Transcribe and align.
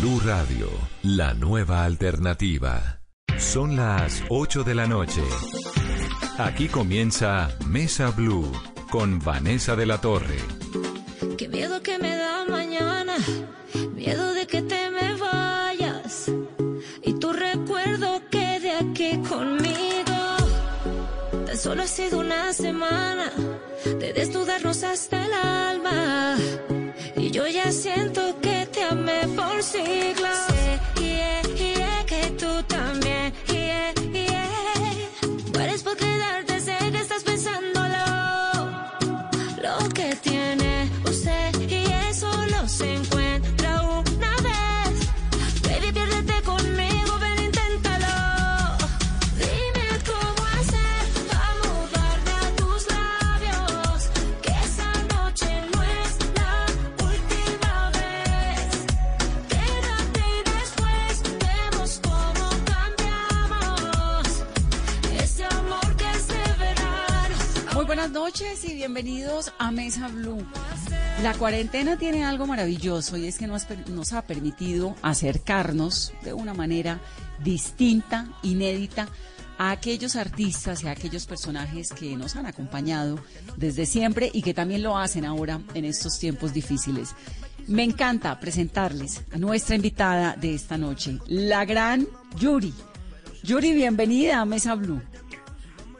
Blue 0.00 0.18
Radio, 0.24 0.70
la 1.02 1.34
nueva 1.34 1.84
alternativa. 1.84 3.02
Son 3.36 3.76
las 3.76 4.22
8 4.30 4.64
de 4.64 4.74
la 4.74 4.86
noche. 4.86 5.20
Aquí 6.38 6.68
comienza 6.68 7.50
Mesa 7.66 8.10
Blue 8.10 8.50
con 8.90 9.18
Vanessa 9.18 9.76
de 9.76 9.84
la 9.84 10.00
Torre. 10.00 10.38
Qué 11.36 11.48
miedo 11.48 11.82
que 11.82 11.98
me 11.98 12.16
da 12.16 12.46
mañana, 12.48 13.16
miedo 13.94 14.32
de 14.32 14.46
que 14.46 14.62
te 14.62 14.90
me 14.90 15.16
vayas 15.16 16.32
y 17.04 17.12
tu 17.18 17.34
recuerdo 17.34 18.22
quede 18.30 18.76
aquí 18.76 19.18
conmigo. 19.28 20.18
Tan 21.44 21.58
solo 21.58 21.82
ha 21.82 21.86
sido 21.86 22.20
una 22.20 22.54
semana 22.54 23.30
de 23.84 24.14
desnudarnos 24.14 24.82
hasta 24.82 25.26
el 25.26 25.34
alma 25.34 26.38
y 27.16 27.30
yo 27.30 27.46
ya 27.46 27.70
siento 27.70 28.40
que 28.40 28.49
por 29.36 29.62
siglos. 29.62 30.49
Y 68.50 68.74
bienvenidos 68.74 69.52
a 69.58 69.70
Mesa 69.70 70.08
Blue. 70.08 70.44
La 71.22 71.34
cuarentena 71.34 71.96
tiene 71.96 72.24
algo 72.24 72.48
maravilloso 72.48 73.16
y 73.16 73.26
es 73.26 73.38
que 73.38 73.46
nos, 73.46 73.64
nos 73.88 74.12
ha 74.12 74.22
permitido 74.22 74.96
acercarnos 75.02 76.12
de 76.24 76.32
una 76.32 76.52
manera 76.52 77.00
distinta, 77.44 78.26
inédita, 78.42 79.08
a 79.56 79.70
aquellos 79.70 80.16
artistas 80.16 80.82
y 80.82 80.88
a 80.88 80.90
aquellos 80.90 81.26
personajes 81.26 81.90
que 81.90 82.16
nos 82.16 82.34
han 82.34 82.46
acompañado 82.46 83.20
desde 83.56 83.86
siempre 83.86 84.30
y 84.32 84.42
que 84.42 84.52
también 84.52 84.82
lo 84.82 84.98
hacen 84.98 85.24
ahora 85.24 85.60
en 85.74 85.84
estos 85.84 86.18
tiempos 86.18 86.52
difíciles. 86.52 87.14
Me 87.68 87.84
encanta 87.84 88.40
presentarles 88.40 89.22
a 89.32 89.38
nuestra 89.38 89.76
invitada 89.76 90.34
de 90.34 90.54
esta 90.54 90.76
noche, 90.76 91.18
la 91.28 91.64
gran 91.64 92.08
Yuri. 92.36 92.74
Yuri, 93.44 93.72
bienvenida 93.72 94.40
a 94.40 94.44
Mesa 94.44 94.74
Blue. 94.74 95.00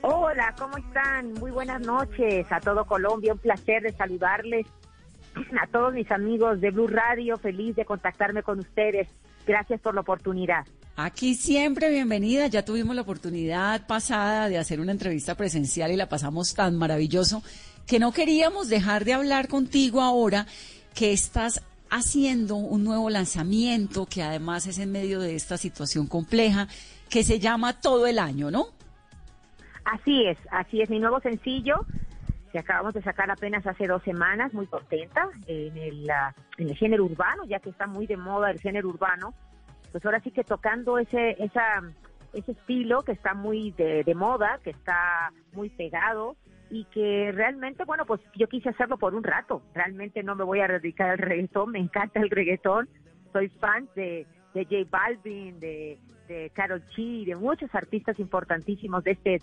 Hola, 0.02 0.54
¿cómo 0.58 0.78
están? 0.78 1.34
Muy 1.34 1.50
buenas 1.50 1.82
noches 1.82 2.46
a 2.50 2.58
todo 2.60 2.86
Colombia. 2.86 3.34
Un 3.34 3.38
placer 3.38 3.82
de 3.82 3.92
saludarles. 3.92 4.66
A 5.62 5.66
todos 5.66 5.92
mis 5.92 6.10
amigos 6.10 6.60
de 6.60 6.70
Blue 6.70 6.88
Radio, 6.88 7.36
feliz 7.36 7.76
de 7.76 7.84
contactarme 7.84 8.42
con 8.42 8.58
ustedes. 8.58 9.08
Gracias 9.46 9.80
por 9.80 9.94
la 9.94 10.00
oportunidad. 10.00 10.66
Aquí 10.96 11.34
siempre 11.34 11.90
bienvenida. 11.90 12.46
Ya 12.46 12.64
tuvimos 12.64 12.96
la 12.96 13.02
oportunidad 13.02 13.86
pasada 13.86 14.48
de 14.48 14.58
hacer 14.58 14.80
una 14.80 14.92
entrevista 14.92 15.36
presencial 15.36 15.92
y 15.92 15.96
la 15.96 16.08
pasamos 16.08 16.54
tan 16.54 16.76
maravilloso 16.76 17.42
que 17.86 17.98
no 17.98 18.12
queríamos 18.12 18.68
dejar 18.68 19.04
de 19.04 19.12
hablar 19.12 19.48
contigo 19.48 20.00
ahora 20.00 20.46
que 20.94 21.12
estás 21.12 21.62
haciendo 21.90 22.56
un 22.56 22.84
nuevo 22.84 23.10
lanzamiento 23.10 24.06
que 24.06 24.22
además 24.22 24.66
es 24.66 24.78
en 24.78 24.92
medio 24.92 25.20
de 25.20 25.36
esta 25.36 25.58
situación 25.58 26.06
compleja 26.06 26.68
que 27.08 27.22
se 27.22 27.38
llama 27.38 27.80
Todo 27.80 28.06
el 28.06 28.18
Año, 28.18 28.50
¿no? 28.50 28.79
Así 29.84 30.26
es, 30.26 30.38
así 30.50 30.82
es. 30.82 30.90
Mi 30.90 30.98
nuevo 30.98 31.20
sencillo 31.20 31.86
que 32.50 32.58
acabamos 32.58 32.94
de 32.94 33.02
sacar 33.02 33.30
apenas 33.30 33.66
hace 33.66 33.86
dos 33.86 34.02
semanas, 34.02 34.52
muy 34.52 34.66
contenta 34.66 35.28
en 35.46 35.76
el, 35.76 36.10
ah, 36.10 36.34
en 36.58 36.74
género 36.74 37.04
urbano, 37.04 37.44
ya 37.44 37.60
que 37.60 37.70
está 37.70 37.86
muy 37.86 38.06
de 38.06 38.16
moda 38.16 38.50
el 38.50 38.60
género 38.60 38.88
urbano. 38.88 39.34
Pues 39.92 40.04
ahora 40.04 40.20
sí 40.20 40.30
que 40.30 40.44
tocando 40.44 40.98
ese, 40.98 41.36
esa, 41.42 41.82
ese 42.32 42.52
estilo 42.52 43.02
que 43.02 43.12
está 43.12 43.34
muy 43.34 43.72
de, 43.72 44.14
moda, 44.14 44.58
que 44.62 44.70
está 44.70 45.32
muy 45.52 45.70
pegado 45.70 46.36
y 46.70 46.84
que 46.86 47.32
realmente, 47.32 47.84
bueno, 47.84 48.04
pues 48.04 48.20
yo 48.36 48.46
quise 48.48 48.68
hacerlo 48.68 48.98
por 48.98 49.14
un 49.14 49.24
rato. 49.24 49.62
Realmente 49.74 50.22
no 50.22 50.34
me 50.34 50.44
voy 50.44 50.60
a 50.60 50.68
dedicar 50.68 51.10
al 51.10 51.18
reggaetón, 51.18 51.72
me 51.72 51.80
encanta 51.80 52.20
el 52.20 52.30
reggaetón. 52.30 52.88
Soy 53.32 53.48
fan 53.48 53.88
de, 53.94 54.26
de 54.54 54.64
J 54.64 54.88
Balvin, 54.88 55.58
de, 55.58 55.98
de 56.28 56.50
Karol 56.50 56.82
G, 56.96 57.26
de 57.26 57.36
muchos 57.36 57.72
artistas 57.74 58.18
importantísimos 58.20 59.02
de 59.02 59.12
este 59.12 59.40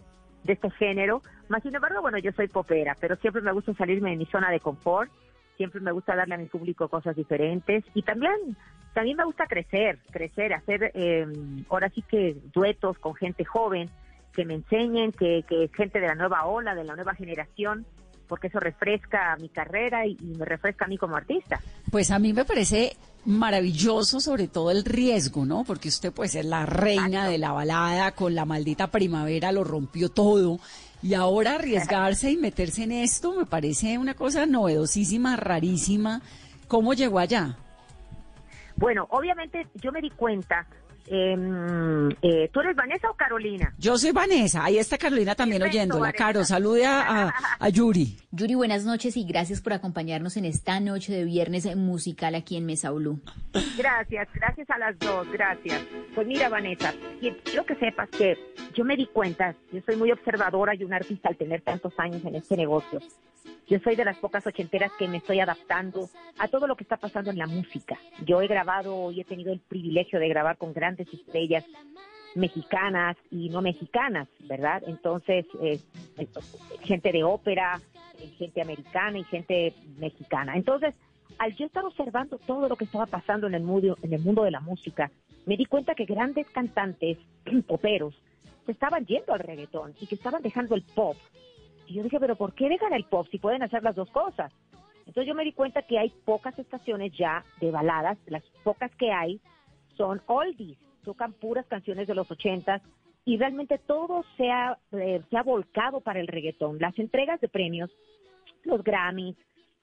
de 0.48 0.54
este 0.54 0.72
género. 0.72 1.22
Más 1.50 1.62
sin 1.62 1.76
embargo, 1.76 2.02
bueno, 2.02 2.18
yo 2.18 2.32
soy 2.32 2.48
popera, 2.48 2.98
pero 3.00 3.16
siempre 3.18 3.42
me 3.44 3.52
gusta 3.52 3.74
salirme 3.76 4.12
de 4.12 4.18
mi 4.18 4.26
zona 4.26 4.50
de 4.50 4.60
confort, 4.60 5.12
siempre 5.58 5.82
me 5.82 5.92
gusta 5.92 6.16
darle 6.16 6.36
a 6.36 6.38
mi 6.40 6.46
público 6.46 6.88
cosas 6.88 7.16
diferentes 7.16 7.84
y 7.94 8.02
también 8.02 8.58
también 8.94 9.18
me 9.18 9.26
gusta 9.26 9.46
crecer, 9.46 10.00
crecer, 10.10 10.54
hacer 10.54 10.92
eh, 10.96 11.28
ahora 11.70 11.90
sí 11.90 12.02
que 12.02 12.36
duetos 12.52 12.98
con 12.98 13.14
gente 13.14 13.46
joven 13.46 13.92
que 14.34 14.44
me 14.44 14.56
enseñen, 14.56 15.12
que, 15.12 15.44
que 15.48 15.70
gente 15.76 16.00
de 16.00 16.08
la 16.08 16.16
nueva 16.16 16.46
ola, 16.46 16.74
de 16.74 16.84
la 16.84 16.96
nueva 16.96 17.14
generación, 17.14 17.86
porque 18.28 18.48
eso 18.48 18.60
refresca 18.60 19.36
mi 19.40 19.50
carrera 19.50 20.06
y, 20.06 20.18
y 20.22 20.36
me 20.38 20.46
refresca 20.46 20.86
a 20.86 20.88
mí 20.88 20.98
como 20.98 21.16
artista. 21.16 21.60
Pues 21.92 22.12
a 22.12 22.20
mí 22.20 22.34
me 22.34 22.46
parece 22.46 22.96
maravilloso, 23.28 24.22
sobre 24.22 24.48
todo 24.48 24.72
el 24.72 24.86
riesgo, 24.86 25.46
¿no? 25.46 25.66
Porque 25.66 25.90
usted 25.90 26.14
puede 26.14 26.30
ser 26.30 26.46
la 26.46 26.66
reina 26.66 27.28
de 27.28 27.38
la 27.38 27.52
balada, 27.52 28.12
con 28.12 28.34
la 28.36 28.46
maldita 28.46 28.88
primavera 28.88 29.52
lo 29.52 29.64
rompió 29.64 30.10
todo. 30.10 30.60
Y 31.04 31.14
ahora 31.14 31.56
arriesgarse 31.56 32.32
y 32.32 32.38
meterse 32.38 32.84
en 32.84 32.92
esto 32.94 33.34
me 33.34 33.46
parece 33.46 33.98
una 33.98 34.14
cosa 34.14 34.46
novedosísima, 34.46 35.36
rarísima. 35.36 36.22
¿Cómo 36.68 36.94
llegó 36.94 37.20
allá? 37.20 37.58
Bueno, 38.78 39.08
obviamente 39.10 39.68
yo 39.76 39.92
me 39.92 40.02
di 40.02 40.10
cuenta. 40.10 40.66
Eh, 41.10 42.10
eh, 42.22 42.50
¿Tú 42.52 42.60
eres 42.62 42.76
Vanessa 42.76 43.10
o 43.10 43.16
Carolina? 43.16 43.74
Yo 43.78 43.98
soy 43.98 44.12
Vanessa, 44.12 44.64
ahí 44.64 44.78
está 44.78 44.98
Carolina 44.98 45.36
también 45.36 45.62
Perfecto, 45.62 45.78
oyéndola. 45.80 46.02
Vanessa. 46.02 46.18
Caro, 46.18 46.44
salude 46.44 46.86
a, 46.86 47.28
a- 47.28 47.34
a 47.60 47.70
Yuri. 47.70 48.18
Yuri, 48.32 48.56
buenas 48.56 48.86
noches 48.86 49.18
y 49.18 49.24
gracias 49.26 49.62
por 49.62 49.74
acompañarnos 49.74 50.38
en 50.38 50.46
esta 50.46 50.80
noche 50.80 51.14
de 51.14 51.24
viernes 51.26 51.76
musical 51.76 52.36
aquí 52.36 52.58
en 52.58 52.66
Mesa 52.66 52.92
Blue. 52.92 53.20
Gracias, 53.78 54.28
gracias 54.34 54.70
a 54.70 54.78
las 54.78 54.98
dos, 55.00 55.30
gracias. 55.32 55.82
Pues 56.14 56.28
mira, 56.28 56.50
Vanessa, 56.50 56.94
qui- 57.22 57.36
quiero 57.44 57.66
que 57.66 57.76
sepas 57.76 58.10
que 58.10 58.38
yo 58.76 58.84
me 58.86 58.96
di 58.96 59.08
cuenta, 59.08 59.56
yo 59.72 59.82
soy 59.86 59.96
muy 59.96 60.12
observadora 60.12 60.76
y 60.76 60.84
un 60.84 60.94
artista 60.94 61.30
al 61.30 61.38
tener 61.38 61.62
tantos 61.62 61.94
años 61.98 62.24
en 62.26 62.36
este 62.36 62.56
negocio. 62.58 63.00
Yo 63.70 63.80
soy 63.80 63.98
de 63.98 64.06
las 64.06 64.18
pocas 64.18 64.48
ochenteras 64.48 64.92
que 64.98 65.10
me 65.10 65.18
estoy 65.18 65.42
adaptando 65.42 66.10
a 66.40 66.48
todo 66.48 66.68
lo 66.68 66.78
que 66.78 66.84
está 66.84 66.96
pasando 66.96 67.32
en 67.32 67.38
la 67.38 67.48
música. 67.48 67.98
Yo 68.26 68.42
he 68.42 68.48
grabado 68.48 69.12
y 69.12 69.20
he 69.20 69.26
tenido 69.26 69.52
el 69.52 69.60
privilegio 69.60 70.20
de 70.20 70.30
grabar 70.30 70.58
con 70.58 70.74
grandes 70.74 70.97
estrellas 71.00 71.66
mexicanas 72.36 73.18
y 73.32 73.50
no 73.50 73.62
mexicanas, 73.62 74.28
¿verdad? 74.42 74.84
Entonces, 74.86 75.46
gente 76.84 77.12
de 77.12 77.24
ópera, 77.24 77.82
gente 78.38 78.62
americana 78.62 79.18
y 79.18 79.24
gente 79.24 79.74
mexicana. 79.98 80.56
Entonces, 80.56 80.96
al 81.40 81.56
yo 81.56 81.66
estar 81.66 81.86
observando 81.86 82.38
todo 82.38 82.68
lo 82.68 82.76
que 82.76 82.86
estaba 82.86 83.06
pasando 83.06 83.48
en 83.48 83.54
el 83.54 83.64
mundo, 83.64 83.98
en 84.02 84.14
el 84.14 84.22
mundo 84.22 84.44
de 84.44 84.52
la 84.52 84.60
música, 84.60 85.12
me 85.46 85.58
di 85.58 85.66
cuenta 85.66 85.96
que 85.96 86.06
grandes 86.06 86.48
cantantes, 86.50 87.18
poperos, 87.68 88.16
se 88.66 88.72
estaban 88.72 89.06
yendo 89.06 89.34
al 89.34 89.40
reggaetón 89.40 89.94
y 90.00 90.08
que 90.08 90.16
estaban 90.16 90.42
dejando 90.42 90.76
el 90.76 90.84
pop. 90.84 91.16
Y 91.88 91.94
yo 91.94 92.04
dije, 92.04 92.20
pero 92.20 92.36
¿por 92.36 92.54
qué 92.54 92.68
dejan 92.68 92.94
el 92.94 93.06
pop 93.06 93.28
si 93.32 93.40
pueden 93.40 93.64
hacer 93.64 93.82
las 93.82 93.96
dos 93.96 94.10
cosas? 94.12 94.52
Entonces 95.06 95.26
yo 95.26 95.36
me 95.36 95.46
di 95.46 95.54
cuenta 95.54 95.84
que 95.84 95.98
hay 95.98 96.10
pocas 96.26 96.58
estaciones 96.60 97.14
ya 97.18 97.46
de 97.62 97.72
baladas, 97.72 98.18
las 98.26 98.44
pocas 98.64 98.94
que 98.96 99.12
hay 99.12 99.40
son 99.96 100.22
oldies, 100.26 100.78
tocan 101.08 101.32
puras 101.32 101.66
canciones 101.68 102.06
de 102.06 102.16
los 102.16 102.30
ochentas 102.30 102.82
y 103.24 103.38
realmente 103.38 103.78
todo 103.78 104.26
se 104.36 104.52
ha, 104.52 104.78
eh, 104.92 105.22
se 105.30 105.38
ha 105.38 105.42
volcado 105.42 106.02
para 106.02 106.20
el 106.20 106.28
reggaetón. 106.28 106.80
Las 106.80 107.00
entregas 107.00 107.40
de 107.40 107.48
premios, 107.48 107.90
los 108.66 108.84
Grammys, 108.84 109.38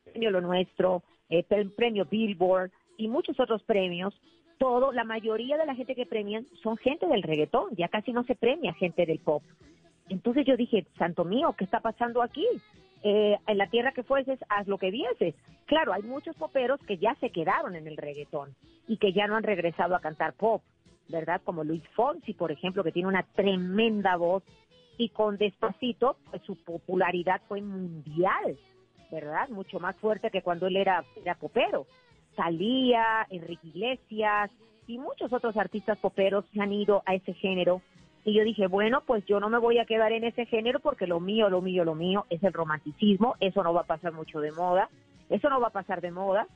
Premio 0.04 0.30
Lo 0.30 0.42
Nuestro, 0.42 1.02
eh, 1.30 1.42
Premio 1.74 2.04
Billboard 2.04 2.72
y 2.98 3.08
muchos 3.08 3.40
otros 3.40 3.62
premios, 3.62 4.12
todo, 4.58 4.92
la 4.92 5.04
mayoría 5.04 5.56
de 5.56 5.64
la 5.64 5.74
gente 5.74 5.94
que 5.94 6.04
premian 6.04 6.46
son 6.62 6.76
gente 6.76 7.06
del 7.06 7.22
reggaetón, 7.22 7.74
ya 7.74 7.88
casi 7.88 8.12
no 8.12 8.24
se 8.24 8.34
premia 8.34 8.74
gente 8.74 9.06
del 9.06 9.18
pop. 9.18 9.42
Entonces 10.10 10.44
yo 10.44 10.58
dije, 10.58 10.86
santo 10.98 11.24
mío, 11.24 11.54
¿qué 11.56 11.64
está 11.64 11.80
pasando 11.80 12.20
aquí? 12.20 12.46
Eh, 13.02 13.38
en 13.46 13.56
la 13.56 13.68
tierra 13.68 13.92
que 13.92 14.02
fueses, 14.02 14.38
haz 14.50 14.66
lo 14.66 14.76
que 14.76 14.90
vieses. 14.90 15.34
Claro, 15.64 15.94
hay 15.94 16.02
muchos 16.02 16.36
poperos 16.36 16.80
que 16.80 16.98
ya 16.98 17.14
se 17.14 17.30
quedaron 17.30 17.76
en 17.76 17.86
el 17.86 17.96
reggaetón 17.96 18.54
y 18.86 18.98
que 18.98 19.14
ya 19.14 19.26
no 19.26 19.36
han 19.36 19.42
regresado 19.42 19.96
a 19.96 20.00
cantar 20.00 20.34
pop, 20.34 20.62
¿verdad? 21.08 21.40
Como 21.44 21.64
Luis 21.64 21.82
Fonsi, 21.94 22.34
por 22.34 22.50
ejemplo, 22.50 22.82
que 22.82 22.92
tiene 22.92 23.08
una 23.08 23.22
tremenda 23.22 24.16
voz 24.16 24.42
y 24.96 25.08
con 25.10 25.36
Despacito, 25.36 26.16
pues 26.30 26.42
su 26.42 26.56
popularidad 26.56 27.40
fue 27.48 27.60
mundial, 27.60 28.58
¿verdad? 29.10 29.48
Mucho 29.48 29.80
más 29.80 29.96
fuerte 29.96 30.30
que 30.30 30.42
cuando 30.42 30.66
él 30.66 30.76
era, 30.76 31.04
era 31.16 31.34
popero. 31.34 31.86
Salía, 32.36 33.26
Enrique 33.30 33.68
Iglesias 33.68 34.50
y 34.86 34.98
muchos 34.98 35.32
otros 35.32 35.56
artistas 35.56 35.98
poperos 35.98 36.44
han 36.58 36.72
ido 36.72 37.02
a 37.06 37.14
ese 37.14 37.34
género 37.34 37.80
y 38.24 38.32
yo 38.32 38.42
dije, 38.42 38.66
bueno, 38.68 39.02
pues 39.06 39.24
yo 39.26 39.38
no 39.38 39.50
me 39.50 39.58
voy 39.58 39.78
a 39.78 39.84
quedar 39.84 40.12
en 40.12 40.24
ese 40.24 40.46
género 40.46 40.80
porque 40.80 41.06
lo 41.06 41.20
mío, 41.20 41.50
lo 41.50 41.60
mío, 41.60 41.84
lo 41.84 41.94
mío 41.94 42.24
es 42.30 42.42
el 42.42 42.54
romanticismo, 42.54 43.36
eso 43.38 43.62
no 43.62 43.74
va 43.74 43.82
a 43.82 43.86
pasar 43.86 44.12
mucho 44.12 44.40
de 44.40 44.50
moda, 44.50 44.88
eso 45.28 45.50
no 45.50 45.60
va 45.60 45.68
a 45.68 45.72
pasar 45.72 46.00
de 46.00 46.10
moda. 46.10 46.46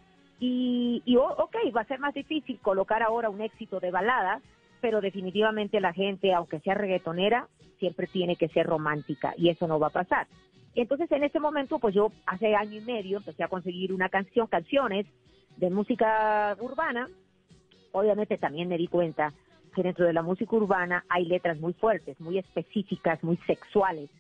Y, 0.41 1.03
y 1.05 1.17
ok, 1.17 1.57
va 1.77 1.81
a 1.81 1.87
ser 1.87 1.99
más 1.99 2.15
difícil 2.15 2.59
colocar 2.61 3.03
ahora 3.03 3.31
un 3.31 3.41
éxito 3.41 3.81
de 3.81 3.91
balada, 3.91 4.41
pero 4.81 5.01
definitivamente 5.01 5.81
la 5.81 5.93
gente, 5.93 6.33
aunque 6.33 6.61
sea 6.61 6.75
reggaetonera, 6.75 7.49
siempre 7.79 8.07
tiene 8.07 8.37
que 8.37 8.49
ser 8.49 8.67
romántica 8.67 9.35
y 9.37 9.49
eso 9.49 9.67
no 9.67 9.79
va 9.79 9.89
a 9.89 9.91
pasar. 9.91 10.27
Entonces 10.75 11.11
en 11.11 11.25
ese 11.25 11.41
momento, 11.41 11.79
pues 11.79 11.95
yo 11.95 12.13
hace 12.27 12.55
año 12.55 12.79
y 12.79 12.85
medio 12.85 13.19
empecé 13.19 13.43
a 13.43 13.49
conseguir 13.49 13.93
una 13.93 14.09
canción, 14.09 14.47
canciones 14.47 15.07
de 15.57 15.71
música 15.71 16.57
urbana. 16.61 17.09
Obviamente 17.93 18.39
también 18.39 18.69
me 18.69 18.79
di 18.79 18.87
cuenta 18.87 19.33
dentro 19.83 20.07
de 20.07 20.13
la 20.13 20.23
música 20.23 20.57
urbana 20.57 21.05
hay 21.09 21.25
letras 21.25 21.59
muy 21.59 21.73
fuertes, 21.75 22.21
muy 22.21 22.39
específicas, 22.39 23.23
muy 23.23 23.37
sexuales. 23.47 24.11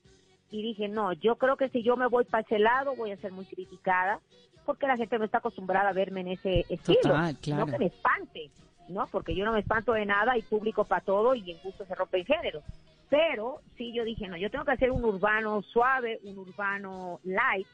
Y 0.50 0.62
dije, 0.62 0.88
no, 0.88 1.12
yo 1.12 1.36
creo 1.36 1.56
que 1.56 1.68
si 1.68 1.82
yo 1.82 1.96
me 1.96 2.06
voy 2.06 2.24
para 2.24 2.42
ese 2.42 2.58
lado 2.58 2.96
voy 2.96 3.10
a 3.10 3.16
ser 3.18 3.32
muy 3.32 3.44
criticada, 3.44 4.20
porque 4.64 4.86
la 4.86 4.96
gente 4.96 5.18
no 5.18 5.24
está 5.24 5.38
acostumbrada 5.38 5.90
a 5.90 5.92
verme 5.92 6.20
en 6.20 6.28
ese 6.28 6.66
estilo. 6.68 7.16
No 7.16 7.66
que 7.66 7.78
me 7.78 7.86
espante, 7.86 8.50
¿no? 8.88 9.06
Porque 9.06 9.34
yo 9.34 9.44
no 9.44 9.52
me 9.52 9.60
espanto 9.60 9.92
de 9.92 10.06
nada, 10.06 10.36
y 10.36 10.42
público 10.42 10.84
para 10.84 11.02
todo 11.02 11.34
y 11.34 11.50
en 11.50 11.58
gusto 11.62 11.84
se 11.84 11.94
rompe 11.94 12.18
el 12.18 12.26
género. 12.26 12.62
Pero 13.10 13.60
sí 13.76 13.92
yo 13.92 14.04
dije, 14.04 14.28
no, 14.28 14.36
yo 14.36 14.50
tengo 14.50 14.64
que 14.64 14.72
hacer 14.72 14.90
un 14.90 15.04
urbano 15.04 15.62
suave, 15.62 16.20
un 16.24 16.38
urbano 16.38 17.20
light, 17.24 17.66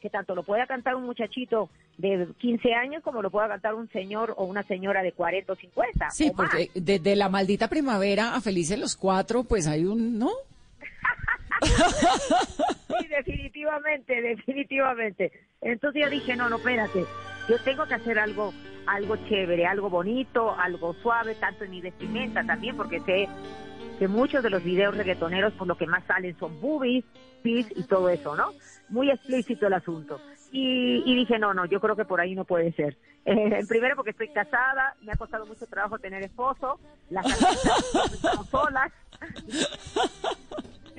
que 0.00 0.10
tanto 0.10 0.34
lo 0.34 0.42
pueda 0.42 0.66
cantar 0.66 0.96
un 0.96 1.04
muchachito 1.04 1.70
de 1.96 2.28
15 2.38 2.74
años 2.74 3.02
como 3.02 3.22
lo 3.22 3.30
pueda 3.30 3.48
cantar 3.48 3.74
un 3.74 3.88
señor 3.90 4.34
o 4.36 4.44
una 4.44 4.62
señora 4.64 5.02
de 5.02 5.12
40 5.12 5.52
o 5.52 5.56
50. 5.56 6.10
Sí, 6.10 6.32
porque 6.36 6.70
desde 6.74 7.16
la 7.16 7.28
maldita 7.28 7.68
primavera 7.68 8.34
a 8.34 8.40
Felices 8.40 8.78
los 8.78 8.96
Cuatro, 8.96 9.44
pues 9.44 9.66
hay 9.66 9.84
un, 9.84 10.18
¿no? 10.18 10.30
sí, 11.62 13.08
definitivamente, 13.08 14.20
definitivamente. 14.20 15.32
Entonces 15.60 16.02
yo 16.02 16.10
dije, 16.10 16.36
no, 16.36 16.48
no, 16.48 16.56
espérate, 16.56 17.04
yo 17.48 17.58
tengo 17.62 17.86
que 17.86 17.94
hacer 17.94 18.18
algo, 18.18 18.52
algo 18.86 19.16
chévere, 19.28 19.66
algo 19.66 19.90
bonito, 19.90 20.54
algo 20.58 20.94
suave, 21.02 21.34
tanto 21.36 21.64
en 21.64 21.70
mi 21.70 21.80
vestimenta 21.80 22.44
también, 22.44 22.76
porque 22.76 23.00
sé 23.00 23.28
que 23.98 24.08
muchos 24.08 24.42
de 24.42 24.50
los 24.50 24.64
videos 24.64 24.96
reggaetoneros, 24.96 25.52
por 25.54 25.66
lo 25.66 25.76
que 25.76 25.86
más 25.86 26.04
salen 26.06 26.36
son 26.38 26.60
boobies, 26.60 27.04
pis 27.42 27.66
y 27.74 27.84
todo 27.84 28.08
eso, 28.08 28.36
¿no? 28.36 28.52
Muy 28.88 29.10
explícito 29.10 29.66
el 29.66 29.74
asunto. 29.74 30.20
Y, 30.54 31.14
dije, 31.14 31.38
no, 31.38 31.54
no, 31.54 31.64
yo 31.64 31.80
creo 31.80 31.96
que 31.96 32.04
por 32.04 32.20
ahí 32.20 32.34
no 32.34 32.44
puede 32.44 32.72
ser. 32.72 32.98
Eh, 33.24 33.64
primero 33.68 33.96
porque 33.96 34.10
estoy 34.10 34.28
casada, 34.28 34.94
me 35.00 35.12
ha 35.12 35.16
costado 35.16 35.46
mucho 35.46 35.66
trabajo 35.66 35.98
tener 35.98 36.22
esposo, 36.22 36.78
las 37.08 37.24
estamos 38.12 38.48
solas. 38.48 38.92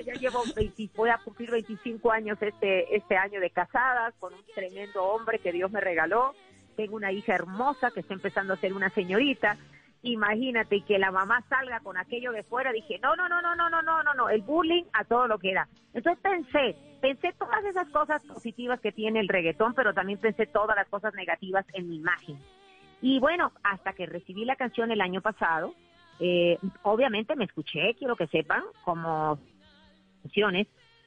Ya 0.01 0.13
llevo 0.13 0.43
20, 0.55 0.89
voy 0.95 1.09
a 1.09 1.17
cumplir 1.17 1.51
25 1.51 2.11
años 2.11 2.37
este, 2.41 2.95
este 2.95 3.15
año 3.15 3.39
de 3.39 3.49
casadas 3.49 4.13
con 4.19 4.33
un 4.33 4.43
tremendo 4.55 5.03
hombre 5.03 5.39
que 5.39 5.51
Dios 5.51 5.71
me 5.71 5.81
regaló. 5.81 6.33
Tengo 6.75 6.95
una 6.95 7.11
hija 7.11 7.35
hermosa 7.35 7.91
que 7.91 7.99
está 7.99 8.13
empezando 8.13 8.53
a 8.53 8.57
ser 8.57 8.73
una 8.73 8.89
señorita 8.89 9.57
imagínate 10.03 10.81
que 10.81 10.99
la 10.99 11.11
mamá 11.11 11.43
salga 11.49 11.79
con 11.79 11.97
aquello 11.97 12.31
de 12.31 12.43
fuera, 12.43 12.71
dije, 12.71 12.99
no, 13.01 13.15
no, 13.15 13.27
no, 13.29 13.41
no, 13.41 13.55
no, 13.55 13.69
no, 13.69 13.81
no, 13.81 14.03
no, 14.03 14.13
no, 14.13 14.29
el 14.29 14.41
bullying 14.41 14.83
a 14.93 15.05
todo 15.05 15.27
lo 15.27 15.39
que 15.39 15.51
era. 15.51 15.67
Entonces 15.93 16.21
pensé, 16.21 16.75
pensé 17.01 17.33
todas 17.39 17.63
esas 17.63 17.87
cosas 17.89 18.21
positivas 18.23 18.79
que 18.81 18.91
tiene 18.91 19.21
el 19.21 19.29
reggaetón, 19.29 19.73
pero 19.73 19.93
también 19.93 20.19
pensé 20.19 20.45
todas 20.45 20.75
las 20.75 20.87
cosas 20.89 21.13
negativas 21.15 21.65
en 21.73 21.89
mi 21.89 21.95
imagen. 21.95 22.37
Y 23.01 23.19
bueno, 23.19 23.53
hasta 23.63 23.93
que 23.93 24.05
recibí 24.05 24.45
la 24.45 24.57
canción 24.57 24.91
el 24.91 25.01
año 25.01 25.21
pasado, 25.21 25.73
eh, 26.19 26.57
obviamente 26.83 27.35
me 27.35 27.45
escuché, 27.45 27.95
quiero 27.97 28.15
que 28.15 28.27
sepan, 28.27 28.63
como 28.83 29.39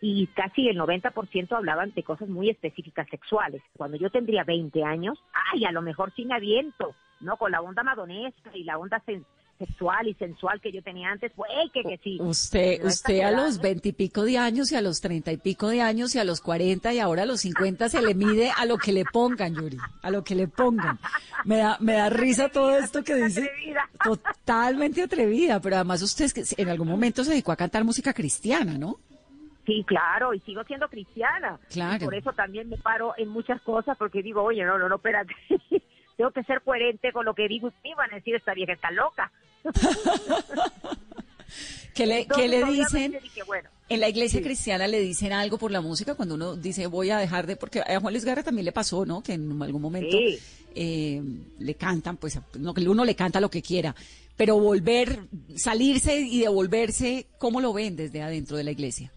y 0.01 0.27
casi 0.29 0.69
el 0.69 0.79
90% 0.79 1.57
hablaban 1.57 1.93
de 1.95 2.03
cosas 2.03 2.29
muy 2.29 2.51
específicas 2.51 3.09
sexuales. 3.09 3.63
Cuando 3.77 3.97
yo 3.97 4.11
tendría 4.11 4.45
20 4.45 4.85
años, 4.85 5.19
ay, 5.53 5.65
a 5.65 5.73
lo 5.73 5.83
mejor 5.83 6.13
sin 6.15 6.33
aliento, 6.33 6.95
¿no? 7.21 7.37
Con 7.37 7.51
la 7.51 7.63
onda 7.63 7.83
madonesca 7.83 8.51
y 8.55 8.65
la 8.65 8.79
onda 8.79 9.03
sexual 9.59 10.07
y 10.07 10.15
sensual 10.15 10.61
que 10.61 10.71
yo 10.71 10.83
tenía 10.83 11.09
antes, 11.09 11.33
pues 11.35 11.51
que, 11.73 11.83
que 11.83 11.99
sí. 12.05 12.19
Usted, 12.21 12.85
usted 12.85 13.21
a 13.21 13.31
los 13.31 13.59
veintipico 13.59 14.25
de 14.25 14.37
años 14.37 14.71
y 14.71 14.77
a 14.77 14.83
los 14.83 15.01
treinta 15.01 15.33
y 15.33 15.39
pico 15.39 15.69
de 15.69 15.81
años 15.81 16.15
y 16.15 16.19
a 16.19 16.25
los 16.25 16.43
cuarenta 16.43 16.93
y 16.93 16.99
ahora 16.99 17.23
a 17.23 17.27
los 17.27 17.41
cincuenta 17.41 17.89
se 17.89 18.03
le 18.03 18.15
mide 18.15 18.51
a 18.55 18.67
lo 18.67 18.77
que 18.77 18.93
le 18.93 19.05
pongan, 19.07 19.55
Yuri, 19.55 19.79
a 20.03 20.11
lo 20.11 20.23
que 20.23 20.35
le 20.35 20.47
pongan. 20.47 20.99
Me 21.45 21.57
da, 21.57 21.79
me 21.81 21.95
da 21.95 22.11
risa 22.11 22.51
todo 22.51 22.77
esto 22.77 23.03
que 23.03 23.15
dice. 23.15 23.51
Totalmente 24.05 25.03
atrevida, 25.03 25.59
pero 25.61 25.77
además 25.77 26.03
usted 26.03 26.31
en 26.59 26.69
algún 26.69 26.89
momento 26.89 27.25
se 27.25 27.31
dedicó 27.31 27.53
a 27.53 27.57
cantar 27.57 27.83
música 27.83 28.13
cristiana, 28.13 28.77
¿no? 28.77 28.99
Sí, 29.67 29.85
claro, 29.85 30.33
y 30.33 30.41
sigo 30.41 30.63
siendo 30.65 30.89
cristiana. 30.89 31.59
Claro. 31.71 32.05
por 32.05 32.15
eso 32.15 32.33
también 32.33 32.69
me 32.69 32.79
paro 32.79 33.15
en 33.19 33.29
muchas 33.29 33.61
cosas 33.63 33.99
porque 33.99 34.23
digo, 34.23 34.43
oye, 34.43 34.65
no, 34.65 34.79
no, 34.79 34.89
no, 34.89 34.97
espérate 34.97 35.35
tengo 36.17 36.31
que 36.31 36.43
ser 36.45 36.63
coherente 36.63 37.13
con 37.13 37.25
lo 37.25 37.35
que 37.35 37.49
digo 37.49 37.73
y 37.83 37.91
me 37.91 37.95
van 37.95 38.13
a 38.13 38.17
decir, 38.17 38.35
esta 38.35 38.55
vieja 38.55 38.73
está 38.73 38.91
loca. 38.91 39.31
¿Qué 41.95 42.07
le, 42.07 42.27
¿qué 42.27 42.49
le 42.49 42.65
dicen? 42.65 43.19
en 43.89 44.01
la 44.01 44.09
iglesia 44.09 44.43
cristiana 44.43 44.87
le 44.89 45.01
dicen 45.01 45.33
algo 45.33 45.59
por 45.59 45.71
la 45.71 45.81
música 45.81 46.15
cuando 46.15 46.35
uno 46.35 46.57
dice 46.57 46.89
voy 46.89 47.11
a 47.11 47.19
dejar 47.19 47.47
de, 47.47 47.57
porque 47.57 47.81
a 47.81 48.01
Juan 48.01 48.13
Luis 48.13 48.25
Guerra 48.25 48.43
también 48.43 48.65
le 48.65 48.73
pasó, 48.73 49.07
¿no? 49.07 49.23
Que 49.23 49.35
en 49.35 49.63
algún 49.63 49.81
momento 49.81 50.17
eh, 50.75 51.23
le 51.59 51.75
cantan, 51.75 52.17
pues 52.17 52.39
no, 52.59 52.75
uno 52.77 53.05
le 53.05 53.15
canta 53.15 53.41
lo 53.41 53.49
que 53.49 53.63
quiera, 53.63 53.95
pero 54.37 54.59
volver, 54.59 55.21
salirse 55.55 56.21
y 56.21 56.41
devolverse, 56.41 57.29
¿cómo 57.39 57.61
lo 57.61 57.73
ven 57.73 57.97
desde 57.97 58.21
adentro 58.21 58.57
de 58.57 58.65
la 58.65 58.73
iglesia? 58.73 59.11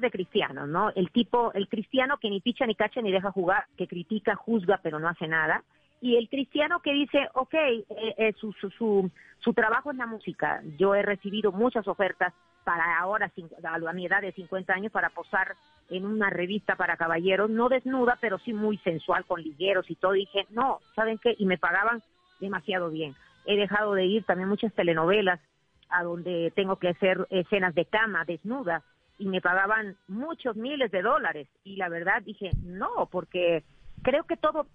De 0.00 0.10
cristianos, 0.10 0.68
¿no? 0.68 0.90
El 0.94 1.10
tipo, 1.10 1.52
el 1.52 1.68
cristiano 1.68 2.18
que 2.18 2.30
ni 2.30 2.40
picha 2.40 2.66
ni 2.66 2.74
cacha 2.74 3.00
ni 3.00 3.12
deja 3.12 3.30
jugar, 3.30 3.66
que 3.76 3.86
critica, 3.86 4.34
juzga, 4.34 4.80
pero 4.82 4.98
no 4.98 5.08
hace 5.08 5.28
nada 5.28 5.62
y 6.04 6.16
el 6.16 6.28
cristiano 6.28 6.80
que 6.80 6.92
dice, 6.92 7.30
ok, 7.32 7.54
eh, 7.54 7.84
eh, 7.88 8.34
su, 8.38 8.52
su, 8.52 8.68
su, 8.68 9.10
su, 9.38 9.54
trabajo 9.54 9.90
es 9.90 9.96
la 9.96 10.06
música. 10.06 10.60
Yo 10.76 10.94
he 10.94 11.00
recibido 11.00 11.50
muchas 11.50 11.88
ofertas 11.88 12.34
para 12.62 12.98
ahora, 12.98 13.32
a 13.62 13.92
mi 13.94 14.04
edad 14.04 14.20
de 14.20 14.32
50 14.32 14.70
años, 14.70 14.92
para 14.92 15.08
posar 15.08 15.56
en 15.88 16.04
una 16.04 16.28
revista 16.28 16.76
para 16.76 16.98
caballeros, 16.98 17.48
no 17.48 17.70
desnuda, 17.70 18.18
pero 18.20 18.38
sí 18.40 18.52
muy 18.52 18.76
sensual, 18.78 19.24
con 19.24 19.40
ligueros 19.40 19.90
y 19.90 19.94
todo. 19.94 20.12
dije, 20.12 20.46
no, 20.50 20.80
¿saben 20.94 21.16
qué? 21.16 21.36
Y 21.38 21.46
me 21.46 21.56
pagaban 21.56 22.02
demasiado 22.38 22.90
bien. 22.90 23.14
He 23.46 23.56
dejado 23.56 23.94
de 23.94 24.04
ir 24.04 24.24
también 24.24 24.50
muchas 24.50 24.74
telenovelas 24.74 25.40
a 25.88 26.02
donde 26.02 26.52
tengo 26.54 26.76
que 26.76 26.88
hacer 26.88 27.26
escenas 27.30 27.74
de 27.74 27.86
cama, 27.86 28.26
desnuda, 28.26 28.82
y 29.18 29.26
me 29.26 29.40
pagaban 29.40 29.96
muchos 30.08 30.56
miles 30.56 30.90
de 30.90 31.02
dólares. 31.02 31.48
Y 31.62 31.76
la 31.76 31.88
verdad 31.88 32.22
dije, 32.22 32.50
no, 32.62 33.08
porque 33.10 33.64
creo 34.02 34.24
que 34.24 34.36
todo, 34.36 34.66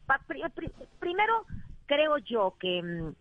primero 1.00 1.46
creo 1.86 2.18
yo 2.20 2.56
que 2.60 2.82
mm, 2.82 3.14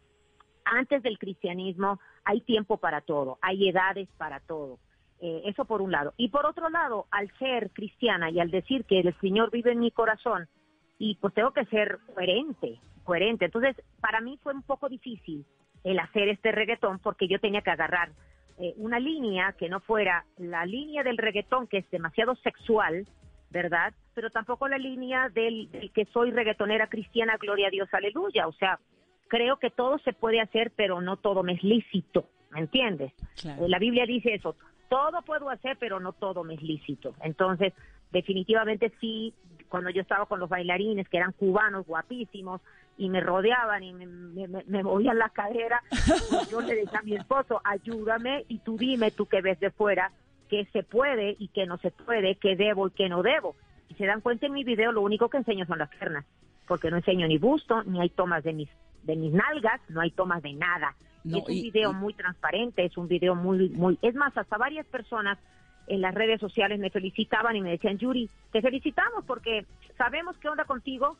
antes 0.64 1.02
del 1.02 1.18
cristianismo 1.18 2.00
hay 2.24 2.40
tiempo 2.42 2.76
para 2.76 3.00
todo, 3.00 3.38
hay 3.40 3.68
edades 3.68 4.08
para 4.16 4.40
todo. 4.40 4.78
Eh, 5.20 5.42
eso 5.46 5.64
por 5.64 5.82
un 5.82 5.90
lado. 5.90 6.14
Y 6.16 6.28
por 6.28 6.46
otro 6.46 6.68
lado, 6.68 7.06
al 7.10 7.28
ser 7.38 7.70
cristiana 7.70 8.30
y 8.30 8.38
al 8.38 8.50
decir 8.50 8.84
que 8.84 9.00
el 9.00 9.18
Señor 9.20 9.50
vive 9.50 9.72
en 9.72 9.80
mi 9.80 9.90
corazón, 9.90 10.48
y 10.98 11.14
pues 11.16 11.32
tengo 11.34 11.52
que 11.52 11.64
ser 11.66 11.98
coherente, 12.14 12.80
coherente. 13.04 13.46
Entonces, 13.46 13.76
para 14.00 14.20
mí 14.20 14.38
fue 14.42 14.52
un 14.52 14.62
poco 14.62 14.88
difícil 14.88 15.46
el 15.84 15.98
hacer 16.00 16.28
este 16.28 16.52
reggaetón 16.52 16.98
porque 16.98 17.28
yo 17.28 17.38
tenía 17.38 17.62
que 17.62 17.70
agarrar 17.70 18.10
eh, 18.60 18.74
una 18.76 18.98
línea 18.98 19.54
que 19.58 19.68
no 19.68 19.80
fuera 19.80 20.24
la 20.36 20.66
línea 20.66 21.04
del 21.04 21.16
reggaetón 21.16 21.68
que 21.68 21.78
es 21.78 21.90
demasiado 21.90 22.34
sexual, 22.36 23.06
¿verdad? 23.50 23.94
Pero 24.14 24.30
tampoco 24.30 24.66
la 24.66 24.78
línea 24.78 25.28
del, 25.28 25.90
que 25.94 26.06
soy 26.06 26.32
reggaetonera 26.32 26.88
cristiana, 26.88 27.36
gloria 27.38 27.68
a 27.68 27.70
Dios, 27.70 27.88
aleluya. 27.92 28.48
O 28.48 28.52
sea, 28.52 28.80
creo 29.28 29.58
que 29.58 29.70
todo 29.70 29.98
se 30.00 30.12
puede 30.12 30.40
hacer, 30.40 30.72
pero 30.74 31.00
no 31.00 31.16
todo 31.16 31.42
me 31.42 31.52
es 31.52 31.62
lícito, 31.62 32.28
¿me 32.50 32.60
entiendes? 32.60 33.12
Eh, 33.44 33.68
la 33.68 33.78
Biblia 33.78 34.06
dice 34.06 34.34
eso, 34.34 34.56
todo 34.88 35.22
puedo 35.22 35.50
hacer, 35.50 35.76
pero 35.78 36.00
no 36.00 36.12
todo 36.12 36.42
me 36.42 36.54
es 36.54 36.62
lícito. 36.62 37.14
Entonces, 37.22 37.72
definitivamente 38.10 38.92
sí, 39.00 39.34
cuando 39.68 39.90
yo 39.90 40.02
estaba 40.02 40.26
con 40.26 40.40
los 40.40 40.48
bailarines, 40.48 41.08
que 41.08 41.18
eran 41.18 41.32
cubanos 41.32 41.86
guapísimos, 41.86 42.60
y 42.98 43.08
me 43.08 43.20
rodeaban 43.20 43.82
y 43.84 43.94
me, 43.94 44.06
me, 44.66 44.82
movían 44.82 45.18
la 45.18 45.30
cadera, 45.30 45.80
pues 45.88 46.50
yo 46.50 46.60
le 46.60 46.74
decía 46.74 46.98
a 46.98 47.02
mi 47.02 47.14
esposo, 47.14 47.60
ayúdame 47.64 48.44
y 48.48 48.58
tú 48.58 48.76
dime, 48.76 49.12
tú 49.12 49.26
que 49.26 49.40
ves 49.40 49.58
de 49.60 49.70
fuera, 49.70 50.10
qué 50.50 50.66
se 50.72 50.82
puede 50.82 51.36
y 51.38 51.48
qué 51.48 51.64
no 51.64 51.78
se 51.78 51.92
puede, 51.92 52.34
qué 52.34 52.56
debo 52.56 52.88
y 52.88 52.90
qué 52.90 53.08
no 53.08 53.22
debo. 53.22 53.54
Y 53.88 53.94
se 53.94 54.04
dan 54.04 54.20
cuenta 54.20 54.46
en 54.46 54.52
mi 54.52 54.64
video, 54.64 54.90
lo 54.90 55.02
único 55.02 55.30
que 55.30 55.38
enseño 55.38 55.64
son 55.64 55.78
las 55.78 55.88
piernas, 55.90 56.26
porque 56.66 56.90
no 56.90 56.96
enseño 56.96 57.28
ni 57.28 57.38
busto, 57.38 57.84
ni 57.84 58.00
hay 58.00 58.10
tomas 58.10 58.42
de 58.42 58.52
mis, 58.52 58.68
de 59.04 59.14
mis 59.14 59.32
nalgas, 59.32 59.80
no 59.88 60.00
hay 60.00 60.10
tomas 60.10 60.42
de 60.42 60.52
nada. 60.54 60.96
es 61.24 61.34
un 61.34 61.62
video 61.62 61.92
muy 61.92 62.14
transparente, 62.14 62.84
es 62.84 62.96
un 62.96 63.06
video 63.06 63.36
muy, 63.36 63.68
muy, 63.70 63.96
es 64.02 64.14
más, 64.16 64.36
hasta 64.36 64.58
varias 64.58 64.86
personas 64.86 65.38
en 65.86 66.00
las 66.00 66.14
redes 66.14 66.40
sociales 66.40 66.80
me 66.80 66.90
felicitaban 66.90 67.54
y 67.54 67.60
me 67.60 67.70
decían, 67.70 67.96
Yuri, 67.96 68.28
te 68.50 68.60
felicitamos 68.60 69.24
porque 69.24 69.66
sabemos 69.96 70.36
qué 70.38 70.48
onda 70.48 70.64
contigo, 70.64 71.16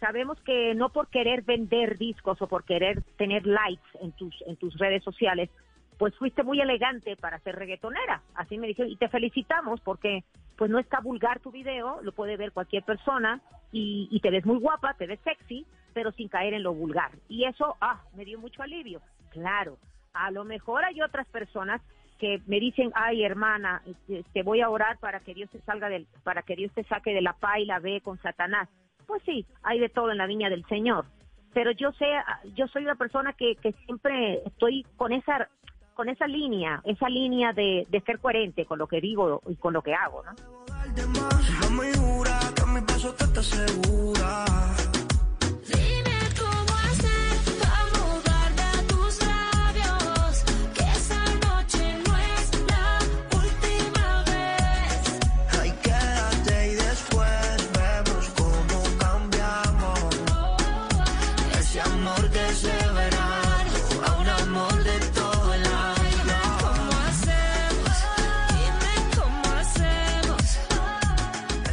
sabemos 0.00 0.40
que 0.40 0.74
no 0.74 0.88
por 0.88 1.08
querer 1.08 1.42
vender 1.42 1.98
discos 1.98 2.40
o 2.42 2.48
por 2.48 2.64
querer 2.64 3.02
tener 3.16 3.46
likes 3.46 3.88
en 4.00 4.12
tus, 4.12 4.34
en 4.46 4.56
tus 4.56 4.76
redes 4.78 5.04
sociales, 5.04 5.50
pues 5.98 6.16
fuiste 6.16 6.42
muy 6.42 6.60
elegante 6.60 7.14
para 7.16 7.38
ser 7.40 7.56
reggaetonera. 7.56 8.22
Así 8.34 8.58
me 8.58 8.66
dijeron, 8.66 8.90
y 8.90 8.96
te 8.96 9.08
felicitamos 9.08 9.80
porque 9.82 10.24
pues 10.56 10.70
no 10.70 10.78
está 10.78 11.00
vulgar 11.00 11.40
tu 11.40 11.50
video, 11.50 12.00
lo 12.02 12.12
puede 12.12 12.36
ver 12.36 12.52
cualquier 12.52 12.82
persona 12.82 13.40
y, 13.70 14.08
y 14.10 14.20
te 14.20 14.30
ves 14.30 14.44
muy 14.46 14.58
guapa, 14.58 14.94
te 14.94 15.06
ves 15.06 15.20
sexy, 15.22 15.66
pero 15.92 16.10
sin 16.12 16.28
caer 16.28 16.54
en 16.54 16.62
lo 16.62 16.74
vulgar. 16.74 17.12
Y 17.28 17.44
eso, 17.44 17.76
ah, 17.80 18.00
me 18.14 18.24
dio 18.24 18.38
mucho 18.38 18.62
alivio. 18.62 19.00
Claro, 19.30 19.76
a 20.14 20.30
lo 20.30 20.44
mejor 20.44 20.84
hay 20.84 21.00
otras 21.02 21.26
personas 21.28 21.80
que 22.18 22.40
me 22.46 22.60
dicen, 22.60 22.92
ay 22.94 23.24
hermana, 23.24 23.82
te 24.06 24.18
este, 24.18 24.42
voy 24.42 24.60
a 24.60 24.68
orar 24.68 24.98
para 24.98 25.20
que 25.20 25.34
Dios 25.34 25.48
te 25.50 25.60
salga 25.62 25.88
del, 25.88 26.06
para 26.22 26.42
que 26.42 26.56
Dios 26.56 26.72
te 26.74 26.84
saque 26.84 27.14
de 27.14 27.22
la 27.22 27.32
pa 27.32 27.58
y 27.58 27.64
la 27.64 27.78
ve 27.78 28.00
con 28.02 28.18
Satanás 28.20 28.68
pues 29.10 29.22
sí, 29.24 29.44
hay 29.62 29.80
de 29.80 29.88
todo 29.88 30.10
en 30.10 30.18
la 30.18 30.26
viña 30.26 30.48
del 30.48 30.64
Señor. 30.66 31.04
Pero 31.52 31.72
yo 31.72 31.90
sé, 31.92 32.06
yo 32.54 32.68
soy 32.68 32.84
una 32.84 32.94
persona 32.94 33.32
que, 33.32 33.56
que 33.56 33.72
siempre 33.84 34.40
estoy 34.46 34.86
con 34.96 35.12
esa 35.12 35.48
con 35.94 36.08
esa 36.08 36.26
línea, 36.26 36.80
esa 36.84 37.10
línea 37.10 37.52
de, 37.52 37.86
de 37.90 38.00
ser 38.02 38.20
coherente 38.20 38.64
con 38.64 38.78
lo 38.78 38.86
que 38.86 39.02
digo 39.02 39.42
y 39.46 39.56
con 39.56 39.74
lo 39.74 39.82
que 39.82 39.92
hago, 39.92 40.22
¿no? 40.22 40.32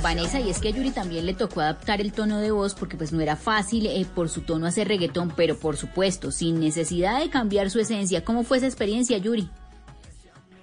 Vanessa, 0.08 0.40
y 0.40 0.50
es 0.50 0.62
que 0.62 0.70
a 0.70 0.72
Yuri 0.72 0.92
también 0.92 1.26
le 1.26 1.34
tocó 1.34 1.60
adaptar 1.60 2.00
el 2.00 2.14
tono 2.14 2.40
de 2.40 2.50
voz 2.50 2.76
porque 2.76 2.96
pues 2.96 3.12
no 3.12 3.20
era 3.20 3.36
fácil 3.36 3.88
eh, 3.88 4.06
por 4.16 4.30
su 4.30 4.42
tono 4.42 4.66
hacer 4.66 4.88
reggaetón, 4.88 5.34
pero 5.36 5.60
por 5.60 5.76
supuesto, 5.76 6.32
sin 6.32 6.62
necesidad 6.62 7.20
de 7.20 7.30
cambiar 7.30 7.70
su 7.70 7.82
esencia. 7.82 8.24
¿Cómo 8.24 8.44
fue 8.44 8.56
esa 8.56 8.68
experiencia, 8.68 9.18
Yuri? 9.18 9.50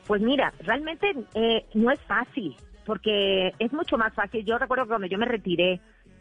Pues 0.06 0.22
mira, 0.22 0.54
realmente 0.60 1.14
eh, 1.34 1.66
no 1.74 1.90
es 1.90 2.00
fácil, 2.08 2.56
porque 2.86 3.52
es 3.58 3.70
mucho 3.74 3.98
más 3.98 4.14
fácil. 4.14 4.46
Yo 4.46 4.56
recuerdo 4.56 4.84
que 4.84 4.88
cuando 4.88 5.08
yo 5.08 5.18
me 5.18 5.26
retiré, 5.26 5.78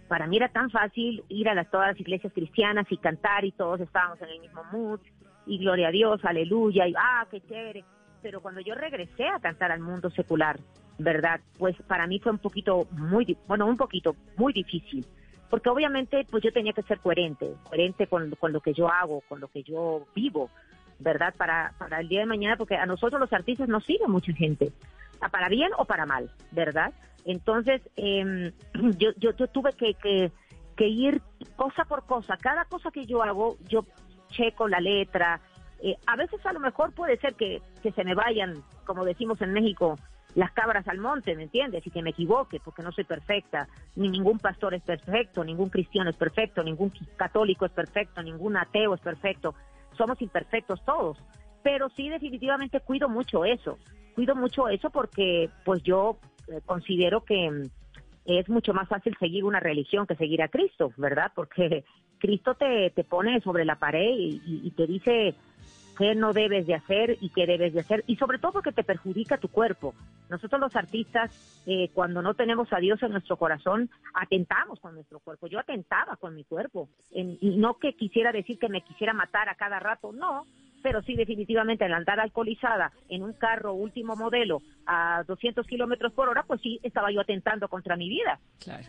para 0.09 0.27
mí 0.27 0.35
era 0.35 0.49
tan 0.49 0.69
fácil 0.69 1.23
ir 1.29 1.47
a 1.47 1.53
las, 1.53 1.71
todas 1.71 1.87
las 1.91 1.99
iglesias 2.01 2.33
cristianas 2.33 2.87
y 2.89 2.97
cantar 2.97 3.45
y 3.45 3.53
todos 3.53 3.79
estábamos 3.79 4.21
en 4.21 4.31
el 4.31 4.41
mismo 4.41 4.65
mood 4.73 4.99
y 5.45 5.59
gloria 5.59 5.87
a 5.87 5.91
Dios, 5.91 6.19
aleluya, 6.25 6.89
y 6.89 6.93
ah, 6.97 7.25
qué 7.31 7.39
chévere. 7.39 7.85
Pero 8.23 8.41
cuando 8.41 8.61
yo 8.61 8.73
regresé 8.73 9.27
a 9.27 9.39
cantar 9.39 9.71
al 9.71 9.81
mundo 9.81 10.09
secular, 10.09 10.57
¿verdad? 10.97 11.41
Pues 11.59 11.75
para 11.87 12.07
mí 12.07 12.19
fue 12.19 12.31
un 12.31 12.39
poquito 12.39 12.87
muy, 12.91 13.37
bueno, 13.47 13.67
un 13.67 13.77
poquito 13.77 14.15
muy 14.37 14.53
difícil, 14.53 15.05
porque 15.49 15.69
obviamente 15.69 16.25
pues 16.31 16.41
yo 16.41 16.51
tenía 16.51 16.73
que 16.73 16.83
ser 16.83 16.99
coherente, 16.99 17.53
coherente 17.65 18.07
con, 18.07 18.31
con 18.31 18.53
lo 18.53 18.61
que 18.61 18.73
yo 18.73 18.89
hago, 18.89 19.21
con 19.27 19.41
lo 19.41 19.49
que 19.49 19.61
yo 19.61 20.07
vivo, 20.15 20.49
¿verdad? 20.99 21.35
Para, 21.37 21.73
para 21.77 21.99
el 21.99 22.07
día 22.07 22.21
de 22.21 22.25
mañana, 22.25 22.55
porque 22.57 22.75
a 22.75 22.85
nosotros 22.85 23.19
los 23.19 23.33
artistas 23.33 23.67
nos 23.67 23.83
sigue 23.83 24.07
mucha 24.07 24.31
gente, 24.33 24.71
para 25.31 25.49
bien 25.49 25.71
o 25.77 25.85
para 25.85 26.05
mal, 26.05 26.31
¿verdad? 26.51 26.93
Entonces, 27.25 27.81
eh, 27.97 28.53
yo, 28.97 29.11
yo, 29.17 29.35
yo 29.35 29.47
tuve 29.47 29.73
que, 29.73 29.95
que, 29.95 30.31
que 30.77 30.87
ir 30.87 31.21
cosa 31.57 31.83
por 31.85 32.05
cosa, 32.05 32.37
cada 32.37 32.65
cosa 32.65 32.89
que 32.89 33.05
yo 33.05 33.21
hago, 33.21 33.57
yo 33.67 33.85
checo 34.29 34.67
la 34.67 34.79
letra, 34.79 35.41
eh, 35.83 35.97
a 36.07 36.15
veces 36.15 36.43
a 36.45 36.53
lo 36.53 36.61
mejor 36.61 36.93
puede 36.93 37.17
ser 37.17 37.35
que, 37.35 37.61
que 37.81 37.91
se 37.91 38.05
me 38.05 38.15
vayan, 38.15 38.63
como 38.85 39.03
decimos 39.03 39.41
en 39.41 39.51
México, 39.51 39.97
las 40.33 40.49
cabras 40.53 40.87
al 40.87 40.97
monte, 40.97 41.35
¿me 41.35 41.43
entiendes? 41.43 41.85
Y 41.85 41.91
que 41.91 42.01
me 42.01 42.11
equivoque, 42.11 42.61
porque 42.63 42.81
no 42.83 42.93
soy 42.93 43.03
perfecta, 43.03 43.67
ni 43.97 44.07
ningún 44.07 44.39
pastor 44.39 44.73
es 44.73 44.81
perfecto, 44.81 45.43
ningún 45.43 45.69
cristiano 45.69 46.09
es 46.09 46.15
perfecto, 46.15 46.63
ningún 46.63 46.93
católico 47.17 47.65
es 47.65 47.71
perfecto, 47.73 48.23
ningún 48.23 48.55
ateo 48.55 48.93
es 48.93 49.01
perfecto, 49.01 49.55
somos 49.97 50.21
imperfectos 50.21 50.81
todos, 50.85 51.17
pero 51.61 51.89
sí 51.89 52.07
definitivamente 52.07 52.79
cuido 52.79 53.09
mucho 53.09 53.43
eso, 53.43 53.77
cuido 54.15 54.37
mucho 54.37 54.69
eso 54.69 54.89
porque 54.89 55.49
pues 55.65 55.83
yo 55.83 56.17
eh, 56.47 56.61
considero 56.65 57.25
que 57.25 57.51
mm, 57.51 57.63
es 58.23 58.47
mucho 58.47 58.73
más 58.73 58.87
fácil 58.87 59.17
seguir 59.19 59.43
una 59.43 59.59
religión 59.59 60.07
que 60.07 60.15
seguir 60.15 60.41
a 60.43 60.47
Cristo, 60.47 60.93
¿verdad? 60.95 61.31
Porque 61.35 61.83
Cristo 62.19 62.55
te, 62.55 62.89
te 62.91 63.03
pone 63.03 63.41
sobre 63.41 63.65
la 63.65 63.75
pared 63.75 64.11
y 64.15 64.71
te 64.77 64.87
dice 64.87 65.35
qué 65.97 66.15
no 66.15 66.33
debes 66.33 66.67
de 66.67 66.75
hacer 66.75 67.17
y 67.21 67.29
qué 67.29 67.45
debes 67.45 67.73
de 67.73 67.81
hacer, 67.81 68.03
y 68.07 68.15
sobre 68.15 68.39
todo 68.39 68.53
porque 68.53 68.71
te 68.71 68.83
perjudica 68.83 69.37
tu 69.37 69.47
cuerpo. 69.47 69.93
Nosotros 70.29 70.59
los 70.59 70.75
artistas, 70.75 71.31
eh, 71.65 71.89
cuando 71.93 72.21
no 72.21 72.33
tenemos 72.33 72.71
a 72.73 72.77
Dios 72.77 73.01
en 73.03 73.11
nuestro 73.11 73.37
corazón, 73.37 73.89
atentamos 74.13 74.79
con 74.79 74.95
nuestro 74.95 75.19
cuerpo. 75.19 75.47
Yo 75.47 75.59
atentaba 75.59 76.15
con 76.17 76.35
mi 76.35 76.43
cuerpo, 76.43 76.89
y 77.11 77.57
no 77.57 77.77
que 77.77 77.93
quisiera 77.93 78.31
decir 78.31 78.57
que 78.57 78.69
me 78.69 78.81
quisiera 78.81 79.13
matar 79.13 79.49
a 79.49 79.55
cada 79.55 79.79
rato, 79.79 80.11
no, 80.11 80.45
pero 80.83 81.01
sí 81.01 81.15
definitivamente 81.15 81.85
al 81.85 81.93
andar 81.93 82.19
alcoholizada 82.19 82.91
en 83.09 83.23
un 83.23 83.33
carro 83.33 83.73
último 83.73 84.15
modelo 84.15 84.61
a 84.85 85.23
200 85.25 85.65
kilómetros 85.65 86.11
por 86.13 86.29
hora, 86.29 86.43
pues 86.43 86.61
sí 86.61 86.79
estaba 86.83 87.11
yo 87.11 87.21
atentando 87.21 87.67
contra 87.69 87.95
mi 87.95 88.09
vida 88.09 88.39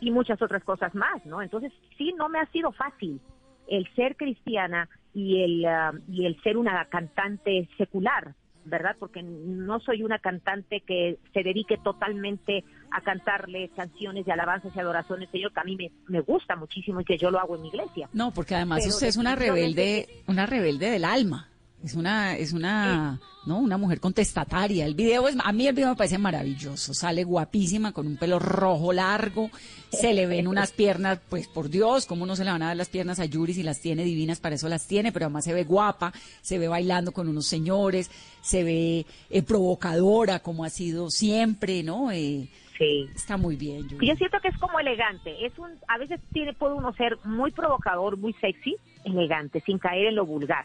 y 0.01 0.11
muchas 0.11 0.43
otras 0.43 0.65
cosas 0.65 0.95
más, 0.95 1.25
¿no? 1.25 1.41
Entonces 1.41 1.73
sí 1.97 2.13
no 2.19 2.29
me 2.29 2.41
ha 2.41 2.47
sido 2.47 2.73
fácil 2.73 3.21
el 3.69 3.89
ser 3.95 4.17
cristiana 4.17 4.89
y 5.15 5.43
el, 5.43 5.65
ah, 5.65 5.93
y 6.09 6.27
el 6.27 6.41
ser 6.43 6.57
una 6.57 6.85
cantante 6.87 7.69
secular, 7.79 8.35
¿verdad? 8.65 8.97
Porque 8.99 9.23
no 9.23 9.79
soy 9.81 10.03
una 10.03 10.19
cantante 10.19 10.81
que 10.81 11.19
se 11.33 11.43
dedique 11.43 11.79
totalmente 11.79 12.65
a 12.91 13.01
cantarle 13.01 13.71
canciones 13.77 14.27
de 14.27 14.33
alabanzas 14.33 14.75
y 14.75 14.81
adoraciones, 14.81 15.29
Señor, 15.31 15.53
que 15.53 15.61
a 15.61 15.65
mí 15.65 15.77
me, 15.77 15.91
me, 16.09 16.21
gusta 16.21 16.57
muchísimo 16.57 17.01
y 17.01 17.05
que 17.05 17.19
yo 17.19 17.31
lo 17.31 17.39
hago 17.39 17.57
en 17.57 17.63
mi 17.63 17.69
iglesia. 17.69 18.09
No, 18.13 18.33
porque 18.33 18.55
además 18.55 18.87
usted 18.87 19.07
es 19.07 19.17
una 19.17 19.37
rebelde, 19.37 20.09
una 20.27 20.47
rebelde 20.47 20.91
del 20.91 21.05
alma. 21.05 21.49
Es 21.85 21.95
una, 21.95 22.35
es 22.35 22.55
una, 22.55 23.21
¿no? 23.45 23.59
Una 23.59 23.77
mujer 23.77 24.01
contestataria. 24.01 24.87
El 24.87 24.95
video 24.95 25.29
es, 25.29 25.37
a 25.39 25.53
mí 25.53 25.67
el 25.67 25.75
video 25.75 25.91
me 25.91 25.97
parece 25.97 26.17
maravilloso. 26.17 26.95
Sale 26.95 27.25
guapísima 27.25 27.93
con 27.93 28.07
un 28.07 28.17
pelo 28.17 28.39
rojo 28.39 28.91
largo. 28.95 29.51
Se 29.91 30.15
le 30.15 30.27
ven 30.27 30.49
unas 30.49 30.73
piernas, 30.73 31.21
pues 31.29 31.47
por 31.47 31.69
Dios, 31.69 32.07
cómo 32.07 32.25
no 32.25 32.37
se 32.37 32.45
le 32.45 32.53
van 32.53 32.63
a 32.63 32.69
dar 32.69 32.77
las 32.79 32.89
piernas 32.89 33.21
a 33.21 33.27
Yuri 33.27 33.53
si 33.53 33.63
las 33.63 33.83
tiene 33.83 34.03
divinas, 34.03 34.41
para 34.41 34.55
eso 34.55 34.67
las 34.71 34.87
tiene, 34.87 35.13
pero 35.13 35.27
además 35.27 35.45
se 35.45 35.53
ve 35.53 35.65
guapa, 35.65 36.15
se 36.41 36.59
ve 36.59 36.69
bailando 36.69 37.13
con 37.13 37.29
unos 37.29 37.47
señores, 37.47 38.11
se 38.41 38.65
ve 38.65 39.05
eh, 39.29 39.43
provocadora 39.43 40.39
como 40.39 40.65
ha 40.65 40.71
sido 40.71 41.11
siempre, 41.11 41.83
¿no? 41.83 42.11
Eh, 42.11 42.49
sí. 42.79 43.07
Está 43.15 43.37
muy 43.37 43.57
bien, 43.57 43.87
Yuri. 43.91 44.09
Yo 44.09 44.15
siento 44.17 44.39
que 44.41 44.49
es 44.49 44.57
como 44.57 44.81
elegante. 44.81 45.45
Es 45.45 45.53
un, 45.59 45.69
a 45.87 45.99
veces 45.99 46.19
tiene, 46.33 46.55
puede 46.55 46.73
uno 46.73 46.95
ser 46.95 47.19
muy 47.25 47.51
provocador, 47.51 48.17
muy 48.17 48.33
sexy, 48.41 48.75
elegante, 49.05 49.63
sin 49.67 49.79
caer 49.79 50.07
en 50.07 50.15
lo 50.15 50.25
vulgar 50.25 50.65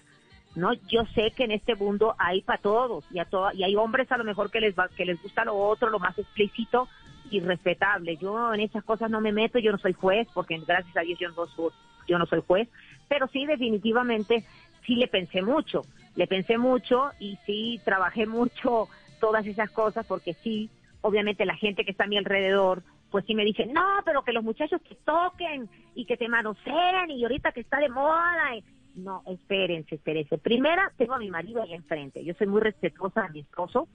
¿no? 0.56 0.74
Yo 0.88 1.06
sé 1.14 1.32
que 1.36 1.44
en 1.46 1.52
este 1.52 1.76
mundo 1.76 2.16
hay 2.18 2.42
para 2.42 2.62
todos 2.62 3.06
y, 3.12 3.20
a 3.20 3.26
to- 3.26 3.52
y 3.54 3.64
hay 3.64 3.76
hombres 3.76 4.12
a 4.12 4.18
lo 4.18 4.24
mejor 4.24 4.50
que 4.52 4.60
les, 4.60 4.76
va, 4.78 4.90
que 4.90 5.06
les 5.06 5.22
gusta 5.22 5.46
lo 5.46 5.56
otro, 5.56 5.90
lo 5.90 6.00
más 6.00 6.18
explícito 6.18 6.88
y 7.32 7.40
respetable. 7.40 8.18
Yo 8.18 8.54
en 8.54 8.62
esas 8.62 8.84
cosas 8.84 9.10
no 9.10 9.22
me 9.22 9.32
meto, 9.32 9.60
yo 9.60 9.72
no 9.72 9.78
soy 9.78 9.94
juez, 9.94 10.28
porque 10.34 10.58
gracias 10.66 10.96
a 10.98 11.02
Dios 11.02 11.20
yo 11.20 11.30
no 11.30 11.48
soy, 11.48 11.72
yo 12.08 12.18
no 12.18 12.26
soy 12.26 12.42
juez, 12.46 12.68
pero 13.08 13.28
sí 13.28 13.46
definitivamente 13.46 14.44
sí 14.86 14.96
le 14.96 15.08
pensé 15.08 15.42
mucho, 15.42 15.84
le 16.16 16.28
pensé 16.28 16.58
mucho 16.58 17.12
y 17.20 17.38
sí 17.46 17.82
trabajé 17.86 18.26
mucho 18.26 18.90
todas 19.20 19.46
esas 19.46 19.70
cosas 19.72 20.06
porque 20.08 20.36
sí, 20.44 20.70
obviamente 21.02 21.46
la 21.46 21.56
gente 21.56 21.86
que 21.86 21.92
está 21.92 22.06
a 22.06 22.08
mi 22.08 22.18
alrededor, 22.18 22.84
pues 23.12 23.26
sí 23.26 23.36
me 23.36 23.46
dice, 23.46 23.66
no, 23.66 23.86
pero 24.06 24.24
que 24.24 24.34
los 24.34 24.44
muchachos 24.44 24.82
te 24.88 24.96
toquen 24.96 25.70
y 25.96 26.06
que 26.06 26.18
te 26.18 26.28
manoseen 26.28 27.12
y 27.12 27.24
ahorita 27.24 27.52
que 27.52 27.62
está 27.62 27.80
de 27.80 27.90
moda. 27.90 28.56
No, 29.04 29.24
espérense, 29.28 29.96
espérense. 29.96 30.38
Primera, 30.38 30.92
tengo 30.98 31.14
a 31.14 31.20
mi 31.20 31.30
marido 31.30 31.62
ahí 31.62 31.74
enfrente. 31.74 32.24
Yo 32.24 32.34
soy 32.36 32.48
muy 32.48 32.62
respetuosa 32.62 33.24
de 33.24 33.30
mi 33.30 33.40
esposo 33.42 33.88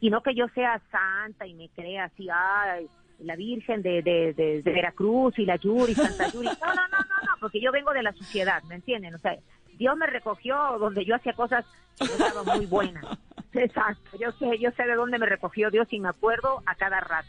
y 0.00 0.10
no 0.10 0.22
que 0.22 0.34
yo 0.34 0.48
sea 0.48 0.80
santa 0.90 1.46
y 1.46 1.54
me 1.54 1.68
crea 1.70 2.04
así, 2.04 2.28
ay, 2.32 2.86
la 3.20 3.36
Virgen 3.36 3.82
de, 3.82 4.02
de, 4.02 4.32
de, 4.32 4.62
de 4.62 4.72
Veracruz 4.72 5.38
y 5.38 5.44
la 5.44 5.56
Yuri, 5.56 5.94
Santa 5.94 6.28
Yuri. 6.30 6.46
No, 6.46 6.74
no, 6.74 6.88
no, 6.88 6.98
no, 6.98 7.26
no, 7.26 7.32
porque 7.40 7.60
yo 7.60 7.72
vengo 7.72 7.92
de 7.92 8.02
la 8.02 8.12
sociedad, 8.12 8.62
¿me 8.64 8.76
entienden? 8.76 9.14
O 9.14 9.18
sea, 9.18 9.36
Dios 9.76 9.96
me 9.96 10.06
recogió 10.06 10.56
donde 10.78 11.04
yo 11.04 11.14
hacía 11.14 11.32
cosas 11.32 11.64
que 11.98 12.06
no 12.06 12.12
estaban 12.12 12.58
muy 12.58 12.66
buenas. 12.66 13.04
Exacto, 13.52 14.16
yo 14.18 14.30
sé, 14.32 14.58
yo 14.58 14.70
sé 14.72 14.84
de 14.84 14.94
dónde 14.94 15.18
me 15.18 15.26
recogió 15.26 15.70
Dios 15.70 15.88
y 15.90 16.00
me 16.00 16.08
acuerdo 16.08 16.62
a 16.66 16.74
cada 16.74 17.00
rato. 17.00 17.28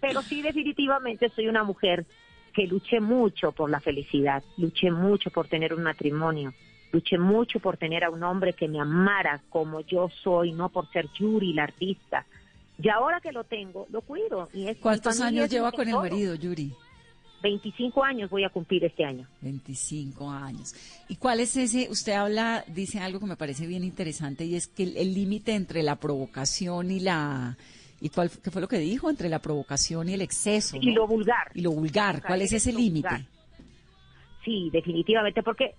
Pero 0.00 0.22
sí, 0.22 0.42
definitivamente 0.42 1.28
soy 1.30 1.48
una 1.48 1.64
mujer 1.64 2.06
que 2.56 2.66
luché 2.66 3.00
mucho 3.00 3.52
por 3.52 3.68
la 3.68 3.80
felicidad, 3.80 4.42
luché 4.56 4.90
mucho 4.90 5.30
por 5.30 5.46
tener 5.46 5.74
un 5.74 5.82
matrimonio, 5.82 6.54
luché 6.90 7.18
mucho 7.18 7.60
por 7.60 7.76
tener 7.76 8.02
a 8.02 8.08
un 8.08 8.22
hombre 8.22 8.54
que 8.54 8.66
me 8.66 8.80
amara 8.80 9.42
como 9.50 9.82
yo 9.82 10.08
soy, 10.22 10.52
no 10.52 10.70
por 10.70 10.90
ser 10.90 11.06
Yuri, 11.18 11.52
la 11.52 11.64
artista. 11.64 12.24
Y 12.82 12.88
ahora 12.88 13.20
que 13.20 13.30
lo 13.30 13.44
tengo, 13.44 13.86
lo 13.90 14.00
cuido. 14.00 14.48
Y 14.54 14.68
es, 14.68 14.78
¿Cuántos 14.78 15.20
años 15.20 15.50
lleva 15.50 15.70
con 15.70 15.86
el 15.86 15.96
marido, 15.96 16.34
Yuri? 16.34 16.72
25 17.42 18.02
años 18.02 18.30
voy 18.30 18.44
a 18.44 18.48
cumplir 18.48 18.84
este 18.84 19.04
año. 19.04 19.28
25 19.42 20.30
años. 20.30 20.74
¿Y 21.10 21.16
cuál 21.16 21.40
es 21.40 21.54
ese? 21.58 21.88
Usted 21.90 22.12
habla, 22.12 22.64
dice 22.68 23.00
algo 23.00 23.20
que 23.20 23.26
me 23.26 23.36
parece 23.36 23.66
bien 23.66 23.84
interesante 23.84 24.46
y 24.46 24.54
es 24.54 24.66
que 24.66 24.84
el 24.84 25.12
límite 25.12 25.52
entre 25.52 25.82
la 25.82 25.96
provocación 25.96 26.90
y 26.90 27.00
la... 27.00 27.58
¿Y 28.00 28.10
cuál 28.10 28.30
qué 28.30 28.50
fue 28.50 28.60
lo 28.60 28.68
que 28.68 28.78
dijo? 28.78 29.08
Entre 29.08 29.28
la 29.28 29.38
provocación 29.40 30.08
y 30.08 30.14
el 30.14 30.20
exceso. 30.20 30.76
Y 30.80 30.88
¿no? 30.88 30.96
lo 30.96 31.06
vulgar. 31.06 31.50
Y 31.54 31.62
lo 31.62 31.70
vulgar. 31.70 32.22
¿Cuál 32.22 32.42
es 32.42 32.52
ese 32.52 32.72
límite? 32.72 33.26
Sí, 34.44 34.70
definitivamente, 34.72 35.42
porque 35.42 35.74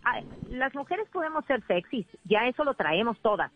las 0.50 0.76
mujeres 0.76 1.08
podemos 1.10 1.46
ser 1.46 1.66
sexys, 1.68 2.06
ya 2.26 2.48
eso 2.48 2.66
lo 2.66 2.74
traemos 2.74 3.18
todas. 3.22 3.50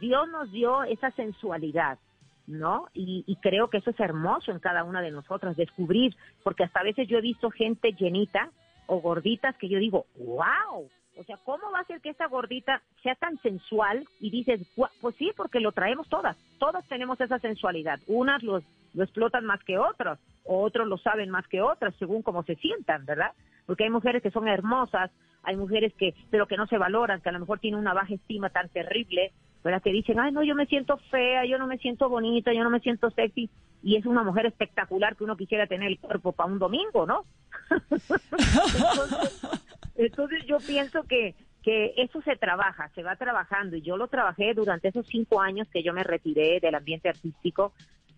Dios 0.00 0.28
nos 0.28 0.50
dio 0.52 0.84
esa 0.84 1.10
sensualidad, 1.12 1.98
¿no? 2.46 2.86
Y, 2.94 3.24
y 3.26 3.36
creo 3.36 3.68
que 3.68 3.78
eso 3.78 3.90
es 3.90 3.98
hermoso 3.98 4.52
en 4.52 4.60
cada 4.60 4.84
una 4.84 5.00
de 5.00 5.10
nosotras, 5.10 5.56
descubrir, 5.56 6.16
porque 6.44 6.62
hasta 6.62 6.80
a 6.80 6.84
veces 6.84 7.08
yo 7.08 7.18
he 7.18 7.20
visto 7.20 7.50
gente 7.50 7.92
llenita 7.92 8.50
o 8.86 9.00
gorditas 9.00 9.56
que 9.56 9.68
yo 9.68 9.78
digo, 9.78 10.06
wow, 10.16 10.88
o 11.16 11.24
sea, 11.24 11.36
¿cómo 11.44 11.70
va 11.70 11.80
a 11.80 11.84
ser 11.84 12.00
que 12.00 12.10
esta 12.10 12.26
gordita 12.26 12.82
sea 13.02 13.14
tan 13.14 13.38
sensual? 13.42 14.06
Y 14.20 14.30
dices, 14.30 14.60
pues 15.00 15.14
sí, 15.16 15.32
porque 15.36 15.60
lo 15.60 15.72
traemos 15.72 16.08
todas, 16.08 16.36
todas 16.58 16.86
tenemos 16.88 17.20
esa 17.20 17.38
sensualidad, 17.38 18.00
unas 18.06 18.42
los, 18.42 18.64
lo 18.94 19.04
explotan 19.04 19.44
más 19.44 19.62
que 19.64 19.78
otras, 19.78 20.18
otros 20.44 20.88
lo 20.88 20.98
saben 20.98 21.30
más 21.30 21.46
que 21.48 21.60
otras, 21.60 21.94
según 21.98 22.22
cómo 22.22 22.42
se 22.44 22.56
sientan, 22.56 23.04
¿verdad? 23.04 23.32
Porque 23.66 23.84
hay 23.84 23.90
mujeres 23.90 24.22
que 24.22 24.30
son 24.30 24.48
hermosas, 24.48 25.10
hay 25.42 25.56
mujeres 25.56 25.92
que, 25.94 26.14
pero 26.30 26.46
que 26.46 26.56
no 26.56 26.66
se 26.66 26.78
valoran, 26.78 27.20
que 27.20 27.28
a 27.28 27.32
lo 27.32 27.40
mejor 27.40 27.58
tienen 27.58 27.80
una 27.80 27.94
baja 27.94 28.14
estima 28.14 28.50
tan 28.50 28.68
terrible, 28.68 29.32
¿verdad? 29.62 29.82
Que 29.82 29.92
dicen, 29.92 30.18
ay, 30.18 30.32
no, 30.32 30.42
yo 30.42 30.54
me 30.54 30.66
siento 30.66 30.96
fea, 31.10 31.44
yo 31.44 31.58
no 31.58 31.66
me 31.66 31.78
siento 31.78 32.08
bonita, 32.08 32.52
yo 32.52 32.64
no 32.64 32.70
me 32.70 32.80
siento 32.80 33.10
sexy, 33.10 33.50
y 33.82 33.96
es 33.96 34.06
una 34.06 34.22
mujer 34.22 34.46
espectacular 34.46 35.16
que 35.16 35.24
uno 35.24 35.36
quisiera 35.36 35.66
tener 35.66 35.88
el 35.88 35.98
cuerpo 35.98 36.32
para 36.32 36.50
un 36.50 36.58
domingo, 36.58 37.06
¿no? 37.06 37.24
entonces, 37.90 39.71
entonces 39.96 40.44
yo 40.46 40.58
pienso 40.58 41.02
que, 41.04 41.34
que 41.62 41.94
eso 41.96 42.20
se 42.22 42.36
trabaja, 42.36 42.90
se 42.94 43.02
va 43.02 43.16
trabajando, 43.16 43.76
y 43.76 43.82
yo 43.82 43.96
lo 43.96 44.08
trabajé 44.08 44.54
durante 44.54 44.88
esos 44.88 45.06
cinco 45.06 45.40
años 45.40 45.68
que 45.72 45.82
yo 45.82 45.92
me 45.92 46.02
retiré 46.04 46.60
del 46.60 46.74
ambiente 46.74 47.08
artístico, 47.08 47.72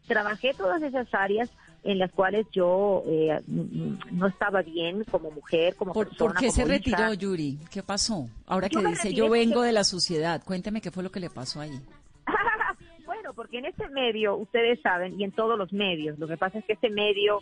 trabajé 0.06 0.54
todas 0.54 0.82
esas 0.82 1.12
áreas 1.14 1.50
en 1.84 1.98
las 1.98 2.10
cuales 2.12 2.46
yo 2.50 3.02
eh, 3.06 3.40
no 3.46 4.26
estaba 4.26 4.62
bien 4.62 5.04
como 5.04 5.30
mujer, 5.30 5.76
como 5.76 5.92
¿Por, 5.92 6.08
persona. 6.08 6.32
por 6.32 6.40
qué 6.40 6.50
se 6.50 6.62
hija. 6.62 6.70
retiró, 6.70 7.12
Yuri? 7.12 7.58
¿Qué 7.70 7.82
pasó? 7.82 8.28
Ahora 8.46 8.68
Yo 8.68 8.80
que 8.80 8.88
dice, 8.88 9.12
yo 9.12 9.28
vengo 9.28 9.60
de 9.60 9.72
la 9.72 9.84
sociedad. 9.84 10.42
Cuénteme 10.42 10.80
qué 10.80 10.90
fue 10.90 11.02
lo 11.02 11.12
que 11.12 11.20
le 11.20 11.28
pasó 11.28 11.60
ahí. 11.60 11.78
bueno, 13.04 13.34
porque 13.34 13.58
en 13.58 13.66
este 13.66 13.88
medio, 13.90 14.34
ustedes 14.36 14.80
saben, 14.80 15.20
y 15.20 15.24
en 15.24 15.32
todos 15.32 15.58
los 15.58 15.72
medios, 15.74 16.18
lo 16.18 16.26
que 16.26 16.38
pasa 16.38 16.58
es 16.58 16.64
que 16.64 16.72
este 16.72 16.88
medio 16.88 17.40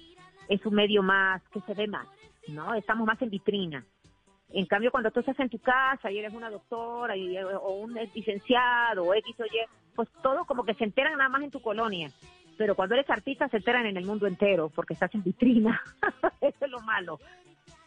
es 0.48 0.64
un 0.66 0.74
medio 0.74 1.02
más, 1.04 1.40
que 1.52 1.60
se 1.60 1.74
ve 1.74 1.86
más, 1.86 2.08
¿no? 2.48 2.74
Estamos 2.74 3.06
más 3.06 3.22
en 3.22 3.30
vitrina. 3.30 3.84
En 4.52 4.66
cambio, 4.66 4.90
cuando 4.90 5.10
tú 5.10 5.20
estás 5.20 5.38
en 5.40 5.48
tu 5.48 5.58
casa 5.58 6.10
y 6.10 6.18
eres 6.18 6.34
una 6.34 6.50
doctora 6.50 7.16
y, 7.16 7.38
o 7.38 7.70
un 7.70 7.94
licenciado 8.14 9.04
o 9.04 9.14
X 9.14 9.36
o 9.40 9.44
Y, 9.44 9.60
pues 9.94 10.08
todo 10.22 10.44
como 10.44 10.64
que 10.64 10.74
se 10.74 10.84
enteran 10.84 11.16
nada 11.16 11.30
más 11.30 11.42
en 11.42 11.50
tu 11.50 11.60
colonia. 11.60 12.10
Pero 12.58 12.74
cuando 12.74 12.94
eres 12.94 13.08
artista 13.08 13.48
se 13.48 13.58
enteran 13.58 13.86
en 13.86 13.96
el 13.96 14.04
mundo 14.04 14.26
entero 14.26 14.70
porque 14.74 14.94
estás 14.94 15.14
en 15.14 15.22
vitrina. 15.22 15.80
Eso 16.40 16.64
es 16.64 16.70
lo 16.70 16.80
malo. 16.80 17.18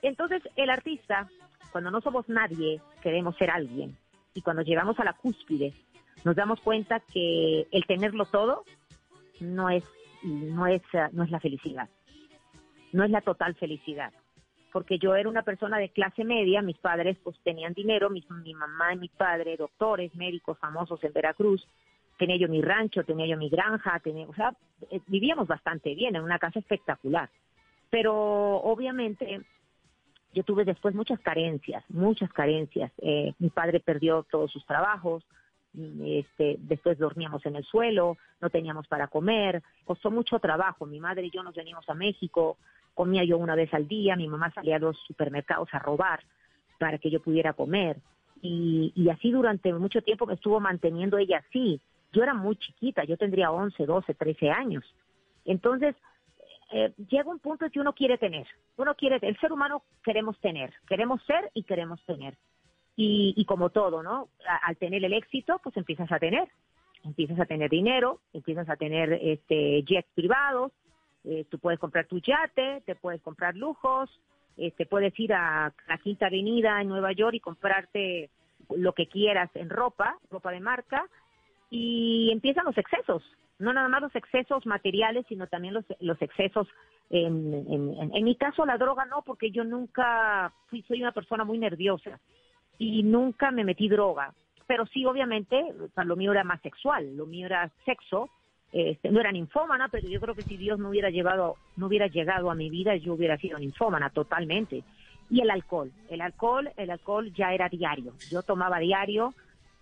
Entonces, 0.01 0.41
el 0.55 0.69
artista, 0.69 1.29
cuando 1.71 1.91
no 1.91 2.01
somos 2.01 2.27
nadie, 2.29 2.81
queremos 3.01 3.35
ser 3.37 3.51
alguien. 3.51 3.95
Y 4.33 4.41
cuando 4.41 4.63
llegamos 4.63 4.99
a 4.99 5.03
la 5.03 5.13
cúspide, 5.13 5.73
nos 6.23 6.35
damos 6.35 6.59
cuenta 6.61 6.99
que 6.99 7.67
el 7.71 7.85
tenerlo 7.85 8.25
todo 8.25 8.65
no 9.39 9.69
es, 9.69 9.83
no 10.23 10.67
es, 10.67 10.81
no 11.11 11.23
es 11.23 11.31
la 11.31 11.39
felicidad. 11.39 11.89
No 12.91 13.03
es 13.03 13.11
la 13.11 13.21
total 13.21 13.55
felicidad. 13.55 14.13
Porque 14.75 14.99
yo 14.99 15.15
era 15.15 15.29
una 15.29 15.43
persona 15.43 15.77
de 15.77 15.87
clase 15.87 16.25
media, 16.25 16.61
mis 16.61 16.77
padres 16.77 17.15
pues 17.23 17.39
tenían 17.45 17.73
dinero, 17.73 18.09
mis- 18.09 18.29
mi 18.29 18.53
mamá 18.53 18.93
y 18.93 18.97
mi 18.97 19.07
padre, 19.07 19.55
doctores, 19.55 20.13
médicos 20.15 20.57
famosos 20.59 21.01
en 21.05 21.13
Veracruz, 21.13 21.65
tenía 22.17 22.35
yo 22.35 22.49
mi 22.49 22.61
rancho, 22.61 23.05
tenía 23.05 23.25
yo 23.25 23.37
mi 23.37 23.47
granja, 23.47 23.97
tenía, 24.01 24.27
o 24.27 24.33
sea, 24.33 24.53
eh, 24.91 24.99
vivíamos 25.07 25.47
bastante 25.47 25.95
bien, 25.95 26.17
en 26.17 26.23
una 26.23 26.39
casa 26.39 26.59
espectacular. 26.59 27.29
Pero 27.89 28.13
obviamente 28.13 29.39
yo 30.33 30.43
tuve 30.43 30.65
después 30.65 30.93
muchas 30.93 31.21
carencias, 31.21 31.81
muchas 31.87 32.29
carencias. 32.33 32.91
Eh, 32.97 33.31
mi 33.39 33.51
padre 33.51 33.79
perdió 33.79 34.23
todos 34.29 34.51
sus 34.51 34.65
trabajos, 34.65 35.23
este, 36.03 36.57
después 36.59 36.97
dormíamos 36.97 37.45
en 37.45 37.55
el 37.55 37.63
suelo, 37.63 38.17
no 38.41 38.49
teníamos 38.49 38.87
para 38.87 39.07
comer, 39.07 39.63
costó 39.85 40.11
mucho 40.11 40.37
trabajo. 40.39 40.85
Mi 40.85 40.99
madre 40.99 41.27
y 41.27 41.31
yo 41.31 41.43
nos 41.43 41.55
venimos 41.55 41.87
a 41.87 41.93
México, 41.93 42.57
comía 42.95 43.23
yo 43.23 43.37
una 43.37 43.55
vez 43.55 43.71
al 43.73 43.87
día, 43.87 44.15
mi 44.15 44.27
mamá 44.27 44.51
salía 44.51 44.77
a 44.77 44.79
los 44.79 44.97
supermercados 45.05 45.69
a 45.73 45.79
robar 45.79 46.21
para 46.79 46.97
que 46.97 47.11
yo 47.11 47.21
pudiera 47.21 47.53
comer. 47.53 47.97
Y, 48.41 48.91
y 48.95 49.09
así 49.09 49.31
durante 49.31 49.71
mucho 49.73 50.01
tiempo 50.01 50.25
me 50.25 50.33
estuvo 50.33 50.59
manteniendo 50.59 51.17
ella 51.17 51.43
así. 51.47 51.79
Yo 52.11 52.23
era 52.23 52.33
muy 52.33 52.55
chiquita, 52.55 53.03
yo 53.03 53.17
tendría 53.17 53.51
11, 53.51 53.85
12, 53.85 54.13
13 54.13 54.49
años. 54.49 54.83
Entonces, 55.45 55.95
eh, 56.71 56.91
llega 57.09 57.29
un 57.29 57.39
punto 57.39 57.69
que 57.69 57.79
uno 57.79 57.93
quiere 57.93 58.17
tener. 58.17 58.47
Uno 58.77 58.95
quiere, 58.95 59.19
el 59.21 59.37
ser 59.39 59.51
humano 59.51 59.83
queremos 60.03 60.39
tener, 60.39 60.73
queremos 60.87 61.21
ser 61.23 61.51
y 61.53 61.63
queremos 61.63 62.01
tener. 62.05 62.35
Y, 62.95 63.33
y 63.35 63.45
como 63.45 63.69
todo, 63.69 64.01
¿no? 64.01 64.29
Al 64.63 64.77
tener 64.77 65.03
el 65.03 65.13
éxito, 65.13 65.59
pues 65.61 65.75
empiezas 65.77 66.11
a 66.11 66.19
tener. 66.19 66.47
Empiezas 67.03 67.39
a 67.39 67.45
tener 67.45 67.69
dinero, 67.69 68.19
empiezas 68.33 68.67
a 68.69 68.77
tener 68.77 69.13
este 69.13 69.83
jets 69.83 70.09
privados, 70.15 70.71
eh, 71.25 71.45
tú 71.49 71.59
puedes 71.59 71.79
comprar 71.79 72.05
tu 72.05 72.19
yate, 72.19 72.81
te 72.85 72.95
puedes 72.95 73.21
comprar 73.21 73.55
lujos, 73.55 74.09
este, 74.57 74.85
puedes 74.85 75.17
ir 75.19 75.33
a 75.33 75.73
la 75.87 75.97
Quinta 75.97 76.27
Avenida 76.27 76.81
en 76.81 76.87
Nueva 76.89 77.11
York 77.11 77.35
y 77.35 77.39
comprarte 77.39 78.29
lo 78.75 78.93
que 78.93 79.07
quieras 79.07 79.49
en 79.55 79.69
ropa, 79.69 80.17
ropa 80.31 80.51
de 80.51 80.59
marca, 80.59 81.05
y 81.69 82.29
empiezan 82.31 82.65
los 82.65 82.77
excesos. 82.77 83.23
No 83.59 83.71
nada 83.73 83.87
más 83.87 84.01
los 84.01 84.15
excesos 84.15 84.65
materiales, 84.65 85.25
sino 85.29 85.47
también 85.47 85.73
los, 85.73 85.85
los 85.99 86.21
excesos, 86.21 86.67
en, 87.09 87.53
en, 87.53 87.93
en- 87.99 88.15
en 88.15 88.23
mi 88.23 88.35
caso 88.35 88.65
la 88.65 88.77
droga 88.77 89.05
no, 89.05 89.21
porque 89.23 89.51
yo 89.51 89.63
nunca 89.63 90.51
fui, 90.67 90.81
soy 90.83 91.01
una 91.01 91.11
persona 91.11 91.43
muy 91.43 91.57
nerviosa 91.57 92.19
y 92.77 93.03
nunca 93.03 93.51
me 93.51 93.63
metí 93.63 93.87
droga. 93.87 94.33
Pero 94.67 94.85
sí, 94.87 95.05
obviamente, 95.05 95.55
o 95.79 95.87
sea, 95.93 96.03
lo 96.03 96.15
mío 96.15 96.31
era 96.31 96.43
más 96.43 96.59
sexual, 96.61 97.15
lo 97.15 97.25
mío 97.27 97.45
era 97.45 97.71
sexo, 97.85 98.29
este, 98.75 99.09
no 99.09 99.21
era 99.21 99.31
ninfómana, 99.31 99.87
pero 99.87 100.09
yo 100.09 100.19
creo 100.19 100.35
que 100.35 100.41
si 100.41 100.57
Dios 100.57 100.77
no 100.77 100.89
hubiera 100.89 101.09
llevado, 101.09 101.55
no 101.77 101.87
hubiera 101.87 102.07
llegado 102.07 102.51
a 102.51 102.55
mi 102.55 102.69
vida, 102.69 102.93
yo 102.97 103.13
hubiera 103.13 103.37
sido 103.37 103.57
ninfómana 103.57 104.09
totalmente. 104.09 104.83
Y 105.29 105.39
el 105.39 105.49
alcohol, 105.49 105.93
el 106.09 106.19
alcohol, 106.19 106.69
el 106.75 106.91
alcohol 106.91 107.31
ya 107.33 107.53
era 107.53 107.69
diario. 107.69 108.11
Yo 108.29 108.43
tomaba 108.43 108.79
diario, 108.79 109.33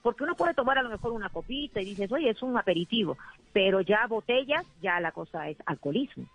porque 0.03 0.23
uno 0.23 0.35
puede 0.35 0.53
tomar 0.53 0.77
a 0.77 0.83
lo 0.83 0.91
mejor 0.91 1.11
una 1.11 1.29
copita 1.29 1.81
y 1.81 1.85
dices, 1.85 2.11
oye, 2.11 2.29
es 2.29 2.43
un 2.43 2.55
aperitivo, 2.55 3.17
pero 3.51 3.81
ya 3.81 4.05
botellas, 4.05 4.63
ya 4.79 4.99
la 4.99 5.11
cosa 5.11 5.49
es 5.49 5.57
alcoholismo. 5.65 6.25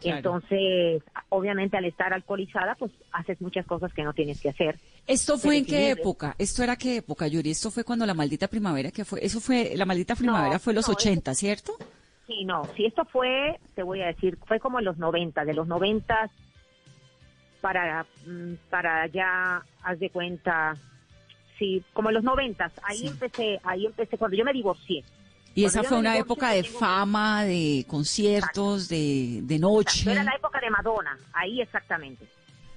Claro. 0.00 0.16
Entonces, 0.16 1.02
obviamente 1.28 1.76
al 1.76 1.84
estar 1.84 2.14
alcoholizada, 2.14 2.74
pues 2.76 2.90
haces 3.12 3.38
muchas 3.42 3.66
cosas 3.66 3.92
que 3.92 4.02
no 4.02 4.14
tienes 4.14 4.40
que 4.40 4.48
hacer. 4.48 4.78
¿Esto 5.06 5.36
fue 5.36 5.58
en 5.58 5.66
qué 5.66 5.90
época? 5.90 6.34
¿Esto 6.38 6.62
era 6.62 6.76
qué 6.76 6.96
época, 6.96 7.28
Yuri? 7.28 7.50
¿Esto 7.50 7.70
fue 7.70 7.84
cuando 7.84 8.06
la 8.06 8.14
maldita 8.14 8.48
primavera 8.48 8.90
que 8.92 9.04
fue? 9.04 9.22
Eso 9.22 9.40
fue, 9.40 9.72
la 9.76 9.84
maldita 9.84 10.16
primavera 10.16 10.58
fue 10.58 10.72
los 10.72 10.88
80, 10.88 11.34
¿cierto? 11.34 11.76
Sí, 12.28 12.44
no, 12.44 12.62
si 12.76 12.84
esto 12.84 13.06
fue, 13.06 13.58
te 13.74 13.82
voy 13.82 14.02
a 14.02 14.08
decir, 14.08 14.38
fue 14.46 14.60
como 14.60 14.78
en 14.78 14.84
los 14.84 14.98
90, 14.98 15.46
de 15.46 15.54
los 15.54 15.66
90 15.66 16.30
para, 17.62 18.04
mm, 18.26 18.52
para 18.68 19.06
ya, 19.06 19.62
haz 19.82 19.98
de 19.98 20.10
cuenta, 20.10 20.76
sí, 21.58 21.82
como 21.94 22.10
en 22.10 22.16
los 22.16 22.24
90, 22.24 22.70
ahí 22.82 23.06
empecé, 23.06 23.58
ahí 23.64 23.86
empecé, 23.86 24.18
cuando 24.18 24.36
yo 24.36 24.44
me 24.44 24.52
divorcié. 24.52 25.02
Y 25.54 25.64
esa 25.64 25.82
fue 25.82 25.98
una 25.98 26.18
época 26.18 26.50
de 26.50 26.64
fama, 26.64 27.44
de 27.44 27.86
conciertos, 27.88 28.90
de, 28.90 29.40
de 29.42 29.58
noche. 29.58 30.12
Era 30.12 30.22
la 30.22 30.36
época 30.36 30.60
de 30.60 30.68
Madonna, 30.68 31.18
ahí 31.32 31.62
exactamente 31.62 32.26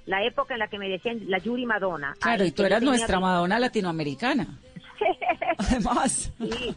la 0.06 0.24
época 0.24 0.54
en 0.54 0.60
la 0.60 0.68
que 0.68 0.78
me 0.78 0.88
decían 0.88 1.20
la 1.28 1.38
Yuri 1.38 1.64
Madonna. 1.66 2.14
Claro, 2.20 2.44
y 2.44 2.50
tú 2.50 2.64
eras 2.64 2.82
nuestra 2.82 3.20
Madonna 3.20 3.58
latinoamericana. 3.58 4.58
Además. 5.58 6.32
Sí, 6.38 6.74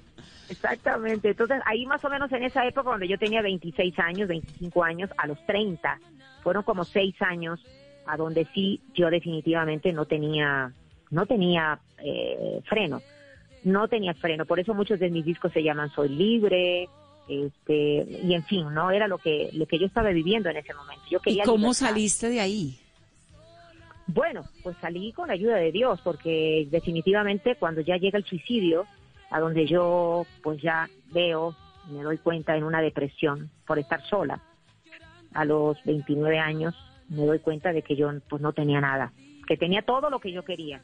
exactamente. 0.49 1.29
Entonces, 1.29 1.61
ahí 1.65 1.85
más 1.85 2.03
o 2.03 2.09
menos 2.09 2.31
en 2.31 2.43
esa 2.43 2.65
época, 2.65 2.83
cuando 2.83 3.05
yo 3.05 3.17
tenía 3.17 3.41
26 3.41 3.97
años, 3.99 4.27
25 4.27 4.83
años, 4.83 5.09
a 5.17 5.27
los 5.27 5.43
30, 5.45 5.99
fueron 6.43 6.63
como 6.63 6.83
6 6.83 7.15
años 7.21 7.59
a 8.05 8.17
donde 8.17 8.47
sí 8.53 8.81
yo 8.93 9.09
definitivamente 9.09 9.91
no 9.91 10.05
tenía, 10.05 10.71
no 11.09 11.25
tenía 11.25 11.79
eh, 12.03 12.61
freno. 12.65 13.01
No 13.63 13.87
tenía 13.87 14.13
freno. 14.13 14.45
Por 14.45 14.59
eso 14.59 14.75
muchos 14.75 14.99
de 14.99 15.09
mis 15.09 15.25
discos 15.25 15.51
se 15.51 15.63
llaman 15.63 15.89
Soy 15.89 16.09
Libre, 16.09 16.87
este, 17.27 18.05
y 18.23 18.33
en 18.35 18.43
fin, 18.43 18.71
no 18.71 18.91
era 18.91 19.07
lo 19.07 19.17
que 19.17 19.49
lo 19.53 19.65
que 19.65 19.79
yo 19.79 19.87
estaba 19.87 20.09
viviendo 20.09 20.49
en 20.49 20.57
ese 20.57 20.73
momento. 20.73 21.03
Yo 21.09 21.19
quería 21.19 21.43
¿Y 21.43 21.45
cómo 21.45 21.73
saliste 21.73 22.29
de 22.29 22.39
ahí? 22.39 22.77
Bueno, 24.07 24.43
pues 24.61 24.77
salí 24.79 25.11
con 25.13 25.27
la 25.27 25.33
ayuda 25.33 25.55
de 25.55 25.71
Dios, 25.71 25.99
porque 26.03 26.67
definitivamente 26.69 27.55
cuando 27.55 27.81
ya 27.81 27.97
llega 27.97 28.19
el 28.19 28.25
suicidio, 28.25 28.85
a 29.29 29.39
donde 29.39 29.65
yo 29.65 30.25
pues 30.43 30.61
ya 30.61 30.87
veo, 31.13 31.55
me 31.89 32.03
doy 32.03 32.17
cuenta 32.17 32.55
en 32.55 32.63
una 32.63 32.81
depresión 32.81 33.49
por 33.65 33.79
estar 33.79 34.01
sola, 34.03 34.41
a 35.33 35.45
los 35.45 35.77
29 35.83 36.39
años 36.39 36.75
me 37.09 37.25
doy 37.25 37.39
cuenta 37.39 37.71
de 37.73 37.81
que 37.81 37.95
yo 37.95 38.09
pues 38.29 38.41
no 38.41 38.53
tenía 38.53 38.81
nada, 38.81 39.11
que 39.47 39.57
tenía 39.57 39.83
todo 39.83 40.09
lo 40.09 40.19
que 40.19 40.31
yo 40.31 40.43
quería, 40.43 40.81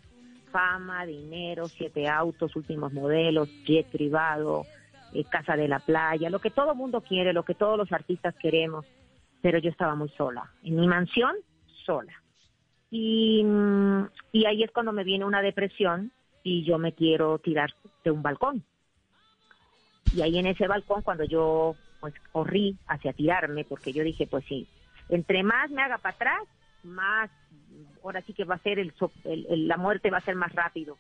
fama, 0.52 1.06
dinero, 1.06 1.68
siete 1.68 2.08
autos, 2.08 2.56
últimos 2.56 2.94
modelos, 2.94 3.50
jet 3.66 3.88
privado, 3.88 4.66
eh, 5.14 5.24
casa 5.26 5.56
de 5.56 5.68
la 5.68 5.80
playa, 5.80 6.30
lo 6.30 6.40
que 6.40 6.52
todo 6.52 6.76
mundo 6.76 7.02
quiere, 7.02 7.34
lo 7.34 7.44
que 7.44 7.56
todos 7.56 7.78
los 7.78 7.92
artistas 7.92 8.36
queremos, 8.36 8.86
pero 9.42 9.58
yo 9.58 9.70
estaba 9.70 9.96
muy 9.96 10.10
sola, 10.10 10.52
en 10.64 10.76
mi 10.76 10.88
mansión 10.88 11.36
sola. 11.86 12.14
Y, 12.92 13.46
y 14.34 14.46
ahí 14.46 14.64
es 14.64 14.72
cuando 14.72 14.92
me 14.92 15.06
viene 15.06 15.24
una 15.26 15.42
depresión 15.42 16.12
y 16.44 16.64
yo 16.64 16.78
me 16.78 16.94
quiero 16.94 17.38
tirar 17.40 17.74
de 18.04 18.12
un 18.12 18.22
balcón. 18.22 18.64
Y 20.14 20.22
ahí 20.22 20.38
en 20.38 20.48
ese 20.48 20.68
balcón, 20.68 21.02
cuando 21.02 21.24
yo 21.24 21.76
pues 22.00 22.14
corrí 22.32 22.78
hacia 22.88 23.14
tirarme, 23.14 23.64
porque 23.64 23.94
yo 23.94 24.04
dije, 24.04 24.28
pues 24.28 24.44
sí, 24.46 24.68
entre 25.10 25.44
más 25.44 25.70
me 25.70 25.82
haga 25.82 26.00
para 26.00 26.16
atrás, 26.16 26.42
más, 26.84 27.30
ahora 28.04 28.22
sí 28.22 28.34
que 28.34 28.44
va 28.44 28.56
a 28.56 28.60
ser 28.60 28.80
el, 28.80 28.94
la 29.68 29.78
muerte 29.78 30.10
va 30.10 30.18
a 30.18 30.26
ser 30.26 30.36
más 30.36 30.54
rápido. 30.54 30.98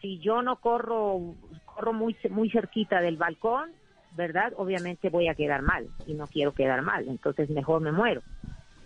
Si 0.00 0.18
yo 0.18 0.42
no 0.42 0.56
corro, 0.56 1.34
corro 1.64 1.92
muy, 1.92 2.16
muy 2.30 2.50
cerquita 2.50 3.00
del 3.00 3.16
balcón, 3.16 3.70
¿verdad? 4.16 4.52
Obviamente 4.56 5.08
voy 5.08 5.28
a 5.28 5.34
quedar 5.34 5.62
mal 5.62 5.88
y 6.06 6.14
no 6.14 6.26
quiero 6.26 6.52
quedar 6.52 6.82
mal, 6.82 7.08
entonces 7.08 7.48
mejor 7.50 7.80
me 7.80 7.92
muero. 7.92 8.22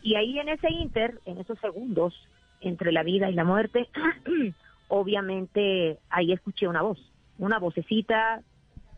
Y 0.02 0.16
ahí 0.16 0.38
en 0.38 0.50
ese 0.50 0.70
inter, 0.70 1.20
en 1.24 1.38
esos 1.38 1.58
segundos 1.60 2.14
entre 2.60 2.92
la 2.92 3.02
vida 3.02 3.30
y 3.30 3.34
la 3.34 3.44
muerte, 3.44 3.88
obviamente 4.94 5.98
ahí 6.08 6.30
escuché 6.32 6.68
una 6.68 6.82
voz, 6.82 6.98
una 7.38 7.58
vocecita, 7.58 8.42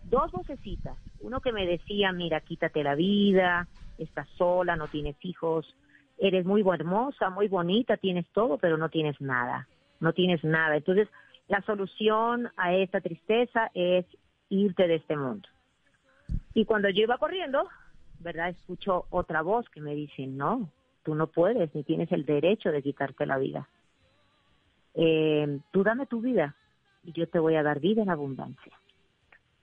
dos 0.05 0.31
vocecitas, 0.31 0.99
uno 1.21 1.41
que 1.41 1.53
me 1.53 1.67
decía, 1.67 2.13
mira, 2.13 2.43
quítate 2.43 2.85
la 2.85 2.95
vida, 2.95 3.67
estás 3.97 4.29
sola, 4.37 4.77
no 4.77 4.89
tienes 4.89 5.17
hijos, 5.23 5.75
eres 6.19 6.45
muy 6.45 6.63
hermosa, 6.71 7.31
muy 7.31 7.49
bonita, 7.49 7.97
tienes 7.97 8.27
todo, 8.35 8.59
pero 8.59 8.77
no 8.77 8.91
tienes 8.91 9.19
nada, 9.23 9.69
no 9.99 10.13
tienes 10.13 10.45
nada. 10.45 10.77
Entonces, 10.77 11.09
la 11.49 11.63
solución 11.63 12.51
a 12.59 12.75
esta 12.75 13.01
tristeza 13.01 13.71
es 13.73 14.05
irte 14.51 14.87
de 14.89 14.97
este 14.97 15.17
mundo. 15.17 15.49
Y 16.53 16.67
cuando 16.67 16.91
yo 16.91 17.05
iba 17.05 17.17
corriendo, 17.17 17.69
¿verdad? 18.21 18.51
Escucho 18.51 19.07
otra 19.09 19.41
voz 19.41 19.67
que 19.71 19.81
me 19.81 19.95
dice, 19.95 20.27
no, 20.27 20.71
tú 21.05 21.15
no 21.15 21.29
puedes 21.29 21.75
ni 21.75 21.85
tienes 21.85 22.13
el 22.13 22.27
derecho 22.27 22.71
de 22.71 22.83
quitarte 22.83 23.25
la 23.25 23.39
vida. 23.39 23.67
Eh, 24.97 25.61
tú 25.71 25.85
dame 25.85 26.07
tu 26.07 26.21
vida 26.21 26.57
y 27.05 27.13
yo 27.13 27.29
te 27.29 27.39
voy 27.39 27.55
a 27.55 27.63
dar 27.63 27.81
vida 27.81 28.03
en 28.03 28.11
abundancia. 28.11 28.73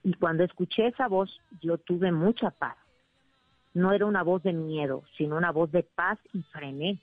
Y 0.02 0.14
cuando 0.14 0.44
escuché 0.44 0.86
esa 0.86 1.08
voz, 1.08 1.40
yo 1.60 1.78
tuve 1.78 2.12
mucha 2.12 2.50
paz. 2.50 2.76
No 3.74 3.92
era 3.92 4.06
una 4.06 4.22
voz 4.22 4.42
de 4.42 4.52
miedo, 4.52 5.02
sino 5.16 5.36
una 5.36 5.50
voz 5.50 5.70
de 5.72 5.82
paz 5.82 6.18
y 6.32 6.42
frené. 6.42 6.98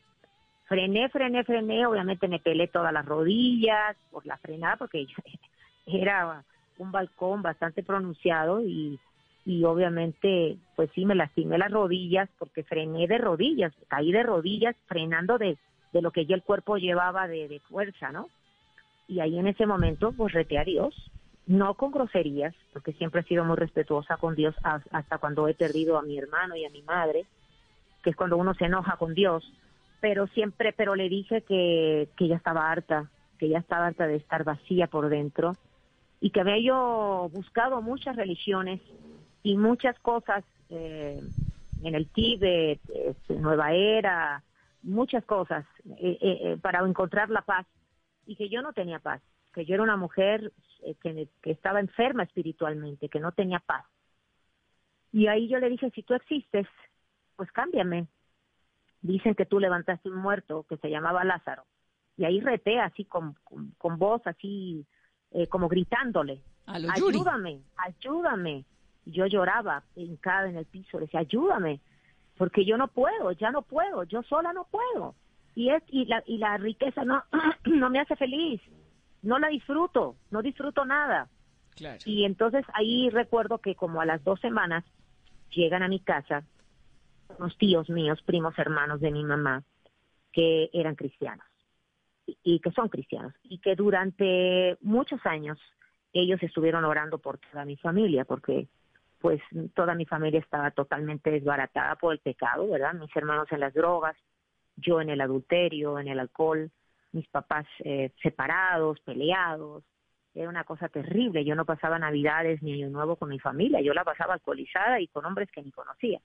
Frené, 0.66 1.10
frené, 1.10 1.44
frené. 1.44 1.86
Obviamente 1.86 2.28
me 2.28 2.40
pelé 2.40 2.68
todas 2.68 2.94
las 2.94 3.06
rodillas 3.06 3.98
por 4.10 4.26
la 4.26 4.38
frenada 4.38 4.78
porque 4.78 5.06
era 5.86 6.44
un 6.78 6.92
balcón 6.92 7.42
bastante 7.42 7.84
pronunciado 7.84 8.62
y 8.62 9.00
y 9.46 9.64
obviamente 9.64 10.58
pues 10.76 10.90
sí 10.94 11.06
me 11.06 11.16
lastimé 11.16 11.58
las 11.58 11.72
rodillas 11.72 12.30
porque 12.38 12.64
frené 12.64 13.08
de 13.08 13.18
rodillas, 13.18 13.74
caí 13.88 14.12
de 14.12 14.24
rodillas 14.24 14.76
frenando 14.88 15.38
de, 15.38 15.58
de 15.92 16.02
lo 16.02 16.12
que 16.12 16.26
ya 16.26 16.36
el 16.36 16.44
cuerpo 16.44 16.78
llevaba 16.78 17.28
de, 17.28 17.62
fuerza, 17.70 18.12
¿no? 18.12 18.30
Y 19.08 19.20
ahí 19.20 19.38
en 19.38 19.48
ese 19.48 19.66
momento 19.66 20.14
pues 20.14 20.34
a 20.36 20.64
Dios, 20.64 20.96
no 21.48 21.74
con 21.74 21.92
groserías, 21.92 22.56
porque 22.72 22.94
siempre 22.94 23.22
he 23.22 23.26
sido 23.26 23.44
muy 23.44 23.58
respetuosa 23.58 24.18
con 24.18 24.36
Dios 24.36 24.56
hasta 24.64 25.18
cuando 25.18 25.48
he 25.48 25.54
perdido 25.54 25.98
a 25.98 26.02
mi 26.02 26.18
hermano 26.18 26.56
y 26.56 26.66
a 26.66 26.70
mi 26.70 26.82
madre, 26.84 27.26
que 28.04 28.12
es 28.12 28.16
cuando 28.16 28.38
uno 28.38 28.54
se 28.54 28.66
enoja 28.66 28.96
con 28.98 29.14
Dios, 29.14 29.44
pero 30.00 30.28
siempre, 30.28 30.74
pero 30.74 30.96
le 30.96 31.10
dije 31.10 31.42
que, 31.42 32.10
que 32.16 32.28
ya 32.28 32.36
estaba 32.36 32.72
harta, 32.72 33.10
que 33.38 33.50
ya 33.50 33.60
estaba 33.60 33.88
harta 33.88 34.08
de 34.08 34.16
estar 34.16 34.44
vacía 34.44 34.88
por 34.88 35.10
dentro 35.10 35.56
y 36.22 36.30
que 36.30 36.42
había 36.42 36.60
yo 36.60 37.30
buscado 37.34 37.82
muchas 37.82 38.16
religiones 38.16 38.80
y 39.44 39.58
muchas 39.58 39.98
cosas 40.00 40.44
eh, 40.70 41.20
en 41.84 41.96
el 41.96 42.08
Tíbet, 42.08 42.80
este, 42.94 43.36
Nueva 43.36 43.74
Era, 43.74 44.44
muchas 44.84 45.24
cosas 45.26 45.66
eh, 45.98 46.18
eh, 46.22 46.58
para 46.62 46.86
encontrar 46.86 47.30
la 47.30 47.42
paz 47.42 47.66
y 48.26 48.36
que 48.36 48.50
yo 48.50 48.62
no 48.62 48.74
tenía 48.74 49.00
paz, 49.00 49.22
que 49.54 49.66
yo 49.66 49.76
era 49.76 49.84
una 49.84 49.98
mujer 49.98 50.52
que, 51.02 51.28
que 51.42 51.52
estaba 51.52 51.80
enferma 51.80 52.24
espiritualmente, 52.24 53.10
que 53.10 53.20
no 53.20 53.32
tenía 53.32 53.60
paz. 53.60 53.86
Y 55.12 55.28
ahí 55.28 55.48
yo 55.48 55.60
le 55.60 55.70
dije, 55.70 55.92
si 55.92 56.04
tú 56.04 56.14
existes, 56.14 56.68
pues 57.36 57.52
cámbiame. 57.52 58.08
Dicen 59.02 59.36
que 59.36 59.46
tú 59.46 59.60
levantaste 59.60 60.10
un 60.10 60.18
muerto 60.18 60.66
que 60.70 60.78
se 60.78 60.90
llamaba 60.90 61.24
Lázaro. 61.24 61.66
Y 62.18 62.26
ahí 62.26 62.40
reté 62.40 62.80
así 62.80 63.06
con, 63.06 63.36
con, 63.78 63.98
voz, 63.98 64.22
así 64.26 64.86
como 65.50 65.68
gritándole. 65.68 66.42
ayúdame, 66.66 67.62
ayúdame 67.78 68.66
yo 69.06 69.26
lloraba 69.26 69.84
hincada 69.96 70.50
en 70.50 70.58
el 70.58 70.66
piso, 70.66 71.00
decía, 71.00 71.22
ayúdame, 71.22 71.82
porque 72.38 72.66
yo 72.66 72.78
no 72.78 72.88
puedo, 72.88 73.32
ya 73.34 73.52
no 73.52 73.62
puedo, 73.62 74.04
yo 74.04 74.24
sola 74.24 74.54
no 74.54 74.68
puedo. 74.70 75.16
Y, 75.56 75.70
es, 75.70 75.84
y, 75.88 76.06
la, 76.06 76.24
y 76.26 76.38
la 76.38 76.58
riqueza 76.58 77.04
no, 77.04 77.24
no 77.66 77.90
me 77.90 78.00
hace 78.00 78.16
feliz, 78.16 78.62
no 79.22 79.40
la 79.40 79.50
disfruto, 79.50 80.16
no 80.32 80.42
disfruto 80.42 80.86
nada. 80.86 81.30
Y 82.06 82.26
entonces 82.26 82.66
ahí 82.74 83.10
recuerdo 83.10 83.60
que 83.60 83.76
como 83.76 84.02
a 84.02 84.06
las 84.06 84.24
dos 84.24 84.40
semanas 84.40 84.84
llegan 85.50 85.84
a 85.84 85.88
mi 85.88 86.00
casa 86.00 86.44
unos 87.38 87.58
tíos 87.58 87.90
míos, 87.90 88.22
primos 88.24 88.58
hermanos 88.60 89.00
de 89.00 89.12
mi 89.12 89.24
mamá, 89.24 89.64
que 90.32 90.70
eran 90.74 90.96
cristianos 90.96 91.46
y 92.44 92.60
que 92.60 92.72
son 92.72 92.88
cristianos 92.90 93.34
y 93.44 93.60
que 93.60 93.76
durante 93.76 94.78
muchos 94.82 95.20
años 95.26 95.60
ellos 96.14 96.42
estuvieron 96.44 96.86
orando 96.86 97.18
por 97.18 97.38
toda 97.40 97.66
mi 97.66 97.78
familia 97.78 98.26
porque 98.26 98.68
pues 99.22 99.40
toda 99.76 99.94
mi 99.94 100.06
familia 100.06 100.40
estaba 100.40 100.72
totalmente 100.72 101.30
desbaratada 101.30 101.96
por 101.96 102.14
el 102.14 102.20
pecado, 102.20 102.68
¿verdad? 102.70 102.94
Mis 102.96 103.16
hermanos 103.16 103.48
en 103.52 103.60
las 103.60 103.74
drogas, 103.74 104.18
yo 104.76 105.00
en 105.00 105.10
el 105.10 105.22
adulterio, 105.22 106.00
en 106.00 106.08
el 106.08 106.20
alcohol, 106.20 106.72
mis 107.12 107.28
papás 107.28 107.66
eh, 107.84 108.12
separados, 108.22 109.00
peleados. 109.02 109.84
Era 110.34 110.50
una 110.50 110.64
cosa 110.64 110.88
terrible. 110.90 111.46
Yo 111.46 111.56
no 111.56 111.66
pasaba 111.66 112.00
Navidades 112.00 112.64
ni 112.64 112.74
Año 112.74 112.90
Nuevo 112.90 113.18
con 113.18 113.30
mi 113.30 113.40
familia. 113.40 113.82
Yo 113.82 113.94
la 113.94 114.04
pasaba 114.04 114.34
alcoholizada 114.34 115.00
y 115.00 115.08
con 115.08 115.26
hombres 115.26 115.52
que 115.52 115.62
ni 115.62 115.72
conocía. 115.72 116.20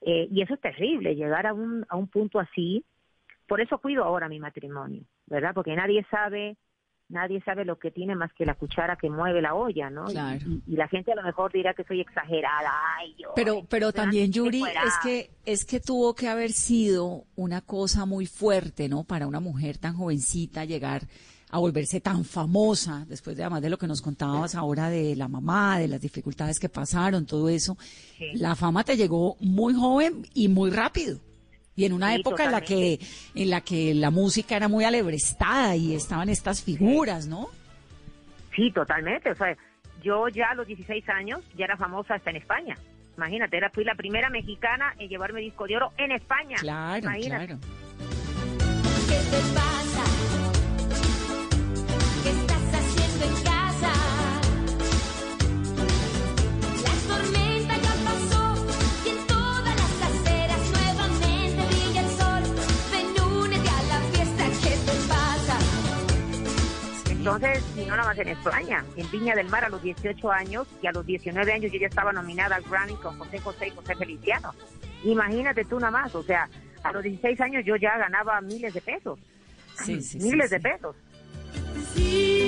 Eh, 0.00 0.28
y 0.30 0.42
eso 0.42 0.54
es 0.54 0.60
terrible, 0.60 1.16
llegar 1.16 1.46
a 1.46 1.52
un, 1.52 1.84
a 1.88 1.96
un 1.96 2.08
punto 2.08 2.38
así. 2.38 2.84
Por 3.46 3.60
eso 3.60 3.78
cuido 3.78 4.04
ahora 4.04 4.28
mi 4.28 4.38
matrimonio, 4.38 5.02
¿verdad? 5.26 5.52
Porque 5.52 5.74
nadie 5.74 6.06
sabe 6.10 6.56
nadie 7.14 7.40
sabe 7.42 7.64
lo 7.64 7.78
que 7.78 7.90
tiene 7.90 8.14
más 8.14 8.32
que 8.34 8.44
la 8.44 8.54
cuchara 8.54 8.96
que 8.96 9.08
mueve 9.08 9.40
la 9.40 9.54
olla, 9.54 9.88
¿no? 9.88 10.04
Claro. 10.06 10.44
Y, 10.46 10.74
y 10.74 10.76
la 10.76 10.88
gente 10.88 11.12
a 11.12 11.14
lo 11.14 11.22
mejor 11.22 11.52
dirá 11.52 11.72
que 11.72 11.84
soy 11.84 12.00
exagerada. 12.00 12.70
Ay, 12.98 13.14
yo, 13.18 13.28
Pero, 13.34 13.64
pero 13.68 13.92
también, 13.92 14.32
Yuri, 14.32 14.62
es 14.62 14.94
que, 15.02 15.30
es 15.46 15.64
que 15.64 15.80
tuvo 15.80 16.14
que 16.14 16.28
haber 16.28 16.52
sido 16.52 17.24
una 17.36 17.62
cosa 17.62 18.04
muy 18.04 18.26
fuerte, 18.26 18.88
¿no? 18.88 19.04
Para 19.04 19.26
una 19.26 19.40
mujer 19.40 19.78
tan 19.78 19.96
jovencita 19.96 20.64
llegar 20.64 21.02
a 21.50 21.58
volverse 21.58 22.00
tan 22.00 22.24
famosa, 22.24 23.06
después 23.08 23.36
de 23.36 23.44
además 23.44 23.62
de 23.62 23.70
lo 23.70 23.78
que 23.78 23.86
nos 23.86 24.02
contabas 24.02 24.56
ahora 24.56 24.90
de 24.90 25.14
la 25.14 25.28
mamá, 25.28 25.78
de 25.78 25.86
las 25.86 26.00
dificultades 26.00 26.58
que 26.58 26.68
pasaron, 26.68 27.26
todo 27.26 27.48
eso. 27.48 27.78
Sí. 28.18 28.32
La 28.34 28.56
fama 28.56 28.82
te 28.82 28.96
llegó 28.96 29.36
muy 29.38 29.72
joven 29.72 30.26
y 30.34 30.48
muy 30.48 30.70
rápido. 30.70 31.20
Y 31.76 31.84
en 31.84 31.92
una 31.92 32.14
Sí, 32.14 32.20
época 32.20 32.44
en 32.44 32.52
la 32.52 32.60
que, 32.60 33.00
en 33.34 33.50
la 33.50 33.60
que 33.60 33.94
la 33.94 34.10
música 34.10 34.56
era 34.56 34.68
muy 34.68 34.84
alebrestada 34.84 35.74
y 35.76 35.94
estaban 35.94 36.28
estas 36.28 36.62
figuras, 36.62 37.26
¿no? 37.26 37.48
Sí, 38.54 38.70
totalmente. 38.70 39.30
O 39.30 39.34
sea, 39.34 39.56
yo 40.02 40.28
ya 40.28 40.50
a 40.50 40.54
los 40.54 40.66
16 40.66 41.08
años 41.08 41.40
ya 41.56 41.64
era 41.64 41.76
famosa 41.76 42.14
hasta 42.14 42.30
en 42.30 42.36
España. 42.36 42.76
Imagínate, 43.16 43.56
era, 43.56 43.70
fui 43.70 43.84
la 43.84 43.94
primera 43.94 44.30
mexicana 44.30 44.94
en 44.98 45.08
llevarme 45.08 45.40
disco 45.40 45.66
de 45.66 45.76
oro 45.76 45.92
en 45.98 46.12
España. 46.12 46.56
Claro, 46.60 46.98
Imagínate. 47.04 47.46
claro. 47.46 47.60
Entonces, 67.24 67.64
y 67.74 67.86
no 67.86 67.96
nada 67.96 68.10
más 68.10 68.18
en 68.18 68.28
España, 68.28 68.84
en 68.96 69.10
Viña 69.10 69.34
del 69.34 69.48
Mar 69.48 69.64
a 69.64 69.70
los 69.70 69.82
18 69.82 70.30
años 70.30 70.68
y 70.82 70.86
a 70.86 70.92
los 70.92 71.06
19 71.06 71.54
años 71.54 71.72
yo 71.72 71.78
ya 71.78 71.86
estaba 71.86 72.12
nominada 72.12 72.56
al 72.56 72.62
Grammy 72.64 72.96
con 72.96 73.18
José 73.18 73.38
José 73.38 73.68
y 73.68 73.70
José 73.70 73.96
Feliciano. 73.96 74.54
Imagínate 75.04 75.64
tú 75.64 75.80
nada 75.80 75.90
más, 75.90 76.14
o 76.14 76.22
sea, 76.22 76.50
a 76.82 76.92
los 76.92 77.02
16 77.02 77.40
años 77.40 77.64
yo 77.64 77.76
ya 77.76 77.96
ganaba 77.96 78.38
miles 78.42 78.74
de 78.74 78.82
pesos. 78.82 79.18
Sí, 79.74 80.02
sí, 80.02 80.20
sí, 80.20 80.30
miles 80.30 80.50
sí. 80.50 80.56
de 80.56 80.60
pesos. 80.60 80.96
Sí, 81.94 82.43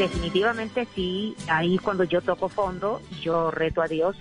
definitivamente 0.00 0.86
sí, 0.94 1.36
ahí 1.50 1.76
cuando 1.76 2.04
yo 2.04 2.22
toco 2.22 2.48
fondo, 2.48 3.02
yo 3.20 3.50
reto 3.50 3.82
a 3.82 3.86
Dios 3.86 4.16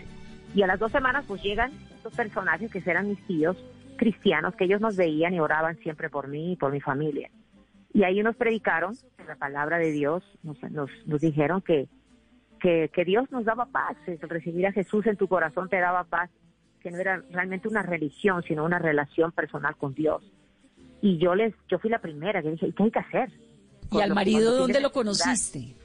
y 0.53 0.61
a 0.61 0.67
las 0.67 0.77
dos 0.77 0.91
semanas 0.91 1.23
pues 1.25 1.41
llegan 1.41 1.71
estos 1.95 2.13
personajes 2.13 2.69
que 2.69 2.83
eran 2.85 3.07
mis 3.07 3.25
tíos 3.27 3.55
cristianos, 3.95 4.55
que 4.55 4.65
ellos 4.65 4.81
nos 4.81 4.97
veían 4.97 5.33
y 5.33 5.39
oraban 5.39 5.77
siempre 5.77 6.09
por 6.09 6.27
mí 6.27 6.51
y 6.51 6.55
por 6.57 6.73
mi 6.73 6.81
familia. 6.81 7.29
Y 7.93 8.03
ahí 8.03 8.21
nos 8.21 8.35
predicaron 8.35 8.93
la 9.25 9.37
palabra 9.37 9.77
de 9.77 9.93
Dios, 9.93 10.21
nos, 10.43 11.21
dijeron 11.21 11.61
que, 11.61 11.87
que, 12.59 13.05
Dios 13.05 13.31
nos 13.31 13.45
daba 13.45 13.65
paz, 13.65 13.95
recibir 14.05 14.67
a 14.67 14.73
Jesús 14.73 15.07
en 15.07 15.15
tu 15.15 15.29
corazón 15.29 15.69
te 15.69 15.79
daba 15.79 16.03
paz, 16.03 16.29
que 16.81 16.91
no 16.91 16.97
era 16.97 17.23
realmente 17.31 17.69
una 17.69 17.83
religión, 17.83 18.43
sino 18.43 18.65
una 18.65 18.79
relación 18.79 19.31
personal 19.31 19.77
con 19.77 19.93
Dios. 19.93 20.29
Y 21.01 21.19
yo 21.19 21.35
les, 21.35 21.53
yo 21.69 21.79
fui 21.79 21.89
la 21.89 21.99
primera 21.99 22.41
que 22.41 22.51
dije, 22.51 22.67
¿y 22.67 22.73
qué 22.73 22.83
hay 22.83 22.91
que 22.91 22.99
hacer? 22.99 23.31
¿Y 23.91 24.01
al 24.01 24.13
marido 24.13 24.55
dónde 24.55 24.79
lo 24.79 24.91
conociste? 24.91 25.75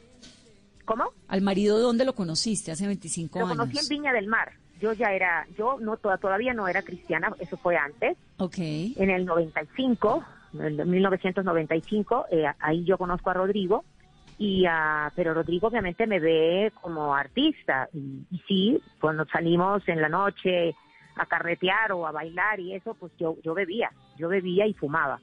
¿Cómo? 0.84 1.04
¿Al 1.28 1.40
marido 1.40 1.78
dónde 1.80 2.04
lo 2.04 2.14
conociste 2.14 2.70
hace 2.72 2.86
25 2.86 3.38
Lo 3.38 3.46
años? 3.46 3.56
conocí 3.58 3.78
en 3.78 3.88
Viña 3.88 4.12
del 4.12 4.26
Mar. 4.26 4.52
Yo 4.80 4.92
ya 4.92 5.12
era, 5.12 5.46
yo 5.56 5.78
no 5.80 5.96
toda- 5.96 6.18
todavía 6.18 6.52
no 6.52 6.68
era 6.68 6.82
cristiana, 6.82 7.34
eso 7.38 7.56
fue 7.56 7.76
antes, 7.76 8.18
Ok. 8.38 8.58
en 8.58 9.08
el 9.08 9.24
95, 9.24 10.22
en 10.52 10.60
el 10.80 10.86
1995, 10.86 12.26
eh, 12.30 12.44
ahí 12.58 12.84
yo 12.84 12.98
conozco 12.98 13.30
a 13.30 13.34
Rodrigo, 13.34 13.84
y 14.36 14.64
ah, 14.68 15.10
pero 15.14 15.32
Rodrigo 15.32 15.68
obviamente 15.68 16.06
me 16.06 16.18
ve 16.20 16.72
como 16.82 17.14
artista, 17.14 17.88
y, 17.94 18.26
y 18.30 18.38
sí, 18.46 18.80
cuando 19.00 19.24
salimos 19.26 19.88
en 19.88 20.02
la 20.02 20.08
noche 20.08 20.74
a 21.16 21.24
carretear 21.26 21.92
o 21.92 22.06
a 22.06 22.12
bailar 22.12 22.58
y 22.60 22.74
eso, 22.74 22.94
pues 22.94 23.12
yo, 23.16 23.36
yo 23.42 23.54
bebía, 23.54 23.90
yo 24.18 24.28
bebía 24.28 24.66
y 24.66 24.74
fumaba. 24.74 25.20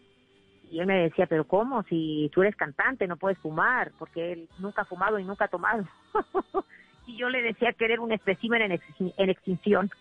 Y 0.72 0.80
él 0.80 0.88
me 0.88 1.04
decía, 1.04 1.28
pero 1.28 1.44
¿cómo? 1.46 1.84
Si 1.84 2.32
tú 2.34 2.42
eres 2.44 2.56
cantante, 2.56 3.06
no 3.06 3.18
puedes 3.18 3.38
fumar, 3.40 3.92
porque 4.00 4.32
él 4.32 4.50
nunca 4.58 4.84
ha 4.84 4.86
fumado 4.86 5.20
y 5.20 5.26
nunca 5.26 5.46
ha 5.46 5.50
tomado. 5.50 5.84
y 7.06 7.18
yo 7.18 7.28
le 7.28 7.42
decía 7.42 7.74
que 7.74 7.86
era 7.86 8.00
un 8.00 8.14
espécimen 8.14 8.62
en, 8.62 8.72
extin- 8.72 9.14
en 9.18 9.30
extinción, 9.30 9.92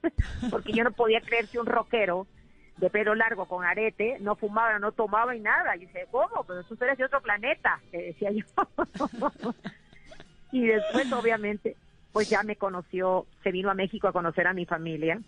porque 0.50 0.72
yo 0.72 0.84
no 0.84 0.92
podía 0.92 1.22
creer 1.22 1.48
que 1.48 1.58
un 1.58 1.64
rockero 1.64 2.26
de 2.76 2.90
pelo 2.90 3.14
largo 3.14 3.46
con 3.46 3.64
arete 3.64 4.18
no 4.20 4.36
fumaba, 4.36 4.78
no 4.78 4.92
tomaba 4.92 5.34
y 5.34 5.40
nada. 5.40 5.74
Y 5.76 5.86
dice, 5.86 6.06
¿cómo? 6.10 6.44
Pero 6.46 6.62
tú 6.62 6.76
eres 6.84 6.98
de 6.98 7.06
otro 7.06 7.22
planeta, 7.22 7.80
le 7.90 8.08
decía 8.08 8.30
yo. 8.30 8.44
y 10.52 10.66
después, 10.66 11.10
obviamente, 11.10 11.74
pues 12.12 12.28
ya 12.28 12.42
me 12.42 12.56
conoció, 12.56 13.26
se 13.42 13.50
vino 13.50 13.70
a 13.70 13.74
México 13.74 14.08
a 14.08 14.12
conocer 14.12 14.46
a 14.46 14.52
mi 14.52 14.66
familia. 14.66 15.18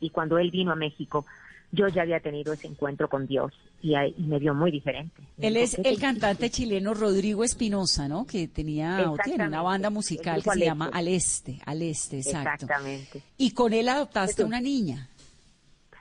Y 0.00 0.10
cuando 0.10 0.38
él 0.38 0.50
vino 0.50 0.72
a 0.72 0.76
México, 0.76 1.26
yo 1.72 1.88
ya 1.88 2.02
había 2.02 2.20
tenido 2.20 2.52
ese 2.52 2.66
encuentro 2.66 3.08
con 3.08 3.26
Dios 3.26 3.52
y, 3.82 3.94
ahí- 3.94 4.14
y 4.16 4.22
me 4.22 4.38
vio 4.38 4.54
muy 4.54 4.70
diferente. 4.70 5.22
Él 5.38 5.56
es 5.56 5.76
"¿Qué 5.76 5.82
te 5.82 5.88
el 5.90 5.98
cantante 6.00 6.50
chileno 6.50 6.94
Rodrigo 6.94 7.44
Espinosa, 7.44 8.08
¿no? 8.08 8.26
Que 8.26 8.48
tenía 8.48 9.10
o 9.10 9.16
tiene 9.22 9.46
una 9.46 9.62
banda 9.62 9.90
musical 9.90 10.42
que 10.42 10.50
se 10.50 10.64
llama 10.64 10.86
Este. 10.86 10.98
Al 10.98 11.08
Este, 11.08 11.58
Al 11.66 11.82
Este, 11.82 12.16
exacto. 12.18 12.64
Exactamente. 12.64 13.22
Y 13.36 13.52
con 13.52 13.72
él 13.72 13.88
adoptaste 13.88 14.42
Eso. 14.42 14.46
una 14.46 14.60
niña. 14.60 15.08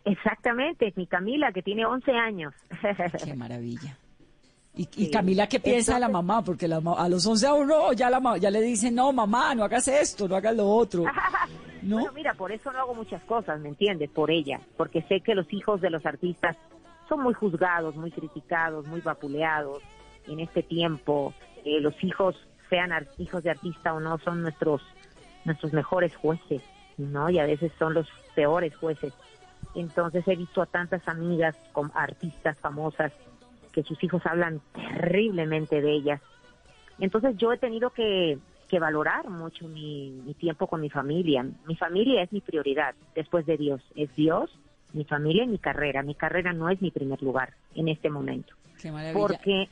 Exactamente, 0.05 0.93
mi 0.95 1.05
Camila, 1.05 1.51
que 1.51 1.61
tiene 1.61 1.85
11 1.85 2.11
años. 2.13 2.53
Qué 3.23 3.33
maravilla. 3.33 3.97
Y. 4.77 5.09
Camila, 5.11 5.47
¿qué 5.47 5.59
piensa 5.59 5.95
de 5.95 5.99
la 6.01 6.05
Entonces- 6.07 6.27
mamá? 6.27 6.43
Porque 6.43 6.67
la 6.67 6.77
a 6.97 7.09
los 7.09 7.25
11 7.25 7.47
a 7.47 7.53
uno 7.53 7.93
ya, 7.93 8.09
la, 8.09 8.37
ya 8.37 8.51
le 8.51 8.61
dicen, 8.61 8.95
no, 8.95 9.11
mamá, 9.11 9.55
no 9.55 9.63
hagas 9.63 9.87
esto, 9.87 10.27
no 10.27 10.35
hagas 10.35 10.55
lo 10.55 10.67
otro. 10.69 11.03
¿No? 11.81 11.97
Bueno, 11.97 12.11
mira, 12.13 12.33
por 12.33 12.51
eso 12.51 12.71
no 12.71 12.79
hago 12.79 12.95
muchas 12.95 13.21
cosas, 13.23 13.59
¿me 13.59 13.69
entiendes? 13.69 14.09
Por 14.09 14.29
ella, 14.29 14.59
porque 14.75 15.03
sé 15.03 15.21
que 15.21 15.35
los 15.35 15.51
hijos 15.53 15.79
de 15.79 15.89
los 15.89 16.05
artistas 16.05 16.57
son 17.07 17.21
muy 17.21 17.33
juzgados, 17.33 17.95
muy 17.95 18.11
criticados, 18.11 18.85
muy 18.87 18.99
vapuleados. 19.01 19.81
En 20.27 20.39
este 20.41 20.63
tiempo, 20.63 21.33
eh, 21.63 21.79
los 21.79 21.93
hijos, 22.03 22.35
sean 22.69 22.91
hijos 23.17 23.43
de 23.43 23.51
artista 23.51 23.93
o 23.93 23.99
no, 23.99 24.17
son 24.19 24.41
nuestros 24.41 24.81
nuestros 25.45 25.71
mejores 25.71 26.13
jueces, 26.17 26.61
¿no? 26.97 27.29
Y 27.29 27.39
a 27.39 27.45
veces 27.45 27.71
son 27.79 27.93
los 27.93 28.07
peores 28.35 28.75
jueces. 28.75 29.13
Entonces 29.75 30.27
he 30.27 30.35
visto 30.35 30.61
a 30.61 30.65
tantas 30.65 31.07
amigas 31.07 31.55
con 31.71 31.89
artistas 31.95 32.57
famosas 32.59 33.13
que 33.77 33.83
sus 33.83 34.03
hijos 34.03 34.25
hablan 34.25 34.59
terriblemente 34.73 35.81
de 35.81 35.91
ellas. 35.91 36.19
Entonces 36.97 37.37
yo 37.37 37.53
he 37.53 37.59
tenido 37.59 37.91
que, 37.91 38.39
que 38.67 38.79
valorar 38.79 39.29
mucho 39.29 39.67
mi, 39.67 40.09
mi 40.25 40.33
tiempo 40.33 40.65
con 40.65 40.81
mi 40.81 40.89
familia. 40.89 41.45
Mi 41.67 41.75
familia 41.75 42.23
es 42.23 42.31
mi 42.31 42.41
prioridad 42.41 42.95
después 43.13 43.45
de 43.45 43.55
Dios. 43.55 43.83
Es 43.95 44.15
Dios, 44.15 44.49
mi 44.93 45.05
familia 45.05 45.43
y 45.43 45.47
mi 45.47 45.59
carrera. 45.59 46.01
Mi 46.01 46.15
carrera 46.15 46.53
no 46.53 46.71
es 46.71 46.81
mi 46.81 46.89
primer 46.89 47.21
lugar 47.21 47.53
en 47.75 47.87
este 47.87 48.09
momento. 48.09 48.55
Qué 48.81 48.91
maravilla. 48.91 49.13
Porque, 49.13 49.69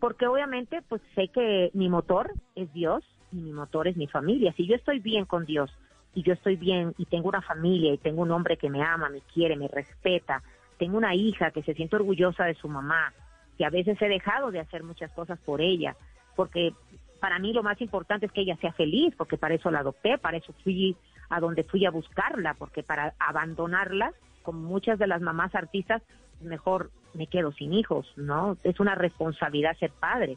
porque 0.00 0.26
obviamente 0.26 0.80
pues 0.88 1.02
sé 1.14 1.28
que 1.28 1.70
mi 1.74 1.90
motor 1.90 2.32
es 2.54 2.72
Dios 2.72 3.04
y 3.32 3.36
mi 3.36 3.52
motor 3.52 3.86
es 3.86 3.98
mi 3.98 4.06
familia. 4.06 4.54
Si 4.56 4.66
yo 4.66 4.76
estoy 4.76 5.00
bien 5.00 5.26
con 5.26 5.44
Dios 5.44 5.70
y 6.14 6.22
yo 6.22 6.32
estoy 6.32 6.56
bien 6.56 6.94
y 6.96 7.04
tengo 7.04 7.28
una 7.28 7.42
familia 7.42 7.92
y 7.92 7.98
tengo 7.98 8.22
un 8.22 8.30
hombre 8.30 8.56
que 8.56 8.70
me 8.70 8.82
ama, 8.82 9.10
me 9.10 9.20
quiere, 9.20 9.56
me 9.56 9.68
respeta, 9.68 10.42
tengo 10.78 10.96
una 10.96 11.14
hija 11.14 11.50
que 11.50 11.62
se 11.62 11.74
siente 11.74 11.96
orgullosa 11.96 12.44
de 12.44 12.54
su 12.54 12.68
mamá, 12.68 13.12
que 13.56 13.64
a 13.64 13.70
veces 13.70 14.00
he 14.00 14.08
dejado 14.08 14.50
de 14.50 14.60
hacer 14.60 14.82
muchas 14.82 15.10
cosas 15.12 15.38
por 15.40 15.60
ella, 15.60 15.96
porque 16.36 16.72
para 17.20 17.38
mí 17.38 17.52
lo 17.52 17.62
más 17.62 17.80
importante 17.80 18.26
es 18.26 18.32
que 18.32 18.42
ella 18.42 18.56
sea 18.56 18.72
feliz, 18.72 19.14
porque 19.16 19.38
para 19.38 19.54
eso 19.54 19.70
la 19.70 19.80
adopté, 19.80 20.18
para 20.18 20.36
eso 20.36 20.52
fui 20.62 20.96
a 21.30 21.40
donde 21.40 21.64
fui 21.64 21.86
a 21.86 21.90
buscarla, 21.90 22.54
porque 22.54 22.82
para 22.82 23.14
abandonarla, 23.18 24.12
como 24.42 24.60
muchas 24.60 24.98
de 24.98 25.06
las 25.06 25.22
mamás 25.22 25.54
artistas, 25.54 26.02
mejor 26.40 26.90
me 27.14 27.26
quedo 27.26 27.52
sin 27.52 27.72
hijos, 27.72 28.12
¿no? 28.16 28.58
Es 28.62 28.78
una 28.80 28.94
responsabilidad 28.94 29.76
ser 29.78 29.90
padre. 29.90 30.36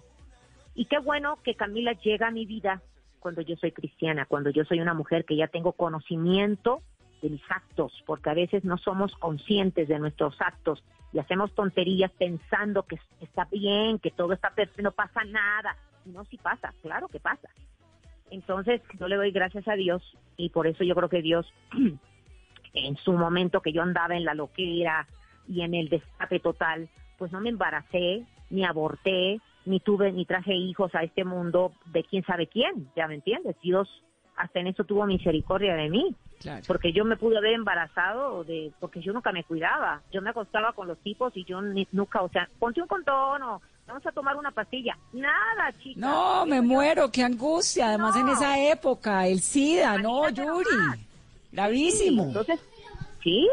Y 0.76 0.86
qué 0.86 1.00
bueno 1.00 1.39
que 1.43 1.56
Camila 1.56 1.93
llega 1.93 2.28
a 2.28 2.32
mi 2.32 2.45
vida 2.45 2.82
cuando 3.19 3.41
yo 3.41 3.56
soy 3.58 3.71
cristiana, 3.71 4.26
cuando 4.26 4.52
yo 4.52 4.63
soy 4.63 4.80
una 4.80 4.93
mujer 4.93 5.26
que 5.26 5.36
ya 5.36 5.47
tengo 5.47 5.73
conocimiento 5.73 6.84
de 7.21 7.30
mis 7.30 7.41
actos, 7.49 7.91
porque 8.06 8.30
a 8.30 8.34
veces 8.34 8.63
no 8.63 8.77
somos 8.77 9.13
conscientes 9.15 9.88
de 9.88 9.99
nuestros 9.99 10.39
actos 10.41 10.84
y 11.13 11.19
hacemos 11.19 11.53
tonterías 11.56 12.12
pensando 12.12 12.84
que 12.84 12.99
está 13.21 13.45
bien, 13.45 13.99
que 13.99 14.12
todo 14.12 14.34
está 14.34 14.49
perfecto, 14.51 14.84
no 14.84 14.91
pasa 14.91 15.23
nada. 15.23 15.75
No, 16.06 16.23
sí 16.25 16.38
pasa, 16.38 16.73
claro 16.82 17.08
que 17.08 17.19
pasa. 17.19 17.49
Entonces, 18.30 18.82
yo 18.99 19.08
le 19.08 19.15
doy 19.15 19.32
gracias 19.32 19.67
a 19.67 19.73
Dios 19.73 20.03
y 20.36 20.49
por 20.49 20.67
eso 20.67 20.84
yo 20.84 20.95
creo 20.95 21.10
que 21.10 21.21
Dios, 21.21 21.51
en 22.73 22.95
su 22.97 23.13
momento 23.13 23.62
que 23.62 23.71
yo 23.71 23.82
andaba 23.82 24.15
en 24.15 24.25
la 24.25 24.34
loquera 24.34 25.08
y 25.47 25.62
en 25.62 25.73
el 25.73 25.89
destape 25.89 26.39
total, 26.39 26.89
pues 27.17 27.32
no 27.32 27.41
me 27.41 27.49
embaracé, 27.49 28.25
ni 28.49 28.65
aborté, 28.65 29.39
ni 29.65 29.80
tuve, 29.80 30.12
ni 30.12 30.25
traje 30.25 30.53
hijos 30.53 30.93
a 30.95 31.03
este 31.03 31.25
mundo 31.25 31.73
de 31.88 32.03
quién 32.03 32.23
sabe 32.23 32.47
quién, 32.47 32.89
ya 32.95 33.08
me 33.08 33.15
entiendes. 33.15 33.56
Dios 33.62 33.89
hasta 34.38 34.60
en 34.60 34.67
eso 34.67 34.84
tuvo 34.84 35.06
misericordia 35.06 35.76
de 35.76 35.89
mí. 35.89 36.15
Porque 36.67 36.93
yo 36.93 37.04
me 37.04 37.17
pude 37.17 37.38
haber 37.38 37.54
embarazado 37.54 38.43
de, 38.43 38.71
porque 38.80 39.02
yo 39.02 39.12
nunca 39.12 39.32
me 39.32 39.43
cuidaba. 39.43 40.02
Yo 40.12 40.21
me 40.21 40.30
acostaba 40.30 40.71
con 40.73 40.88
los 40.88 41.00
tipos 41.00 41.36
y 41.36 41.43
yo 41.43 41.60
nunca, 41.91 42.21
o 42.21 42.30
sea, 42.30 42.47
ponte 42.60 42.82
un 42.82 42.88
condón 42.88 43.41
o 43.41 43.62
vamos 43.88 44.06
a 44.06 44.12
tomar 44.12 44.36
una 44.36 44.52
pastilla. 44.52 44.95
Nada, 45.13 45.73
chica. 45.82 46.00
No, 46.00 46.45
me 46.45 46.62
muero, 46.62 47.12
qué 47.12 47.23
angustia. 47.23 47.88
Además 47.88 48.15
en 48.15 48.30
esa 48.30 48.60
época, 48.60 49.26
el 49.26 49.41
SIDA, 49.41 49.97
no, 49.97 50.30
Yuri. 50.30 51.06
Gravísimo. 51.52 52.26
entonces, 52.26 52.60
sí. 53.23 53.50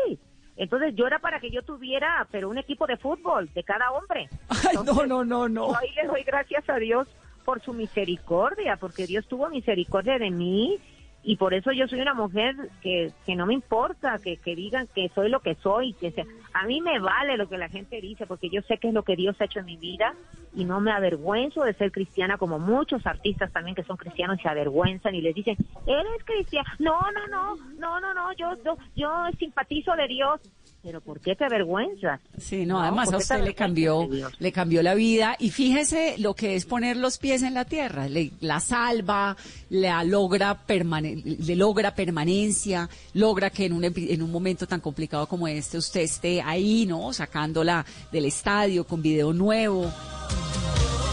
Entonces 0.56 0.94
yo 0.94 1.06
era 1.06 1.18
para 1.18 1.40
que 1.40 1.50
yo 1.50 1.62
tuviera, 1.62 2.28
pero 2.30 2.50
un 2.50 2.58
equipo 2.58 2.86
de 2.86 2.98
fútbol 2.98 3.48
de 3.54 3.64
cada 3.64 3.90
hombre. 3.92 4.28
Ay, 4.48 4.76
no, 4.84 5.06
no, 5.06 5.24
no, 5.24 5.48
no. 5.48 5.74
ahí 5.74 5.90
le 5.96 6.06
doy 6.06 6.22
gracias 6.22 6.68
a 6.68 6.76
Dios 6.76 7.08
por 7.44 7.62
su 7.62 7.72
misericordia, 7.72 8.76
porque 8.76 9.06
Dios 9.06 9.26
tuvo 9.26 9.48
misericordia 9.48 10.18
de 10.18 10.30
mí 10.30 10.78
y 11.26 11.36
por 11.36 11.54
eso 11.54 11.72
yo 11.72 11.88
soy 11.88 12.00
una 12.00 12.12
mujer 12.12 12.54
que, 12.82 13.10
que 13.24 13.34
no 13.34 13.46
me 13.46 13.54
importa 13.54 14.18
que, 14.22 14.36
que 14.36 14.54
digan 14.54 14.86
que 14.94 15.10
soy 15.14 15.30
lo 15.30 15.40
que 15.40 15.54
soy, 15.54 15.94
que 15.94 16.10
sea, 16.10 16.24
a 16.52 16.66
mí 16.66 16.82
me 16.82 16.98
vale 17.00 17.38
lo 17.38 17.48
que 17.48 17.56
la 17.56 17.70
gente 17.70 18.00
dice 18.00 18.26
porque 18.26 18.50
yo 18.50 18.60
sé 18.62 18.76
que 18.76 18.88
es 18.88 18.94
lo 18.94 19.04
que 19.04 19.16
Dios 19.16 19.34
ha 19.40 19.46
hecho 19.46 19.60
en 19.60 19.64
mi 19.64 19.76
vida 19.78 20.14
y 20.54 20.66
no 20.66 20.80
me 20.80 20.92
avergüenzo 20.92 21.64
de 21.64 21.72
ser 21.74 21.90
cristiana 21.92 22.36
como 22.36 22.58
muchos 22.58 23.06
artistas 23.06 23.50
también 23.52 23.74
que 23.74 23.84
son 23.84 23.96
cristianos 23.96 24.38
se 24.40 24.48
avergüenzan 24.48 25.14
y 25.14 25.22
les 25.22 25.34
dicen, 25.34 25.56
eres 25.86 26.24
cristiana, 26.24 26.70
no, 26.78 27.00
no, 27.12 27.26
no, 27.28 27.56
no, 27.78 28.00
no, 28.00 28.12
no, 28.12 28.32
yo, 28.34 28.52
yo, 28.62 28.76
yo 28.94 29.08
simpatizo 29.38 29.96
de 29.96 30.06
Dios, 30.08 30.40
pero 30.84 31.00
¿por 31.00 31.18
qué 31.18 31.34
te 31.34 31.46
avergüenzas? 31.46 32.20
Sí, 32.38 32.66
no, 32.66 32.78
además 32.78 33.10
a 33.10 33.16
usted 33.16 33.42
le 33.42 33.54
cambió, 33.54 34.06
le 34.38 34.52
cambió 34.52 34.82
la 34.82 34.94
vida 34.94 35.34
y 35.38 35.50
fíjese 35.50 36.16
lo 36.18 36.34
que 36.34 36.56
es 36.56 36.66
poner 36.66 36.98
los 36.98 37.16
pies 37.16 37.42
en 37.42 37.54
la 37.54 37.64
tierra, 37.64 38.06
le, 38.06 38.32
la 38.40 38.60
salva, 38.60 39.34
la 39.70 40.04
logra 40.04 40.60
le 40.68 41.56
logra 41.56 41.94
permanencia, 41.94 42.88
logra 43.14 43.48
que 43.48 43.64
en 43.64 43.72
un, 43.72 43.84
en 43.84 44.22
un 44.22 44.30
momento 44.30 44.66
tan 44.66 44.80
complicado 44.80 45.26
como 45.26 45.48
este 45.48 45.78
usted 45.78 46.02
esté 46.02 46.42
ahí, 46.42 46.84
¿no? 46.84 47.14
Sacándola 47.14 47.84
del 48.12 48.26
estadio 48.26 48.84
con 48.84 49.00
video 49.00 49.32
nuevo. 49.32 49.90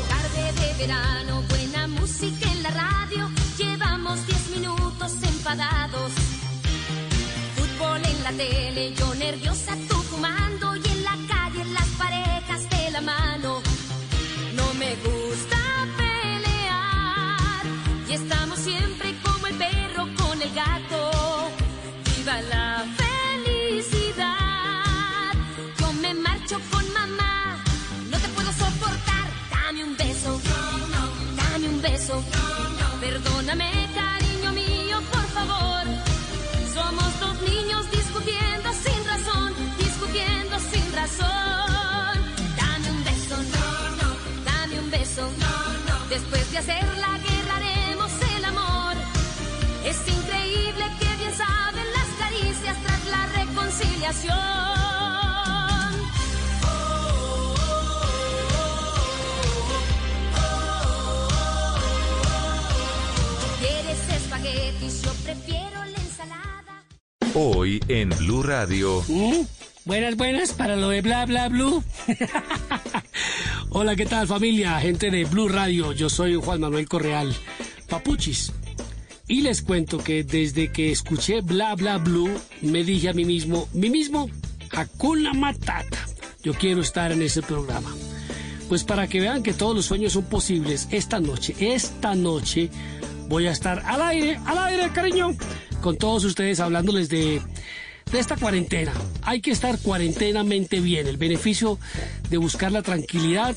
Tarde 0.09 0.51
de 0.59 0.85
verano, 0.85 1.43
buena 1.47 1.87
música 1.87 2.51
en 2.51 2.63
la 2.63 2.71
radio, 2.71 3.29
llevamos 3.57 4.27
10 4.27 4.57
minutos 4.57 5.13
enfadados 5.23 6.11
en 7.81 8.23
la 8.23 8.31
tele, 8.31 8.93
yo 8.93 9.15
nerviosa, 9.15 9.50
Después 46.11 46.51
de 46.51 46.57
hacer 46.57 46.83
la 46.97 47.17
guerra 47.19 47.55
haremos 47.55 48.11
el 48.35 48.43
amor. 48.43 48.95
Es 49.85 49.95
increíble 50.05 50.83
que 50.99 51.05
bien 51.15 51.33
saben 51.33 51.85
las 51.93 52.07
caricias 52.19 52.75
tras 52.83 53.05
la 53.05 53.27
reconciliación. 53.27 54.35
¿Quieres 63.59 64.09
espaguetis? 64.09 65.01
Yo 65.03 65.13
prefiero 65.23 65.85
la 65.85 65.97
ensalada. 65.97 66.83
Hoy 67.35 67.81
en 67.87 68.09
Blue 68.09 68.43
Radio, 68.43 69.01
¿Mm? 69.07 69.45
Buenas, 69.91 70.15
buenas 70.15 70.53
para 70.53 70.77
lo 70.77 70.87
de 70.87 71.01
bla 71.01 71.25
bla 71.25 71.49
blue. 71.49 71.83
Hola, 73.71 73.93
¿qué 73.97 74.05
tal 74.05 74.25
familia? 74.25 74.79
Gente 74.79 75.11
de 75.11 75.25
Blue 75.25 75.49
Radio, 75.49 75.91
yo 75.91 76.09
soy 76.09 76.35
Juan 76.35 76.61
Manuel 76.61 76.87
Correal, 76.87 77.35
Papuchis. 77.89 78.53
Y 79.27 79.41
les 79.41 79.61
cuento 79.61 79.97
que 79.97 80.23
desde 80.23 80.71
que 80.71 80.93
escuché 80.93 81.41
bla 81.41 81.75
bla 81.75 81.97
blue, 81.97 82.31
me 82.61 82.85
dije 82.85 83.09
a 83.09 83.13
mí 83.13 83.25
mismo, 83.25 83.67
mí 83.73 83.89
mismo, 83.89 84.29
Hakuna 84.71 85.33
Matata. 85.33 86.07
Yo 86.41 86.53
quiero 86.53 86.79
estar 86.79 87.11
en 87.11 87.21
ese 87.21 87.41
programa. 87.41 87.93
Pues 88.69 88.85
para 88.85 89.07
que 89.07 89.19
vean 89.19 89.43
que 89.43 89.51
todos 89.51 89.75
los 89.75 89.87
sueños 89.87 90.13
son 90.13 90.23
posibles, 90.23 90.87
esta 90.91 91.19
noche, 91.19 91.53
esta 91.59 92.15
noche 92.15 92.69
voy 93.27 93.47
a 93.47 93.51
estar 93.51 93.83
al 93.85 94.01
aire, 94.03 94.39
al 94.45 94.57
aire, 94.57 94.89
cariño, 94.93 95.35
con 95.81 95.97
todos 95.97 96.23
ustedes 96.23 96.61
hablándoles 96.61 97.09
de, 97.09 97.41
de 98.11 98.19
esta 98.19 98.35
cuarentena. 98.35 98.93
Hay 99.23 99.41
que 99.41 99.51
estar 99.51 99.77
cuarentenamente 99.79 100.79
bien. 100.79 101.07
El 101.07 101.17
beneficio 101.17 101.79
de 102.29 102.37
buscar 102.37 102.71
la 102.71 102.81
tranquilidad 102.81 103.55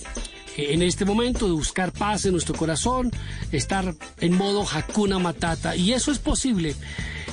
eh, 0.57 0.75
en 0.75 0.83
este 0.83 1.05
momento, 1.05 1.47
de 1.47 1.53
buscar 1.53 1.93
paz 1.93 2.25
en 2.25 2.33
nuestro 2.33 2.55
corazón, 2.55 3.11
estar 3.53 3.95
en 4.21 4.37
modo 4.37 4.67
Hakuna 4.69 5.19
Matata. 5.19 5.77
Y 5.77 5.93
eso 5.93 6.13
es 6.13 6.19
posible. 6.19 6.75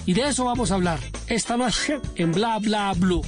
Y 0.05 0.13
de 0.13 0.27
eso 0.27 0.45
vamos 0.45 0.71
a 0.71 0.75
hablar 0.75 0.99
esta 1.27 1.57
noche 1.57 1.99
en 2.15 2.31
Bla 2.31 2.57
Bla 2.59 2.93
Blue. 2.93 3.21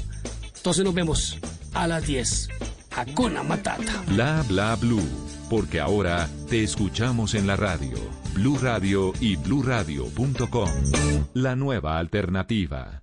Entonces 0.55 0.83
nos 0.83 0.93
vemos 0.93 1.37
a 1.73 1.87
las 1.87 2.05
10. 2.05 2.49
Hakuna 2.95 3.43
Matata. 3.43 4.03
Bla 4.07 4.43
Bla 4.47 4.75
Blue, 4.75 5.07
porque 5.49 5.79
ahora 5.79 6.29
te 6.49 6.63
escuchamos 6.63 7.33
en 7.35 7.47
la 7.47 7.55
radio. 7.55 7.97
Blue 8.33 8.57
Radio 8.57 9.13
y 9.19 9.35
bluradio.com. 9.35 10.69
La 11.33 11.55
nueva 11.55 11.99
alternativa. 11.99 13.02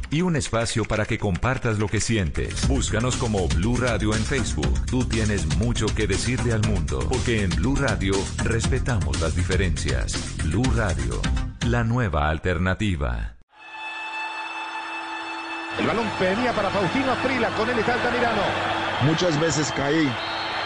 y 0.11 0.21
un 0.21 0.35
espacio 0.35 0.85
para 0.85 1.05
que 1.05 1.17
compartas 1.17 1.79
lo 1.79 1.87
que 1.87 1.99
sientes. 1.99 2.67
Búscanos 2.67 3.15
como 3.15 3.47
Blue 3.47 3.77
Radio 3.77 4.13
en 4.13 4.23
Facebook. 4.23 4.85
Tú 4.85 5.05
tienes 5.05 5.45
mucho 5.57 5.87
que 5.87 6.05
decirle 6.05 6.53
al 6.53 6.61
mundo, 6.67 6.99
porque 7.09 7.43
en 7.43 7.49
Blue 7.51 7.75
Radio 7.75 8.13
respetamos 8.43 9.19
las 9.21 9.35
diferencias. 9.35 10.13
Blue 10.43 10.69
Radio, 10.75 11.21
la 11.67 11.83
nueva 11.83 12.29
alternativa. 12.29 13.37
El 15.79 15.87
balón 15.87 16.05
venía 16.19 16.51
para 16.51 16.69
Faustino 16.69 17.13
Aprila, 17.13 17.49
con 17.55 17.69
él 17.69 17.79
está 17.79 17.93
Altamirano. 17.93 18.41
Muchas 19.03 19.39
veces 19.39 19.71
caí, 19.75 20.11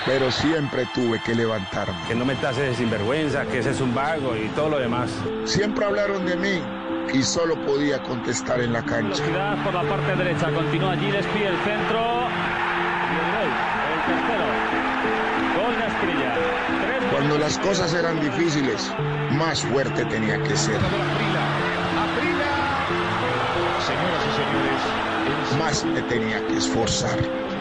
pero 0.05 0.31
siempre 0.31 0.87
tuve 0.93 1.21
que 1.23 1.35
levantarme. 1.35 1.95
Que 2.07 2.15
no 2.15 2.25
me 2.25 2.35
tase 2.35 2.61
de 2.61 2.75
sinvergüenza, 2.75 3.45
que 3.45 3.59
ese 3.59 3.69
es 3.69 3.81
un 3.81 3.93
vago 3.93 4.35
y 4.35 4.47
todo 4.49 4.69
lo 4.69 4.79
demás. 4.79 5.11
Siempre 5.45 5.85
hablaron 5.85 6.25
de 6.25 6.35
mí, 6.35 6.61
y 7.13 7.23
solo 7.23 7.55
podía 7.65 8.01
contestar 8.03 8.61
en 8.61 8.73
la 8.73 8.83
cancha. 8.83 9.23
Por 9.63 9.73
la 9.73 9.83
parte 9.83 10.15
derecha, 10.15 10.51
continúa 10.51 10.95
Gillespie, 10.97 11.47
el 11.47 11.57
centro. 11.59 12.27
Y 13.11 13.15
el 13.15 13.31
gol, 13.31 13.51
el 13.93 14.01
tercero. 14.05 14.45
Gol 15.55 15.77
de 15.77 15.83
Asprilla. 15.83 16.33
Tres 16.81 17.11
Cuando 17.11 17.37
las 17.37 17.57
cosas 17.59 17.93
eran 17.93 18.19
difíciles, 18.19 18.93
más 19.31 19.61
fuerte 19.61 20.05
tenía 20.05 20.41
que 20.43 20.55
ser. 20.55 20.79
Más 25.59 25.85
me 25.85 26.01
tenía 26.03 26.45
que 26.47 26.57
esforzar. 26.57 27.19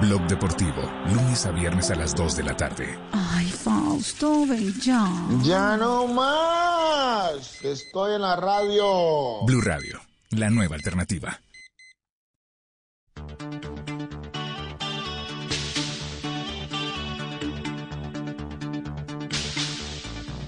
Blog 0.00 0.28
Deportivo, 0.28 0.82
lunes 1.12 1.44
a 1.44 1.50
viernes 1.50 1.90
a 1.90 1.96
las 1.96 2.14
2 2.14 2.36
de 2.36 2.42
la 2.44 2.56
tarde. 2.56 2.98
Ay, 3.12 3.46
Fausto, 3.50 4.46
ven 4.46 4.72
ya. 4.80 5.04
Ya 5.42 5.76
no 5.76 6.06
más. 6.06 7.64
Estoy 7.64 8.14
en 8.14 8.22
la 8.22 8.36
radio. 8.36 9.44
Blue 9.44 9.60
Radio, 9.60 10.00
la 10.30 10.50
nueva 10.50 10.76
alternativa. 10.76 11.40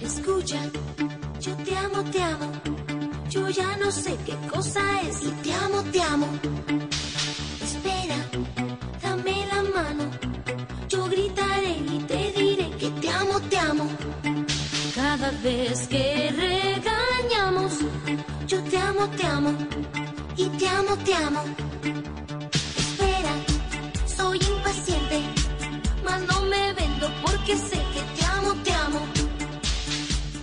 Escucha, 0.01 0.61
yo 1.41 1.57
te 1.57 1.77
amo, 1.77 2.05
te 2.05 2.23
amo. 2.23 2.53
Yo 3.29 3.49
ya 3.49 3.77
no 3.79 3.91
sé 3.91 4.17
qué 4.25 4.37
cosa 4.49 4.81
es 5.03 5.23
y 5.23 5.31
te 5.43 5.53
amo, 5.55 5.83
te 5.91 6.03
amo. 6.03 6.29
Vez 15.43 15.89
que 15.89 16.31
regañamos, 16.37 17.79
yo 18.47 18.63
te 18.65 18.79
amo, 18.79 19.09
te 19.11 19.27
amo. 19.27 19.53
Y 20.37 20.49
te 20.51 20.69
amo, 20.69 20.97
te 20.99 21.15
amo. 21.15 21.45
Espera, 22.77 23.35
soy 24.07 24.39
impaciente, 24.39 25.21
mas 26.05 26.23
no 26.23 26.43
me 26.43 26.73
vendo 26.75 27.09
porque 27.23 27.57
sé 27.57 27.77
que 27.77 28.21
te 28.21 28.25
amo, 28.27 28.55
te 28.63 28.73
amo. 28.73 29.01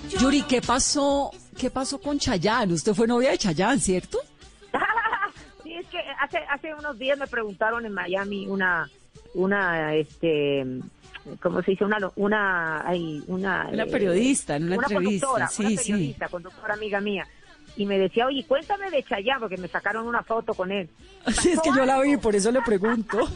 Yo 0.10 0.20
Yuri, 0.20 0.42
¿qué 0.44 0.62
pasó? 0.62 1.32
¿Qué 1.58 1.70
pasó 1.70 2.00
con 2.00 2.20
Chayanne? 2.20 2.74
Usted 2.74 2.94
fue 2.94 3.08
novia 3.08 3.32
de 3.32 3.38
Chayanne, 3.38 3.80
¿cierto? 3.80 4.20
sí, 5.64 5.74
es 5.74 5.88
que 5.88 6.00
hace 6.20 6.38
hace 6.50 6.74
unos 6.74 6.98
días 6.98 7.18
me 7.18 7.28
preguntaron 7.28 7.86
en 7.86 7.94
Miami 7.94 8.48
una 8.48 8.90
una 9.34 9.96
este 9.96 10.66
¿cómo 11.42 11.62
se 11.62 11.72
dice? 11.72 11.84
Una 11.86 11.98
una 12.16 12.88
hay 12.88 13.24
una 13.28 13.68
Una 13.72 13.84
eh, 13.84 13.92
periodista 13.92 14.56
en 14.56 14.66
una, 14.66 14.76
entrevista. 14.76 15.28
conductora, 15.28 15.48
sí, 15.48 15.66
una 15.66 15.70
sí. 15.82 15.92
periodista, 15.92 16.28
conductora 16.30 16.74
amiga 16.74 17.02
mía. 17.02 17.28
Y 17.76 17.86
me 17.86 18.00
decía, 18.00 18.26
oye, 18.26 18.44
cuéntame 18.48 18.90
de 18.90 19.04
Chayanne, 19.04 19.40
porque 19.42 19.58
me 19.58 19.68
sacaron 19.68 20.08
una 20.08 20.24
foto 20.24 20.54
con 20.54 20.72
él. 20.72 20.90
Sí, 21.42 21.52
es 21.52 21.62
que 21.62 21.70
yo 21.76 21.86
la 21.86 22.00
vi, 22.02 22.18
por 22.18 22.36
eso 22.36 22.52
le 22.52 22.62
pregunto. 22.62 23.20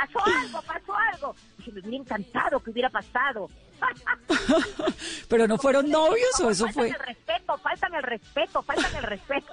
Pasó 0.00 0.18
algo, 0.24 0.62
pasó 0.62 0.94
algo. 1.12 1.36
Dije, 1.58 1.72
me 1.72 1.80
hubiera 1.80 1.96
encantado 1.98 2.60
que 2.60 2.70
hubiera 2.70 2.88
pasado. 2.88 3.48
Pero 5.28 5.46
no 5.46 5.58
fueron 5.58 5.90
novios 5.90 6.40
o 6.42 6.50
eso 6.50 6.66
fue, 6.68 6.90
Fáltame 6.90 6.98
el 7.00 7.16
respeto, 7.16 7.58
fáltame 7.58 7.96
el 7.98 8.02
respeto, 8.02 8.62
fáltame 8.62 8.98
el 8.98 9.04
respeto. 9.04 9.52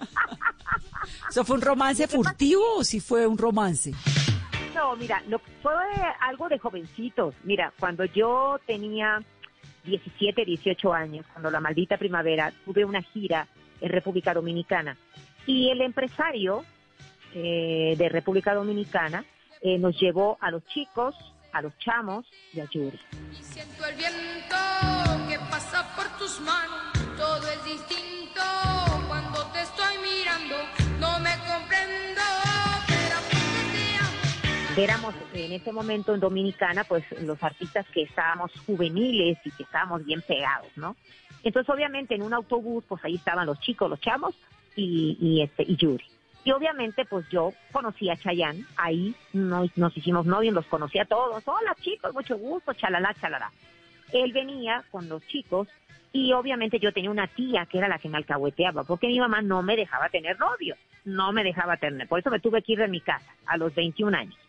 eso 1.30 1.46
fue 1.46 1.56
un 1.58 1.62
romance 1.62 2.08
furtivo 2.08 2.78
o 2.78 2.84
si 2.84 3.00
fue 3.00 3.28
un 3.28 3.38
romance. 3.38 3.94
No, 4.78 4.96
mira, 4.96 5.24
fue 5.64 5.74
algo 6.20 6.48
de 6.48 6.60
jovencitos. 6.60 7.34
Mira, 7.44 7.74
cuando 7.80 8.06
yo 8.06 8.60
tenía 8.68 9.20
17, 9.86 10.46
18 10.46 10.94
años, 10.94 11.26
cuando 11.34 11.50
la 11.50 11.60
maldita 11.60 11.98
primavera, 11.98 12.54
tuve 12.64 12.86
una 12.86 13.02
gira 13.02 13.48
en 13.82 13.90
República 13.90 14.36
Dominicana. 14.36 14.96
Y 15.48 15.72
el 15.72 15.82
empresario 15.82 16.64
eh, 17.34 17.96
de 17.98 18.10
República 18.10 18.54
Dominicana 18.54 19.26
eh, 19.62 19.80
nos 19.80 20.00
llevó 20.00 20.38
a 20.42 20.52
los 20.52 20.64
chicos, 20.68 21.16
a 21.54 21.64
los 21.64 21.76
chamos 21.80 22.28
y 22.54 22.60
a 22.60 22.66
Yuri. 22.66 23.00
Siento 23.42 23.84
el 23.84 23.96
viento 23.96 24.56
que 25.28 25.40
pasa 25.50 25.92
por 25.96 26.06
tus 26.20 26.40
manos, 26.42 26.94
todo 27.18 27.48
es 27.48 27.66
distinto 27.66 28.42
cuando 29.08 29.44
te 29.48 29.62
estoy 29.62 29.96
mirando, 30.04 30.56
no 31.00 31.20
me 31.20 31.36
éramos 34.84 35.16
en 35.34 35.52
ese 35.52 35.72
momento 35.72 36.14
en 36.14 36.20
Dominicana, 36.20 36.84
pues 36.84 37.04
los 37.22 37.42
artistas 37.44 37.86
que 37.94 38.04
estábamos 38.04 38.52
juveniles 38.66 39.38
y 39.44 39.52
que 39.52 39.64
estábamos 39.64 40.06
bien 40.06 40.22
pegados, 40.22 40.70
¿no? 40.76 40.96
Entonces, 41.44 41.70
obviamente, 41.74 42.16
en 42.16 42.22
un 42.22 42.34
autobús, 42.34 42.84
pues 42.88 43.04
ahí 43.06 43.16
estaban 43.16 43.46
los 43.46 43.60
chicos, 43.60 43.90
los 43.90 44.00
chamos 44.02 44.36
y, 44.76 45.18
y 45.20 45.42
este 45.42 45.64
y 45.64 45.76
Yuri. 45.76 46.06
Y 46.44 46.52
obviamente, 46.52 47.06
pues 47.06 47.28
yo 47.30 47.54
conocí 47.72 48.10
a 48.10 48.16
Chayanne, 48.16 48.66
ahí 48.78 49.14
nos, 49.34 49.76
nos 49.78 49.96
hicimos 49.98 50.26
novios, 50.26 50.54
los 50.54 50.66
conocí 50.68 50.98
a 50.98 51.06
todos. 51.06 51.44
Hola 51.46 51.76
chicos, 51.82 52.14
mucho 52.14 52.38
gusto, 52.38 52.74
chalala, 52.74 53.14
chalala. 53.20 53.52
Él 54.14 54.32
venía 54.32 54.84
con 54.90 55.10
los 55.10 55.26
chicos 55.28 55.68
y 56.14 56.32
obviamente 56.34 56.80
yo 56.80 56.94
tenía 56.94 57.12
una 57.12 57.28
tía 57.28 57.66
que 57.66 57.78
era 57.78 57.90
la 57.90 58.00
que 58.00 58.08
me 58.10 58.18
alcahueteaba, 58.18 58.86
porque 58.86 59.08
mi 59.08 59.20
mamá 59.20 59.42
no 59.42 59.62
me 59.62 59.76
dejaba 59.76 60.10
tener 60.10 60.40
novio, 60.40 60.76
no 61.04 61.34
me 61.34 61.44
dejaba 61.44 61.78
tener. 61.78 62.08
Por 62.08 62.20
eso 62.20 62.30
me 62.30 62.40
tuve 62.40 62.62
que 62.62 62.74
ir 62.74 62.80
de 62.80 62.88
mi 62.88 63.02
casa 63.02 63.36
a 63.46 63.58
los 63.58 63.76
21 63.76 64.18
años. 64.18 64.47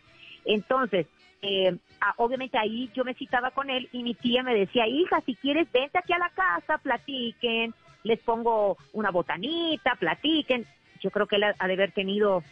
Entonces, 0.48 1.06
eh, 1.42 1.76
ah, 2.00 2.14
obviamente 2.16 2.58
ahí 2.58 2.90
yo 2.94 3.04
me 3.04 3.14
citaba 3.14 3.50
con 3.50 3.68
él 3.70 3.88
y 3.92 4.02
mi 4.02 4.14
tía 4.14 4.42
me 4.42 4.54
decía, 4.54 4.88
hija, 4.88 5.20
si 5.26 5.34
quieres, 5.36 5.70
vente 5.70 5.98
aquí 5.98 6.14
a 6.14 6.18
la 6.18 6.30
casa, 6.30 6.78
platiquen, 6.78 7.74
les 8.02 8.18
pongo 8.20 8.78
una 8.94 9.10
botanita, 9.10 9.94
platiquen. 9.96 10.66
Yo 11.00 11.10
creo 11.10 11.26
que 11.26 11.36
él 11.36 11.44
ha, 11.44 11.54
ha 11.58 11.66
de 11.66 11.74
haber 11.74 11.92
tenido, 11.92 12.42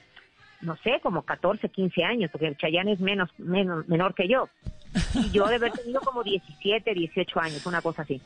no 0.61 0.77
sé, 0.77 1.01
como 1.03 1.23
14, 1.23 1.71
15 1.71 2.05
años, 2.05 2.31
porque 2.31 2.49
el 2.49 2.57
Chayanne 2.59 2.93
es 2.93 3.01
menos, 3.01 3.31
menos 3.39 3.89
menor 3.89 4.15
que 4.15 4.29
yo. 4.29 4.49
Y 5.15 5.31
yo 5.31 5.47
de 5.47 5.57
haber 5.57 5.73
tenido 5.73 6.01
como 6.03 6.23
17, 6.23 6.93
18 6.93 7.41
años, 7.41 7.67
una 7.67 7.81
cosa 7.81 8.03
así. 8.03 8.21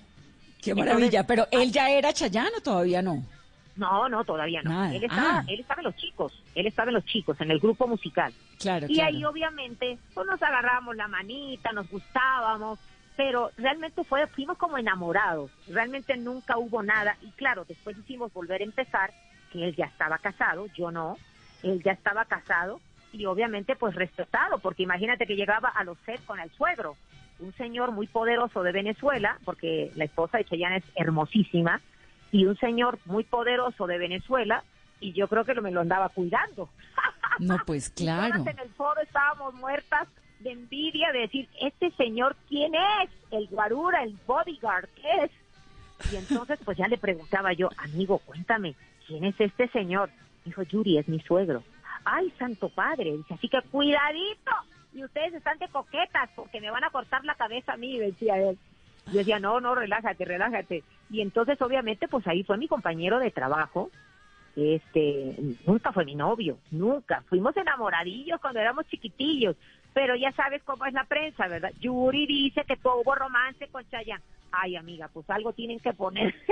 Qué 0.60 0.74
maravilla. 0.74 1.24
Pero 1.26 1.46
él 1.52 1.70
ya 1.70 1.90
era 1.90 2.12
Chayanne 2.12 2.56
o 2.58 2.60
todavía 2.60 3.02
no. 3.02 3.24
No, 3.76 4.08
no, 4.08 4.24
todavía 4.24 4.62
no. 4.62 4.70
Nada. 4.70 4.94
Él 4.94 5.04
estaba, 5.04 5.38
Ah. 5.40 5.44
él 5.48 5.60
estaba 5.60 5.80
en 5.80 5.84
los 5.86 5.96
chicos, 5.96 6.42
él 6.54 6.66
estaba 6.66 6.90
en 6.90 6.94
los 6.94 7.04
chicos, 7.04 7.40
en 7.40 7.50
el 7.50 7.58
grupo 7.60 7.86
musical. 7.86 8.32
Claro, 8.58 8.86
Y 8.88 8.94
claro. 8.94 9.08
ahí 9.16 9.24
obviamente 9.24 9.98
pues 10.14 10.26
nos 10.26 10.42
agarramos 10.42 10.96
la 10.96 11.08
manita, 11.08 11.72
nos 11.72 11.88
gustábamos, 11.90 12.78
pero 13.16 13.50
realmente 13.56 14.02
fue, 14.04 14.26
fuimos 14.28 14.56
como 14.58 14.78
enamorados, 14.78 15.50
realmente 15.68 16.16
nunca 16.16 16.56
hubo 16.58 16.82
nada. 16.82 17.16
Y 17.22 17.30
claro, 17.32 17.64
después 17.66 17.96
hicimos 17.98 18.32
volver 18.32 18.60
a 18.60 18.64
empezar, 18.64 19.12
que 19.52 19.64
él 19.64 19.74
ya 19.76 19.86
estaba 19.86 20.18
casado, 20.18 20.66
yo 20.76 20.90
no, 20.90 21.16
él 21.62 21.82
ya 21.84 21.92
estaba 21.92 22.24
casado 22.24 22.80
y 23.12 23.26
obviamente 23.26 23.74
pues 23.76 23.94
respetado, 23.94 24.58
porque 24.60 24.82
imagínate 24.84 25.26
que 25.26 25.34
llegaba 25.36 25.68
a 25.68 25.82
los 25.84 25.98
sets 26.06 26.22
con 26.22 26.38
el 26.38 26.50
suegro, 26.52 26.96
un 27.40 27.52
señor 27.54 27.90
muy 27.92 28.06
poderoso 28.06 28.62
de 28.62 28.70
Venezuela, 28.72 29.38
porque 29.44 29.90
la 29.96 30.04
esposa 30.04 30.38
de 30.38 30.44
Chayanne 30.44 30.76
es 30.76 30.84
hermosísima, 30.94 31.80
y 32.33 32.47
un 32.47 32.57
señor 32.59 32.99
muy 33.07 33.24
poderoso 33.24 33.87
de 33.87 33.99
Venezuela, 33.99 34.62
y 35.01 35.12
yo 35.12 35.28
creo 35.28 35.45
que 35.45 35.55
lo, 35.55 35.62
me 35.62 35.70
lo 35.70 35.81
andaba 35.81 36.09
cuidando. 36.09 36.68
No, 37.39 37.57
pues 37.64 37.89
claro. 37.89 38.45
en 38.47 38.59
el 38.59 38.68
foro 38.70 39.01
estábamos 39.01 39.55
muertas 39.55 40.09
de 40.41 40.51
envidia 40.51 41.11
de 41.12 41.20
decir, 41.20 41.49
este 41.59 41.91
señor, 41.93 42.37
¿quién 42.51 42.74
es? 42.74 43.11
El 43.31 43.47
guarura, 43.47 44.03
el 44.03 44.14
bodyguard, 44.26 44.89
¿qué 44.97 45.24
es? 45.24 45.31
Y 46.12 46.16
entonces 46.16 46.59
pues 46.64 46.76
ya 46.76 46.87
le 46.89 46.99
preguntaba 46.99 47.55
yo, 47.55 47.70
amigo, 47.78 48.18
cuéntame, 48.18 48.74
¿quién 49.07 49.24
es 49.24 49.41
este 49.41 49.68
señor? 49.68 50.11
Dijo, 50.45 50.62
Yuri, 50.62 50.99
es 50.99 51.09
mi 51.09 51.20
suegro. 51.20 51.62
Ay, 52.05 52.31
santo 52.39 52.68
padre, 52.68 53.16
dice, 53.16 53.35
así 53.35 53.49
que 53.49 53.62
cuidadito. 53.70 54.53
Y 54.93 55.05
ustedes 55.05 55.35
están 55.35 55.59
de 55.59 55.68
coquetas 55.68 56.28
porque 56.35 56.61
me 56.61 56.70
van 56.70 56.85
a 56.85 56.91
cortar 56.91 57.24
la 57.24 57.37
cabeza 57.37 57.74
a 57.74 57.76
mí, 57.76 57.99
decía 57.99 58.37
él. 58.39 58.59
Yo 59.07 59.18
decía, 59.18 59.38
no, 59.38 59.61
no, 59.61 59.74
relájate, 59.74 60.24
relájate. 60.24 60.84
Y 61.11 61.20
entonces 61.20 61.61
obviamente 61.61 62.09
pues 62.09 62.26
ahí 62.26 62.44
fue 62.44 62.57
mi 62.59 62.68
compañero 62.68 63.18
de 63.18 63.30
trabajo, 63.30 63.90
este, 64.57 65.36
nunca 65.66 65.92
fue 65.92 66.05
mi 66.05 66.14
novio, 66.14 66.59
nunca. 66.70 67.22
Fuimos 67.28 67.57
enamoradillos 67.57 68.40
cuando 68.40 68.61
éramos 68.61 68.86
chiquitillos, 68.86 69.57
pero 69.94 70.16
ya 70.16 70.32
sabes 70.32 70.62
cómo 70.64 70.84
es 70.86 70.92
la 70.92 71.05
prensa, 71.05 71.48
¿verdad? 71.48 71.72
Yuri 71.80 72.26
dice 72.26 72.64
que 72.66 72.76
tuvo 72.76 73.14
romance 73.14 73.68
con 73.68 73.88
Chayanne. 73.88 74.22
Ay, 74.53 74.74
amiga, 74.74 75.09
pues 75.12 75.28
algo 75.30 75.53
tienen 75.53 75.78
que 75.78 75.92
poner. 75.92 76.34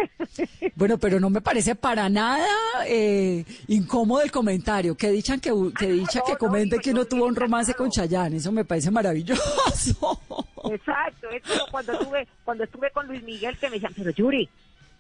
Bueno, 0.74 0.96
pero 0.98 1.18
no 1.18 1.28
me 1.28 1.40
parece 1.40 1.74
para 1.74 2.08
nada 2.08 2.46
eh, 2.86 3.44
incómodo 3.66 4.22
el 4.22 4.30
comentario. 4.30 4.96
Que 4.96 5.10
dichan 5.10 5.40
que, 5.40 5.50
que 5.76 5.90
dicha 5.90 6.20
que 6.24 6.36
comente 6.36 6.78
que 6.78 6.92
uno 6.92 7.04
tuvo 7.04 7.26
un 7.26 7.34
romance 7.34 7.74
con 7.74 7.90
Chayanne. 7.90 8.36
Eso 8.36 8.52
me 8.52 8.64
parece 8.64 8.92
maravilloso. 8.92 10.20
Exacto, 10.70 11.30
es 11.30 11.42
como 11.42 11.66
cuando 11.70 11.92
estuve, 11.92 12.28
cuando 12.44 12.64
estuve 12.64 12.90
con 12.90 13.06
Luis 13.06 13.22
Miguel 13.22 13.56
que 13.58 13.68
me 13.68 13.74
decían, 13.74 13.92
pero 13.96 14.10
Yuri, 14.10 14.48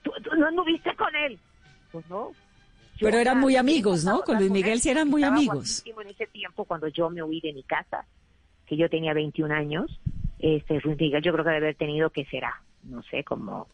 ¿tú, 0.02 0.10
tú 0.22 0.34
no 0.36 0.46
anduviste 0.46 0.94
con 0.96 1.14
él? 1.14 1.38
Pues 1.92 2.08
no. 2.08 2.30
Yo 2.98 3.06
Pero 3.06 3.18
eran 3.18 3.38
muy 3.38 3.54
amigos, 3.54 4.04
¿no? 4.04 4.22
Con 4.22 4.38
Luis 4.38 4.50
Miguel 4.50 4.80
sí 4.80 4.90
eran 4.90 5.08
muy 5.08 5.22
amigos. 5.22 5.84
En 5.86 6.08
ese 6.08 6.26
tiempo, 6.26 6.64
cuando 6.64 6.88
yo 6.88 7.08
me 7.10 7.22
huí 7.22 7.40
de 7.40 7.52
mi 7.52 7.62
casa, 7.62 8.04
que 8.66 8.76
yo 8.76 8.90
tenía 8.90 9.14
21 9.14 9.54
años, 9.54 10.00
este 10.40 10.80
Luis 10.80 10.98
Miguel 10.98 11.22
yo 11.22 11.32
creo 11.32 11.44
que 11.44 11.50
debe 11.50 11.66
haber 11.66 11.76
tenido, 11.76 12.10
que 12.10 12.24
será? 12.24 12.60
No 12.82 13.02
sé, 13.04 13.22
como, 13.22 13.68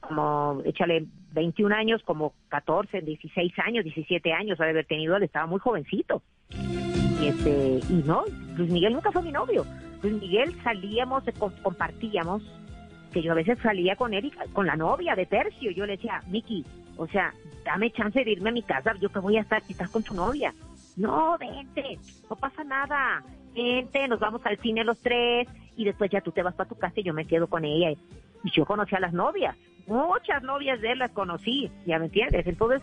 como, 0.00 0.60
échale 0.66 1.06
21 1.32 1.74
años, 1.74 2.02
como 2.04 2.34
14, 2.48 3.00
16 3.00 3.52
años, 3.64 3.84
17 3.84 4.30
años, 4.32 4.60
ha 4.60 4.64
de 4.64 4.70
haber 4.70 4.86
tenido, 4.86 5.16
él 5.16 5.22
estaba 5.22 5.46
muy 5.46 5.58
jovencito. 5.58 6.22
Y 6.50 7.26
este, 7.28 7.80
y 7.88 8.02
no, 8.04 8.24
Luis 8.56 8.70
Miguel 8.70 8.92
nunca 8.92 9.10
fue 9.10 9.22
mi 9.22 9.32
novio. 9.32 9.64
Luis 10.02 10.14
Miguel 10.20 10.54
salíamos, 10.62 11.26
eh, 11.28 11.32
com- 11.32 11.52
compartíamos, 11.62 12.42
que 13.12 13.22
yo 13.22 13.32
a 13.32 13.34
veces 13.36 13.58
salía 13.62 13.96
con 13.96 14.14
él 14.14 14.26
y 14.26 14.30
con 14.52 14.66
la 14.66 14.76
novia 14.76 15.14
de 15.16 15.26
tercio. 15.26 15.70
Yo 15.72 15.84
le 15.86 15.96
decía, 15.96 16.22
Miki, 16.28 16.64
o 16.96 17.06
sea, 17.08 17.34
dame 17.64 17.90
chance 17.90 18.22
de 18.24 18.30
irme 18.30 18.50
a 18.50 18.52
mi 18.52 18.62
casa, 18.62 18.94
yo 19.00 19.10
que 19.10 19.18
voy 19.18 19.36
a 19.36 19.40
estar, 19.40 19.64
si 19.66 19.72
estás 19.72 19.90
con 19.90 20.02
tu 20.02 20.14
novia. 20.14 20.54
No, 20.96 21.36
vente, 21.38 21.98
no 22.28 22.36
pasa 22.36 22.62
nada. 22.64 23.22
Vente, 23.54 24.06
nos 24.06 24.20
vamos 24.20 24.40
al 24.44 24.58
cine 24.58 24.84
los 24.84 24.98
tres 25.00 25.48
y 25.76 25.84
después 25.84 26.10
ya 26.10 26.20
tú 26.20 26.30
te 26.30 26.42
vas 26.42 26.54
para 26.54 26.68
tu 26.68 26.76
casa 26.76 26.94
y 27.00 27.02
yo 27.02 27.12
me 27.14 27.26
quedo 27.26 27.48
con 27.48 27.64
ella. 27.64 27.90
Y 28.44 28.50
yo 28.52 28.64
conocí 28.64 28.94
a 28.94 29.00
las 29.00 29.12
novias, 29.12 29.56
muchas 29.86 30.42
novias 30.42 30.80
de 30.80 30.92
él 30.92 30.98
las 31.00 31.10
conocí, 31.10 31.70
ya 31.86 31.98
me 31.98 32.06
entiendes. 32.06 32.46
Entonces, 32.46 32.80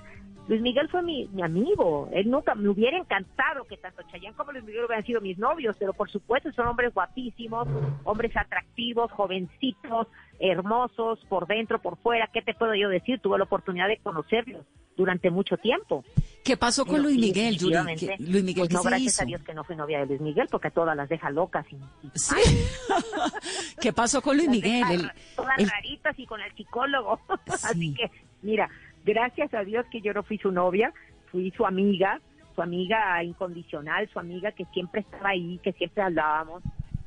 Luis 0.47 0.61
Miguel 0.61 0.87
fue 0.89 1.01
mi, 1.03 1.27
mi 1.33 1.41
amigo. 1.41 2.09
Él 2.13 2.29
nunca 2.29 2.55
me 2.55 2.69
hubiera 2.69 2.97
encantado 2.97 3.65
que 3.65 3.75
tanto 3.77 4.01
Chayanne 4.03 4.35
como 4.35 4.51
Luis 4.53 4.63
Miguel 4.63 4.85
hubieran 4.85 5.05
sido 5.05 5.19
mis 5.19 5.37
novios, 5.37 5.75
pero 5.77 5.93
por 5.93 6.09
supuesto 6.09 6.51
son 6.53 6.67
hombres 6.67 6.93
guapísimos, 6.93 7.67
hombres 8.05 8.31
atractivos, 8.35 9.11
jovencitos, 9.11 10.07
hermosos, 10.39 11.19
por 11.27 11.47
dentro, 11.47 11.81
por 11.81 11.97
fuera. 11.97 12.29
¿Qué 12.33 12.41
te 12.41 12.53
puedo 12.53 12.73
yo 12.75 12.87
decir? 12.89 13.19
Tuve 13.19 13.37
la 13.37 13.43
oportunidad 13.43 13.87
de 13.89 13.97
conocerlos 13.97 14.65
durante 14.95 15.29
mucho 15.29 15.57
tiempo. 15.57 16.03
¿Qué 16.43 16.55
pasó 16.57 16.85
con 16.85 17.03
Luis 17.03 17.17
Miguel, 17.17 17.57
Yuri? 17.57 17.73
definitivamente, 17.75 18.15
¿Qué- 18.25 18.31
Luis 18.31 18.43
Miguel, 18.43 18.61
pues 18.61 18.69
¿qué 18.69 18.73
no, 18.75 18.81
se 18.83 18.89
gracias 18.89 19.13
hizo? 19.13 19.23
a 19.23 19.25
Dios 19.25 19.41
que 19.43 19.53
no 19.53 19.63
fui 19.63 19.75
novia 19.75 19.99
de 19.99 20.05
Luis 20.07 20.21
Miguel, 20.21 20.47
porque 20.49 20.69
a 20.69 20.71
todas 20.71 20.95
las 20.95 21.09
deja 21.09 21.29
locas. 21.29 21.65
Y, 21.71 21.75
y- 21.75 22.11
Sí. 22.15 22.35
¿Qué 23.81 23.93
pasó 23.93 24.21
con 24.21 24.37
Luis 24.37 24.47
las 24.47 24.55
Miguel? 24.55 24.79
deja 24.79 24.93
El- 24.93 25.11
todas 25.35 25.57
el- 25.59 25.69
raritas 25.69 26.17
y 26.17 26.25
con 26.25 26.41
el 26.41 26.51
psicólogo. 26.55 27.19
Sí. 27.47 27.53
Así 27.63 27.93
que, 27.95 28.11
mira, 28.41 28.69
gracias 29.07 29.53
a 29.53 29.63
Dios 29.63 29.85
que 29.89 30.01
yo 30.01 30.13
no 30.13 30.21
fui 30.21 30.37
su 30.37 30.51
novia, 30.51 30.93
fui 31.31 31.49
su 31.51 31.65
amiga, 31.65 32.19
su 32.53 32.61
amiga 32.61 33.23
incondicional, 33.23 34.07
su 34.09 34.19
amiga 34.19 34.51
que 34.51 34.65
siempre 34.65 35.01
estaba 35.01 35.29
ahí, 35.29 35.59
que 35.63 35.71
siempre 35.71 36.03
hablábamos 36.03 36.61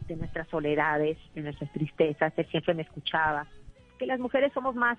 de 0.08 0.16
nuestras 0.16 0.48
soledades, 0.48 1.18
de 1.34 1.42
nuestras 1.42 1.70
tristezas, 1.72 2.32
él 2.36 2.46
siempre 2.50 2.74
me 2.74 2.82
escuchaba. 2.82 3.46
Que 3.98 4.06
las 4.06 4.18
mujeres 4.18 4.50
somos 4.54 4.74
más, 4.74 4.98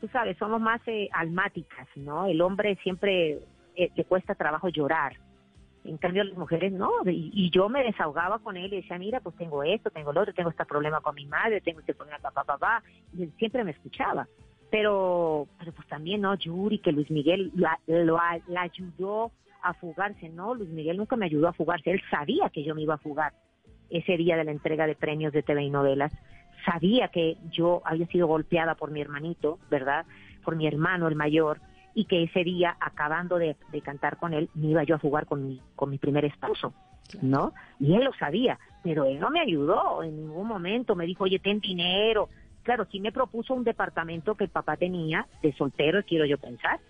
tú 0.00 0.08
sabes, 0.08 0.36
somos 0.36 0.60
más 0.60 0.80
eh, 0.86 1.08
almáticas, 1.12 1.86
¿no? 1.94 2.26
El 2.26 2.40
hombre 2.42 2.76
siempre 2.82 3.38
eh, 3.76 3.90
le 3.94 4.04
cuesta 4.04 4.34
trabajo 4.34 4.68
llorar. 4.68 5.16
En 5.84 5.98
cambio, 5.98 6.24
las 6.24 6.36
mujeres 6.36 6.72
no. 6.72 6.90
Y, 7.06 7.48
yo 7.50 7.68
me 7.68 7.84
desahogaba 7.84 8.40
con 8.40 8.56
él 8.56 8.72
y 8.72 8.80
decía, 8.82 8.98
mira, 8.98 9.20
pues 9.20 9.36
tengo 9.36 9.62
esto, 9.62 9.90
tengo 9.90 10.12
lo 10.12 10.22
otro, 10.22 10.34
tengo 10.34 10.50
este 10.50 10.64
problema 10.64 11.00
con 11.00 11.14
mi 11.14 11.26
madre, 11.26 11.60
tengo 11.60 11.78
este 11.78 11.94
problema, 11.94 12.18
papá, 12.18 12.42
papá. 12.42 12.82
Y 13.16 13.22
él 13.22 13.32
siempre 13.38 13.62
me 13.62 13.70
escuchaba. 13.70 14.26
Pero, 14.70 15.46
pero 15.58 15.72
pues 15.72 15.86
también, 15.88 16.20
¿no? 16.22 16.34
Yuri, 16.34 16.78
que 16.78 16.92
Luis 16.92 17.10
Miguel 17.10 17.52
la, 17.54 17.78
lo, 17.86 18.18
a- 18.18 18.38
la 18.48 18.62
ayudó 18.62 19.30
a 19.62 19.74
fugarse. 19.74 20.28
No, 20.28 20.54
Luis 20.54 20.70
Miguel 20.70 20.96
nunca 20.96 21.16
me 21.16 21.26
ayudó 21.26 21.48
a 21.48 21.52
fugarse. 21.52 21.90
Él 21.90 22.02
sabía 22.10 22.50
que 22.50 22.64
yo 22.64 22.74
me 22.74 22.82
iba 22.82 22.94
a 22.94 22.98
fugar 22.98 23.32
ese 23.90 24.16
día 24.16 24.36
de 24.36 24.44
la 24.44 24.50
entrega 24.50 24.86
de 24.86 24.94
premios 24.96 25.32
de 25.32 25.42
TV 25.42 25.62
y 25.64 25.70
novelas. 25.70 26.12
Sabía 26.64 27.08
que 27.08 27.36
yo 27.52 27.80
había 27.84 28.06
sido 28.08 28.26
golpeada 28.26 28.74
por 28.74 28.90
mi 28.90 29.00
hermanito, 29.00 29.58
¿verdad? 29.70 30.04
Por 30.44 30.56
mi 30.56 30.66
hermano, 30.66 31.06
el 31.06 31.14
mayor, 31.14 31.60
y 31.94 32.06
que 32.06 32.24
ese 32.24 32.42
día, 32.42 32.76
acabando 32.80 33.38
de, 33.38 33.56
de 33.70 33.80
cantar 33.82 34.16
con 34.16 34.34
él, 34.34 34.50
me 34.54 34.68
iba 34.68 34.82
yo 34.82 34.96
a 34.96 34.98
jugar 34.98 35.26
con 35.26 35.46
mi, 35.46 35.60
con 35.76 35.90
mi 35.90 35.98
primer 35.98 36.24
esposo, 36.24 36.74
¿no? 37.22 37.52
Y 37.78 37.94
él 37.94 38.02
lo 38.04 38.12
sabía, 38.14 38.58
pero 38.82 39.04
él 39.04 39.20
no 39.20 39.30
me 39.30 39.40
ayudó 39.40 40.02
en 40.02 40.16
ningún 40.16 40.48
momento. 40.48 40.96
Me 40.96 41.06
dijo, 41.06 41.24
oye, 41.24 41.38
ten 41.38 41.60
dinero. 41.60 42.28
Claro, 42.66 42.84
sí 42.90 42.98
me 42.98 43.12
propuso 43.12 43.54
un 43.54 43.62
departamento 43.62 44.34
que 44.34 44.42
el 44.42 44.50
papá 44.50 44.76
tenía 44.76 45.28
de 45.40 45.52
soltero, 45.52 46.02
quiero 46.02 46.26
yo 46.26 46.36
pensar, 46.36 46.80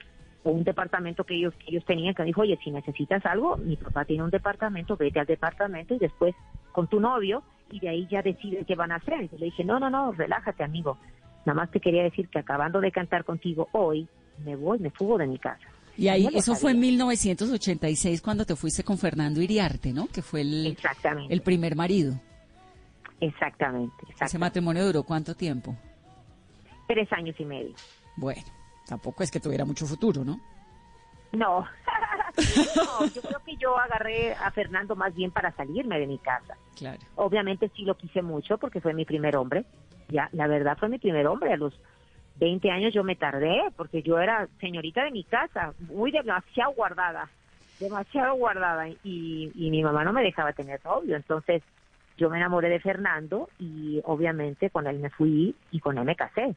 o 0.43 0.49
un 0.49 0.65
departamento 0.65 1.25
que 1.25 1.35
ellos, 1.35 1.53
que 1.57 1.67
ellos 1.69 1.85
tenían, 1.85 2.15
que 2.15 2.23
dijo, 2.23 2.41
oye, 2.41 2.59
si 2.65 2.71
necesitas 2.71 3.27
algo, 3.27 3.59
mi 3.59 3.77
papá 3.77 4.07
tiene 4.07 4.23
un 4.23 4.31
departamento, 4.31 4.97
vete 4.97 5.21
al 5.21 5.27
departamento 5.27 5.93
y 5.93 5.99
después 5.99 6.35
con 6.73 6.89
tu 6.89 6.99
novio 6.99 7.43
y 7.71 7.79
de 7.81 7.91
ahí 7.91 8.09
ya 8.11 8.23
decide 8.23 8.65
qué 8.67 8.75
van 8.75 8.91
a 8.91 8.95
hacer. 8.95 9.25
Y 9.25 9.29
yo 9.29 9.37
le 9.37 9.45
dije, 9.45 9.65
no, 9.65 9.79
no, 9.79 9.91
no, 9.91 10.13
relájate, 10.13 10.65
amigo. 10.65 10.97
Nada 11.45 11.61
más 11.61 11.71
te 11.71 11.79
quería 11.79 12.05
decir 12.05 12.31
que 12.31 12.39
acabando 12.39 12.81
de 12.81 12.91
cantar 12.91 13.25
contigo 13.25 13.69
hoy, 13.73 14.09
me 14.47 14.57
voy, 14.57 14.79
me 14.79 14.89
fugo 14.89 15.19
de 15.19 15.27
mi 15.27 15.39
casa. 15.39 15.69
Y 15.99 16.09
ahí, 16.09 16.27
eso 16.33 16.55
fue 16.55 16.71
en 16.71 16.79
sabía. 16.79 16.91
1986 16.93 18.23
cuando 18.23 18.47
te 18.47 18.57
fuiste 18.57 18.83
con 18.83 18.97
Fernando 18.97 19.43
Iriarte, 19.43 19.93
¿no? 19.93 20.07
Que 20.07 20.23
fue 20.23 20.41
el, 20.41 20.69
Exactamente. 20.69 21.35
el 21.35 21.43
primer 21.43 21.77
marido. 21.77 22.19
Exactamente, 23.21 23.95
Ese 24.03 24.13
exactamente. 24.13 24.39
matrimonio 24.39 24.85
duró 24.87 25.03
cuánto 25.03 25.35
tiempo? 25.35 25.75
Tres 26.87 27.11
años 27.13 27.35
y 27.39 27.45
medio. 27.45 27.75
Bueno, 28.17 28.43
tampoco 28.87 29.23
es 29.23 29.31
que 29.31 29.41
tuviera 29.41 29.65
mucho 29.65 29.87
futuro, 29.87 30.25
¿no? 30.25 30.39
No. 31.33 31.61
no, 32.77 33.07
yo 33.07 33.23
creo 33.23 33.41
que 33.45 33.57
yo 33.57 33.77
agarré 33.79 34.35
a 34.35 34.51
Fernando 34.51 34.95
más 34.97 35.15
bien 35.15 35.31
para 35.31 35.53
salirme 35.53 35.99
de 35.99 36.07
mi 36.07 36.19
casa. 36.19 36.57
Claro. 36.77 37.01
Obviamente 37.17 37.71
sí 37.75 37.83
lo 37.85 37.97
quise 37.97 38.23
mucho 38.23 38.59
porque 38.59 38.81
fue 38.81 38.95
mi 38.95 39.05
primer 39.05 39.37
hombre. 39.37 39.65
Ya, 40.09 40.29
la 40.33 40.47
verdad 40.47 40.77
fue 40.79 40.89
mi 40.89 40.99
primer 40.99 41.27
hombre. 41.27 41.53
A 41.53 41.57
los 41.57 41.75
20 42.37 42.71
años 42.71 42.95
yo 42.95 43.03
me 43.03 43.17
tardé 43.17 43.71
porque 43.77 44.03
yo 44.03 44.19
era 44.19 44.47
señorita 44.61 45.05
de 45.05 45.11
mi 45.11 45.25
casa, 45.25 45.73
muy 45.81 46.11
demasiado 46.13 46.73
guardada, 46.73 47.29
demasiado 47.81 48.35
guardada 48.35 48.89
y, 48.89 49.51
y 49.55 49.71
mi 49.71 49.83
mamá 49.83 50.05
no 50.05 50.13
me 50.13 50.23
dejaba 50.23 50.53
tener 50.53 50.83
novio. 50.85 51.17
Entonces 51.17 51.63
yo 52.17 52.31
me 52.31 52.39
enamoré 52.39 52.69
de 52.69 52.81
Fernando 52.81 53.49
y 53.59 54.01
obviamente 54.05 54.71
con 54.71 54.87
él 54.87 54.99
me 54.99 55.11
fui 55.11 55.55
y 55.71 55.81
con 55.81 55.99
él 55.99 56.05
me 56.05 56.17
casé. 56.17 56.55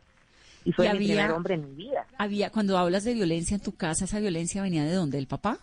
Y 0.66 0.72
fue 0.74 0.86
¿Y 0.86 0.90
mi 0.90 0.96
había- 0.96 1.08
primer 1.16 1.32
hombre 1.32 1.54
en 1.56 1.70
mi 1.70 1.76
vida. 1.76 2.06
Había, 2.18 2.50
cuando 2.52 2.78
hablas 2.78 3.04
de 3.06 3.14
violencia 3.14 3.56
en 3.56 3.62
tu 3.64 3.76
casa, 3.76 4.06
¿esa 4.06 4.20
violencia 4.20 4.62
venía 4.62 4.84
de 4.84 4.94
dónde? 4.94 5.18
¿El 5.18 5.28
papá? 5.28 5.58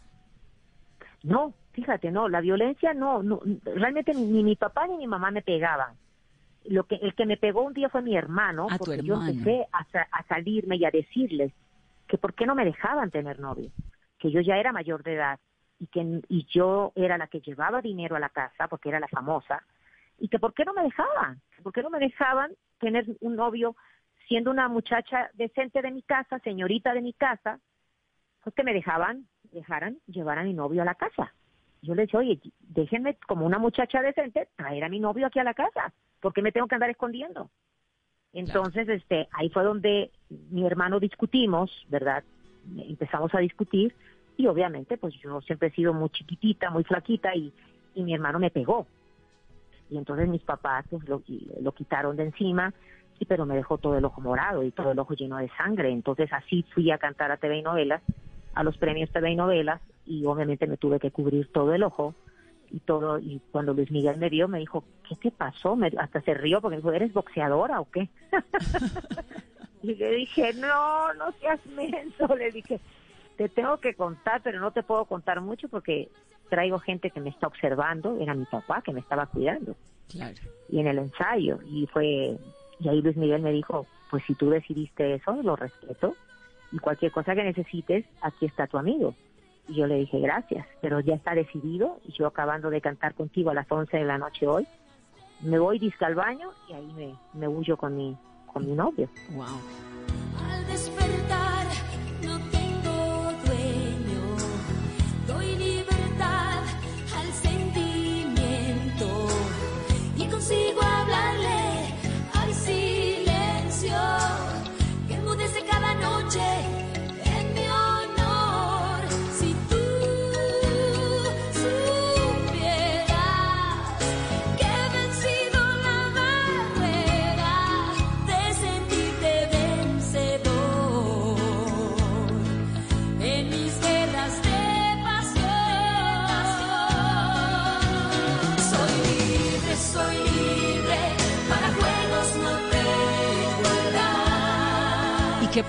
No, 1.23 1.55
fíjate, 1.73 2.11
no, 2.11 2.29
la 2.29 2.41
violencia 2.41 2.95
no, 2.95 3.23
no 3.23 3.41
realmente 3.65 4.15
ni, 4.15 4.25
ni 4.27 4.43
mi 4.45 4.57
papá 4.57 4.87
ni 4.87 4.97
mi 4.97 5.07
mamá 5.07 5.31
me 5.31 5.43
pegaban. 5.43 5.95
Lo 6.65 6.85
que 6.85 6.97
el 6.97 7.15
que 7.15 7.27
me 7.27 7.37
pegó 7.37 7.63
un 7.63 7.75
día 7.75 7.89
fue 7.89 8.03
mi 8.03 8.17
hermano, 8.17 8.67
tu 8.69 8.77
porque 8.79 9.03
yo 9.03 9.15
empecé 9.23 9.67
a, 9.73 9.87
a 10.11 10.23
salirme 10.29 10.77
y 10.77 10.85
a 10.85 10.91
decirles 10.91 11.53
que 12.09 12.19
por 12.19 12.35
qué 12.35 12.47
no 12.47 12.55
me 12.55 12.65
dejaban 12.65 13.11
tener 13.11 13.39
novio, 13.39 13.71
que 14.19 14.31
yo 14.31 14.41
ya 14.41 14.57
era 14.57 14.73
mayor 14.73 15.03
de 15.03 15.15
edad 15.15 15.39
y 15.79 15.87
que 15.87 16.21
y 16.29 16.47
yo 16.51 16.93
era 16.97 17.19
la 17.19 17.27
que 17.27 17.41
llevaba 17.41 17.83
dinero 17.83 18.17
a 18.17 18.21
la 18.21 18.31
casa 18.31 18.67
porque 18.69 18.89
era 18.89 18.99
la 19.01 19.09
famosa 19.09 19.63
y 20.19 20.29
que 20.29 20.39
por 20.39 20.55
qué 20.55 20.65
no 20.65 20.73
me 20.73 20.83
dejaban, 20.83 21.41
por 21.63 21.73
qué 21.73 21.83
no 21.83 21.91
me 21.91 21.99
dejaban 21.99 22.53
tener 22.79 23.07
un 23.21 23.37
novio 23.37 23.77
siendo 24.29 24.51
una 24.51 24.69
muchacha 24.69 25.31
decente 25.35 25.83
de 25.83 25.91
mi 25.91 26.03
casa, 26.03 26.39
señorita 26.41 26.93
de 26.93 27.03
mi 27.03 27.13
casa, 27.13 27.61
pues 28.43 28.55
que 28.55 28.65
me 28.65 28.75
dejaban, 28.75 29.27
dejaran 29.53 29.99
llevar 30.07 30.39
a 30.39 30.45
mi 30.45 30.53
novio 30.53 30.83
a 30.83 30.85
la 30.85 30.95
casa. 30.95 31.33
Yo 31.83 31.95
le 31.95 32.03
decía, 32.03 32.21
oye, 32.21 32.41
déjenme 32.61 33.17
como 33.27 33.47
una 33.47 33.59
muchacha 33.59 34.03
decente 34.03 34.49
traer 34.57 34.85
a 34.85 34.89
mi 34.89 35.01
novio 35.01 35.27
aquí 35.27 35.39
a 35.39 35.45
la 35.45 35.55
casa, 35.55 35.93
porque 36.21 36.43
me 36.43 36.53
tengo 36.53 36.67
que 36.67 36.75
andar 36.75 36.91
escondiendo. 36.91 37.51
Entonces, 38.33 38.89
este, 38.89 39.29
ahí 39.33 39.49
fue 39.51 39.63
donde 39.63 40.11
mi 40.51 40.67
hermano 40.67 41.01
discutimos, 41.01 41.87
¿verdad? 41.89 42.25
Empezamos 42.77 43.35
a 43.35 43.39
discutir 43.39 43.95
y 44.37 44.47
obviamente, 44.47 44.99
pues 44.99 45.15
yo 45.15 45.41
siempre 45.43 45.69
he 45.69 45.73
sido 45.73 45.95
muy 45.95 46.11
chiquitita, 46.11 46.71
muy 46.71 46.85
flaquita 46.85 47.35
y, 47.35 47.53
y 47.95 48.03
mi 48.03 48.15
hermano 48.15 48.39
me 48.39 48.51
pegó. 48.51 48.87
Y 49.89 49.99
entonces 49.99 50.29
mis 50.29 50.43
papás 50.43 50.85
pues, 50.91 51.07
lo, 51.09 51.23
lo 51.61 51.73
quitaron 51.73 52.17
de 52.17 52.25
encima, 52.25 52.73
y, 53.19 53.25
pero 53.25 53.47
me 53.47 53.57
dejó 53.57 53.79
todo 53.79 53.97
el 53.97 54.05
ojo 54.05 54.21
morado 54.21 54.63
y 54.63 54.73
todo 54.73 54.93
el 54.93 54.99
ojo 54.99 55.15
lleno 55.15 55.39
de 55.39 55.49
sangre. 55.57 55.91
Entonces 55.91 56.33
así 56.33 56.65
fui 56.75 56.91
a 56.91 56.99
cantar 56.99 57.31
a 57.31 57.37
TV 57.37 57.59
y 57.59 57.63
novelas, 57.63 58.03
a 58.55 58.63
los 58.63 58.77
premios 58.79 59.11
TV 59.11 59.31
y 59.33 59.37
novelas, 59.37 59.81
y 60.05 60.25
obviamente 60.27 60.67
me 60.67 60.77
tuve 60.77 60.99
que 60.99 61.11
cubrir 61.11 61.49
todo 61.53 61.75
el 61.75 61.83
ojo 61.83 62.15
y 62.71 62.81
todo. 62.81 63.19
Y 63.19 63.41
cuando 63.51 63.75
Luis 63.75 63.91
Miguel 63.91 64.19
me 64.19 64.29
vio, 64.29 64.49
me 64.49 64.59
dijo, 64.59 64.85
¿qué 65.09 65.17
te 65.17 65.31
pasó? 65.31 65.77
Me- 65.77 65.93
hasta 65.99 66.21
se 66.23 66.35
rió 66.35 66.61
porque 66.61 66.77
me 66.77 66.83
dijo, 66.83 66.93
¿eres 66.93 67.13
boxeadora 67.13 67.81
o 67.81 67.89
qué? 67.91 68.09
y 69.83 69.95
le 69.95 70.11
dije, 70.17 70.53
no, 70.55 71.15
no 71.15 71.33
seas 71.41 71.65
menso. 71.67 72.35
Le 72.37 72.51
dije, 72.51 72.81
te 73.37 73.49
tengo 73.49 73.79
que 73.79 73.95
contar, 73.95 74.43
pero 74.43 74.61
no 74.61 74.71
te 74.73 74.83
puedo 74.83 75.05
contar 75.05 75.41
mucho 75.41 75.69
porque 75.69 76.09
traigo 76.49 76.79
gente 76.79 77.11
que 77.11 77.21
me 77.21 77.31
está 77.31 77.47
observando. 77.47 78.19
Era 78.21 78.35
mi 78.35 78.45
papá 78.47 78.83
que 78.83 78.93
me 78.93 79.01
estaba 79.01 79.27
cuidando 79.27 79.75
Claro. 80.09 80.37
y 80.69 80.79
en 80.81 80.87
el 80.87 80.99
ensayo 80.99 81.59
y 81.69 81.87
fue 81.87 82.37
Y 82.79 82.89
ahí 82.89 83.01
Luis 83.03 83.17
Miguel 83.17 83.43
me 83.43 83.53
dijo, 83.53 83.87
pues 84.11 84.23
si 84.27 84.35
tú 84.35 84.51
decidiste 84.51 85.15
eso, 85.15 85.41
lo 85.43 85.57
respeto. 85.57 86.15
Y 86.73 86.79
cualquier 86.79 87.11
cosa 87.13 87.35
que 87.35 87.43
necesites, 87.45 88.05
aquí 88.21 88.45
está 88.47 88.67
tu 88.67 88.77
amigo. 88.79 89.15
Y 89.69 89.75
yo 89.77 89.87
le 89.87 89.97
dije, 89.97 90.21
gracias, 90.21 90.67
pero 90.81 91.01
ya 91.01 91.15
está 91.15 91.35
decidido. 91.35 91.99
Y 92.07 92.13
yo 92.13 92.27
acabando 92.27 92.69
de 92.71 92.81
cantar 92.81 93.15
contigo 93.15 93.51
a 93.51 93.55
las 93.55 93.71
11 93.71 93.97
de 93.97 94.05
la 94.05 94.19
noche 94.19 94.47
hoy, 94.47 94.67
me 95.41 95.59
voy 95.59 95.79
disque 95.79 96.05
al 96.05 96.15
baño 96.15 96.51
y 96.69 96.73
ahí 96.75 96.87
me, 96.95 97.15
me 97.35 97.49
huyo 97.49 97.77
con 97.77 97.97
mi, 97.97 98.17
con 98.53 98.67
mi 98.67 98.75
novio. 98.75 99.09
Wow. 99.33 99.47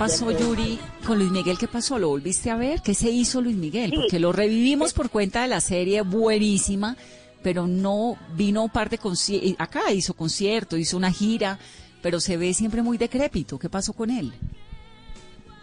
Pasó, 0.08 0.32
Yuri, 0.32 0.80
con 1.06 1.20
Luis 1.20 1.32
Miguel? 1.32 1.58
¿Qué 1.58 1.68
pasó? 1.68 2.00
¿Lo 2.00 2.08
volviste 2.10 2.50
a 2.50 2.56
ver? 2.56 2.82
¿Qué 2.82 2.94
se 2.94 3.10
hizo 3.10 3.42
Luis 3.42 3.58
Miguel? 3.58 3.90
Sí. 3.90 3.96
Porque 3.98 4.20
lo 4.20 4.32
revivimos 4.32 4.94
por 4.94 5.10
cuenta 5.10 5.42
de 5.42 5.50
la 5.50 5.60
serie 5.60 6.02
buenísima, 6.02 6.96
pero 7.44 7.68
no 7.68 8.18
vino 8.36 8.70
parte 8.70 8.98
conci- 8.98 9.56
acá, 9.60 9.92
hizo 9.92 10.14
concierto, 10.14 10.78
hizo 10.78 10.96
una 10.96 11.12
gira, 11.12 11.60
pero 12.02 12.22
se 12.22 12.38
ve 12.38 12.54
siempre 12.54 12.82
muy 12.82 12.98
decrépito. 12.98 13.60
¿Qué 13.60 13.70
pasó 13.70 13.92
con 13.92 14.10
él? 14.10 14.32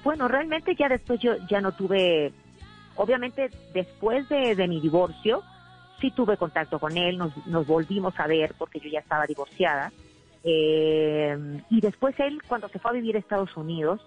Bueno, 0.03 0.29
realmente 0.29 0.75
ya 0.79 0.89
después 0.91 1.19
yo 1.21 1.33
ya 1.49 1.63
no 1.63 1.73
tuve, 1.73 2.31
obviamente 2.97 3.51
después 3.73 4.29
de, 4.29 4.55
de 4.55 4.69
mi 4.69 4.79
divorcio, 4.81 5.43
sí 6.03 6.11
tuve 6.11 6.37
contacto 6.37 6.79
con 6.79 6.99
él, 6.99 7.17
nos, 7.17 7.33
nos 7.47 7.67
volvimos 7.67 8.13
a 8.19 8.27
ver 8.27 8.55
porque 8.59 8.79
yo 8.79 8.91
ya 8.91 8.99
estaba 8.99 9.25
divorciada. 9.27 9.91
Eh, 10.47 11.35
y 11.71 11.81
después 11.81 12.15
él, 12.19 12.43
cuando 12.47 12.69
se 12.69 12.79
fue 12.79 12.91
a 12.91 12.95
vivir 12.95 13.17
a 13.17 13.19
Estados 13.19 13.57
Unidos, 13.57 14.03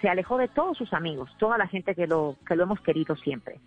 se 0.00 0.08
alejó 0.08 0.38
de 0.38 0.48
todos 0.48 0.76
sus 0.76 0.92
amigos, 0.92 1.30
toda 1.38 1.58
la 1.58 1.66
gente 1.66 1.94
que 1.94 2.06
lo, 2.06 2.36
que 2.46 2.56
lo 2.56 2.64
hemos 2.64 2.80
querido 2.80 3.16
siempre, 3.16 3.60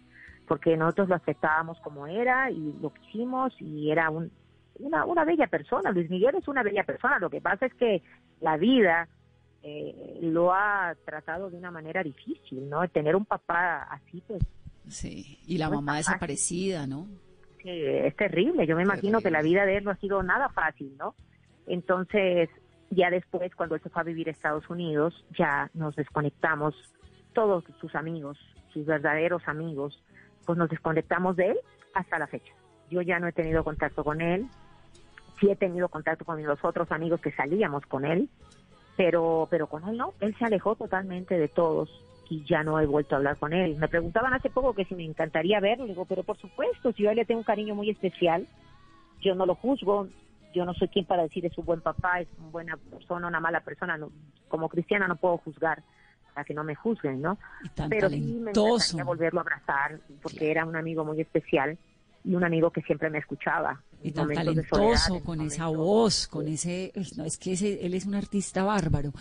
porque 0.47 0.75
nosotros 0.77 1.09
lo 1.09 1.15
aceptábamos 1.15 1.79
como 1.81 2.07
era 2.07 2.49
y 2.51 2.73
lo 2.81 2.93
quisimos 2.93 3.53
y 3.59 3.91
era 3.91 4.09
un, 4.09 4.31
una, 4.79 5.05
una 5.05 5.25
bella 5.25 5.47
persona. 5.47 5.91
Luis 5.91 6.09
Miguel 6.09 6.35
es 6.35 6.47
una 6.47 6.63
bella 6.63 6.83
persona, 6.83 7.19
lo 7.19 7.29
que 7.29 7.41
pasa 7.41 7.65
es 7.65 7.73
que 7.75 8.01
la 8.41 8.57
vida 8.57 9.07
eh, 9.61 10.19
lo 10.21 10.53
ha 10.53 10.95
tratado 11.05 11.49
de 11.49 11.57
una 11.57 11.71
manera 11.71 12.03
difícil, 12.03 12.69
¿no? 12.69 12.87
Tener 12.89 13.15
un 13.15 13.25
papá 13.25 13.83
así, 13.83 14.21
pues, 14.27 14.43
Sí, 14.87 15.39
y 15.47 15.57
la 15.57 15.69
No 15.69 15.75
mamá 15.75 15.97
desaparecida, 15.97 16.87
¿no? 16.87 17.07
sí, 17.61 17.69
es 17.69 18.15
terrible. 18.17 18.67
Yo 18.67 18.75
me 18.75 18.83
imagino 18.83 19.21
que 19.21 19.31
la 19.31 19.41
vida 19.41 19.65
de 19.65 19.77
él 19.77 19.85
no 19.85 19.91
ha 19.91 19.95
sido 19.95 20.21
nada 20.21 20.49
fácil, 20.49 20.95
¿no? 20.97 21.15
Entonces, 21.65 22.49
ya 22.95 23.09
después, 23.09 23.55
cuando 23.55 23.75
él 23.75 23.81
se 23.81 23.89
fue 23.89 24.01
a 24.01 24.05
vivir 24.05 24.27
a 24.27 24.31
Estados 24.31 24.69
Unidos, 24.69 25.25
ya 25.37 25.69
nos 25.73 25.95
desconectamos, 25.95 26.75
todos 27.33 27.63
sus 27.79 27.95
amigos, 27.95 28.37
sus 28.71 28.85
verdaderos 28.85 29.47
amigos, 29.47 30.01
pues 30.45 30.57
nos 30.57 30.69
desconectamos 30.69 31.35
de 31.35 31.51
él 31.51 31.57
hasta 31.93 32.19
la 32.19 32.27
fecha. 32.27 32.53
Yo 32.89 33.01
ya 33.01 33.19
no 33.19 33.27
he 33.27 33.31
tenido 33.31 33.63
contacto 33.63 34.03
con 34.03 34.21
él, 34.21 34.47
sí 35.39 35.49
he 35.49 35.55
tenido 35.55 35.89
contacto 35.89 36.25
con 36.25 36.41
los 36.43 36.63
otros 36.63 36.91
amigos 36.91 37.21
que 37.21 37.31
salíamos 37.31 37.85
con 37.85 38.05
él, 38.05 38.29
pero, 38.95 39.47
pero 39.49 39.67
con 39.67 39.87
él 39.87 39.97
no, 39.97 40.13
él 40.19 40.35
se 40.37 40.45
alejó 40.45 40.75
totalmente 40.75 41.37
de 41.37 41.47
todos 41.47 41.89
y 42.29 42.43
ya 42.45 42.63
no 42.63 42.79
he 42.79 42.85
vuelto 42.85 43.15
a 43.15 43.17
hablar 43.17 43.37
con 43.37 43.53
él. 43.53 43.75
Me 43.77 43.87
preguntaban 43.87 44.33
hace 44.33 44.49
poco 44.49 44.73
que 44.73 44.85
si 44.85 44.95
me 44.95 45.03
encantaría 45.03 45.59
verlo, 45.59 45.85
digo, 45.85 46.05
pero 46.05 46.23
por 46.23 46.37
supuesto, 46.37 46.91
si 46.93 47.03
yo 47.03 47.13
le 47.13 47.25
tengo 47.25 47.39
un 47.39 47.45
cariño 47.45 47.75
muy 47.75 47.89
especial, 47.89 48.47
yo 49.21 49.35
no 49.35 49.45
lo 49.45 49.55
juzgo, 49.55 50.07
yo 50.53 50.65
no 50.65 50.73
soy 50.73 50.87
quien 50.87 51.05
para 51.05 51.23
decir 51.23 51.45
es 51.45 51.57
un 51.57 51.65
buen 51.65 51.81
papá, 51.81 52.21
es 52.21 52.27
una 52.39 52.49
buena 52.49 52.77
persona, 52.77 53.27
una 53.27 53.39
mala 53.39 53.61
persona, 53.61 53.97
no, 53.97 54.11
como 54.47 54.69
cristiana 54.69 55.07
no 55.07 55.15
puedo 55.15 55.37
juzgar 55.39 55.83
para 56.33 56.45
que 56.45 56.53
no 56.53 56.63
me 56.63 56.75
juzguen, 56.75 57.21
¿no? 57.21 57.37
Pero 57.89 58.09
sí 58.09 58.15
me 58.39 58.51
encantaría 58.51 59.03
volverlo 59.03 59.39
a 59.39 59.43
abrazar 59.43 59.99
porque 60.21 60.49
era 60.51 60.65
un 60.65 60.75
amigo 60.75 61.03
muy 61.05 61.21
especial 61.21 61.77
y 62.23 62.35
un 62.35 62.43
amigo 62.43 62.71
que 62.71 62.81
siempre 62.81 63.09
me 63.09 63.17
escuchaba. 63.19 63.81
Y 64.01 64.11
tan 64.11 64.25
soledad, 64.25 64.43
talentoso, 64.45 65.15
en 65.15 65.23
con 65.23 65.41
esa 65.41 65.67
voz, 65.67 66.27
con 66.27 66.47
ese... 66.47 66.91
No, 67.17 67.23
es 67.25 67.37
que 67.37 67.53
ese- 67.53 67.85
él 67.85 67.93
es 67.93 68.05
un 68.05 68.15
artista 68.15 68.63
bárbaro. 68.63 69.11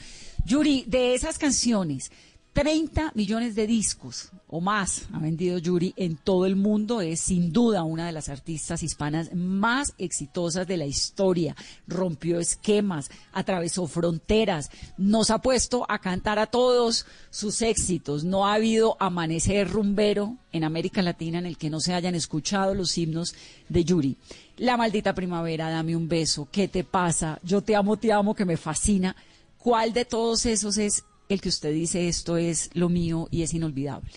Yuri, 0.45 0.85
de 0.87 1.15
esas 1.15 1.39
canciones, 1.39 2.11
30 2.53 3.13
millones 3.15 3.55
de 3.55 3.67
discos 3.67 4.31
o 4.47 4.61
más 4.61 5.05
ha 5.15 5.19
vendido 5.19 5.57
Yuri 5.57 5.95
en 5.97 6.17
todo 6.17 6.45
el 6.45 6.55
mundo. 6.55 7.01
Es 7.01 7.21
sin 7.21 7.51
duda 7.51 7.83
una 7.83 8.05
de 8.05 8.13
las 8.13 8.29
artistas 8.29 8.83
hispanas 8.83 9.35
más 9.35 9.95
exitosas 9.97 10.67
de 10.67 10.77
la 10.77 10.85
historia. 10.85 11.57
Rompió 11.87 12.39
esquemas, 12.39 13.11
atravesó 13.33 13.87
fronteras, 13.87 14.71
nos 14.99 15.31
ha 15.31 15.39
puesto 15.39 15.87
a 15.89 15.99
cantar 15.99 16.39
a 16.39 16.47
todos 16.47 17.07
sus 17.31 17.63
éxitos. 17.63 18.25
No 18.25 18.47
ha 18.47 18.55
habido 18.55 18.99
amanecer 19.01 19.71
rumbero 19.71 20.37
en 20.53 20.65
América 20.65 21.01
Latina 21.01 21.39
en 21.39 21.47
el 21.47 21.57
que 21.57 21.71
no 21.71 21.81
se 21.81 21.95
hayan 21.95 22.15
escuchado 22.15 22.75
los 22.75 22.99
himnos 22.99 23.35
de 23.71 23.85
Yuri. 23.85 24.19
La 24.59 24.77
maldita 24.77 25.15
primavera, 25.15 25.71
dame 25.71 25.97
un 25.97 26.07
beso, 26.07 26.47
¿qué 26.53 26.69
te 26.69 26.85
pasa? 26.85 27.41
Yo 27.43 27.63
te 27.63 27.75
amo, 27.75 27.97
te 27.97 28.13
amo, 28.13 28.35
que 28.35 28.45
me 28.45 28.59
fascina. 28.59 29.17
¿Cuál 29.57 29.95
de 29.95 30.05
todos 30.05 30.45
esos 30.45 30.77
es 30.77 31.05
el 31.33 31.41
que 31.41 31.49
usted 31.49 31.73
dice 31.73 32.09
esto 32.09 32.37
es 32.37 32.71
lo 32.75 32.89
mío 32.89 33.29
y 33.31 33.43
es 33.43 33.55
inolvidable? 33.55 34.13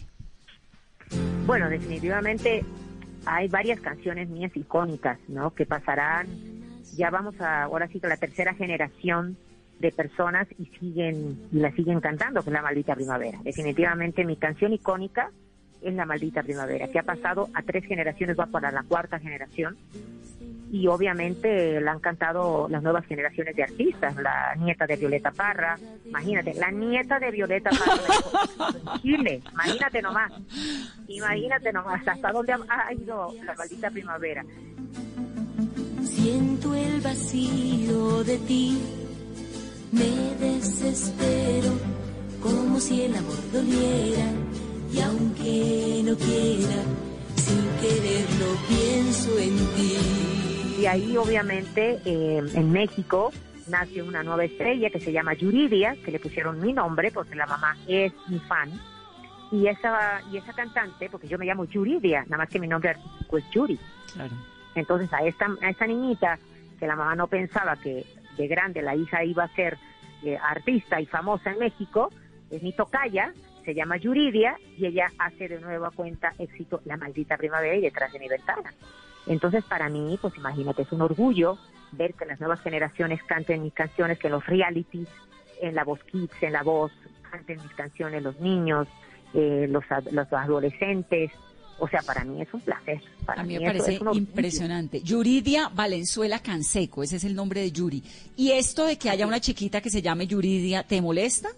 Bueno, 1.46 1.70
definitivamente 1.70 2.64
hay 3.26 3.48
varias 3.48 3.80
canciones 3.80 4.30
mías 4.30 4.52
icónicas, 4.56 5.20
¿no? 5.28 5.54
Que 5.54 5.66
pasarán, 5.66 6.28
ya 6.96 7.10
vamos 7.10 7.40
a, 7.40 7.64
ahora 7.64 7.88
sí 7.88 8.00
que 8.00 8.08
la 8.08 8.18
tercera 8.18 8.54
generación 8.54 9.38
de 9.80 9.92
personas 9.92 10.48
y 10.58 10.66
siguen, 10.80 11.48
y 11.52 11.60
la 11.60 11.72
siguen 11.72 12.00
cantando, 12.00 12.42
que 12.44 12.50
es 12.50 12.54
La 12.54 12.62
Maldita 12.62 12.96
Primavera. 12.96 13.40
Definitivamente 13.44 14.24
mi 14.24 14.38
canción 14.38 14.74
icónica 14.74 15.32
es 15.86 15.94
La 15.94 16.06
Maldita 16.06 16.44
Primavera, 16.44 16.88
que 16.88 17.00
ha 17.00 17.04
pasado 17.04 17.50
a 17.54 17.62
tres 17.62 17.86
generaciones, 17.86 18.38
va 18.38 18.46
para 18.48 18.72
la 18.72 18.84
cuarta 18.84 19.20
generación. 19.20 19.78
Y 20.72 20.88
obviamente 20.88 21.80
la 21.80 21.92
han 21.94 22.00
cantado 22.00 22.68
las 22.70 22.82
nuevas 22.84 23.06
generaciones 23.06 23.56
de 23.56 23.64
artistas, 23.64 24.16
la 24.18 24.56
nieta 24.56 24.86
de 24.86 24.98
Violeta 24.98 25.32
Parra, 25.32 25.78
imagínate, 26.06 26.54
la 26.56 26.72
nieta 26.72 27.20
de 27.20 27.32
Violeta 27.32 27.70
Parra 27.70 28.74
en 28.96 29.02
Chile, 29.02 29.42
imagínate 29.54 30.02
nomás, 30.02 30.34
imagínate 31.08 31.72
nomás 31.72 32.06
hasta 32.08 32.32
dónde 32.32 32.54
ha- 32.54 32.94
ido 32.94 33.32
la 33.46 33.54
maldita 33.54 33.90
primavera. 33.92 34.44
Siento 36.04 36.74
el 36.76 37.00
vacío 37.02 38.24
de 38.24 38.38
ti, 38.40 38.78
me 39.92 40.36
desespero 40.46 41.72
como 42.42 42.80
si 42.80 43.04
el 43.04 43.16
amor 43.16 43.52
doliera 43.54 44.26
y 44.96 45.02
aunque 45.02 46.02
no 46.06 46.16
quiera, 46.16 46.84
sin 47.36 47.68
quererlo 47.82 48.56
pienso 48.68 49.38
en 49.40 49.58
ti. 49.76 50.82
Y 50.82 50.86
ahí 50.86 51.18
obviamente 51.18 52.00
eh, 52.06 52.42
en 52.54 52.72
México 52.72 53.32
nació 53.68 54.06
una 54.06 54.24
nueva 54.24 54.46
estrella 54.46 54.90
que 54.90 55.00
se 55.00 55.12
llama 55.12 55.34
Yuridia, 55.34 55.96
que 56.04 56.12
le 56.12 56.20
pusieron 56.20 56.62
mi 56.62 56.72
nombre 56.72 57.12
porque 57.12 57.36
la 57.36 57.46
mamá 57.46 57.76
es 57.88 58.14
mi 58.28 58.40
fan. 58.40 58.72
Y 59.52 59.68
esa, 59.68 60.22
y 60.32 60.38
esa 60.38 60.54
cantante, 60.54 61.10
porque 61.10 61.28
yo 61.28 61.38
me 61.38 61.46
llamo 61.46 61.66
Yuridia, 61.66 62.24
nada 62.24 62.38
más 62.38 62.50
que 62.50 62.60
mi 62.60 62.68
nombre 62.68 62.92
artístico 62.92 63.38
es 63.38 63.50
Yuri. 63.52 63.80
Claro. 64.14 64.36
Entonces 64.76 65.12
a 65.14 65.20
esta, 65.26 65.48
a 65.62 65.70
esta 65.70 65.88
niñita, 65.88 66.40
que 66.80 66.88
la 66.88 66.96
mamá 66.96 67.16
no 67.16 67.28
pensaba 67.28 67.76
que 67.76 68.06
de 68.38 68.48
grande 68.48 68.82
la 68.82 68.96
hija 68.96 69.24
iba 69.24 69.44
a 69.44 69.56
ser 69.56 69.78
eh, 70.24 70.38
artista 70.38 71.00
y 71.00 71.06
famosa 71.06 71.52
en 71.52 71.60
México, 71.60 72.12
es 72.50 72.62
mi 72.62 72.74
tocaya, 72.74 73.34
se 73.66 73.74
llama 73.74 73.98
Yuridia, 73.98 74.58
y 74.78 74.86
ella 74.86 75.12
hace 75.18 75.48
de 75.48 75.60
nuevo 75.60 75.86
a 75.86 75.92
cuenta 75.92 76.34
éxito 76.38 76.82
La 76.86 76.96
Maldita 76.96 77.36
Primavera 77.36 77.76
y 77.76 77.82
detrás 77.82 78.14
de 78.14 78.20
mi 78.20 78.28
ventana. 78.28 78.74
Entonces 79.28 79.64
para 79.66 79.90
mí, 79.90 80.18
pues 80.22 80.38
imagínate, 80.38 80.84
es 80.84 80.92
un 80.92 81.02
orgullo 81.02 81.58
ver 81.92 82.14
que 82.14 82.26
las 82.26 82.40
nuevas 82.40 82.62
generaciones 82.62 83.24
canten 83.24 83.64
mis 83.64 83.74
canciones, 83.74 84.20
que 84.20 84.28
en 84.28 84.34
los 84.34 84.46
realities, 84.46 85.08
en 85.62 85.74
la 85.76 85.84
voz 85.84 86.04
kids, 86.04 86.32
en 86.42 86.54
la 86.54 86.64
voz, 86.64 86.92
canten 87.32 87.62
mis 87.62 87.74
canciones 87.74 88.22
los 88.22 88.40
niños, 88.40 88.88
eh, 89.34 89.68
los, 89.70 89.84
los 90.12 90.32
adolescentes, 90.32 91.32
O 91.78 91.88
sea, 91.88 92.02
para 92.02 92.24
mí 92.24 92.42
es 92.42 92.54
un 92.54 92.62
placer. 92.62 93.02
Para 93.26 93.42
a 93.42 93.44
mí 93.44 93.54
me 93.54 93.60
mí 93.60 93.66
parece 93.66 93.96
es 93.96 94.02
impresionante. 94.14 95.02
Yuridia 95.02 95.70
Valenzuela 95.70 96.40
Canseco, 96.40 97.04
ese 97.04 97.18
es 97.18 97.26
el 97.26 97.36
nombre 97.36 97.62
de 97.62 97.72
Yuri. 97.72 98.02
¿Y 98.38 98.52
esto 98.52 98.86
de 98.86 98.98
que 98.98 99.10
haya 99.10 99.28
una 99.28 99.42
chiquita 99.42 99.82
que 99.82 99.90
se 99.90 100.02
llame 100.02 100.26
Yuridia, 100.26 100.84
te 100.84 101.02
molesta? 101.02 101.50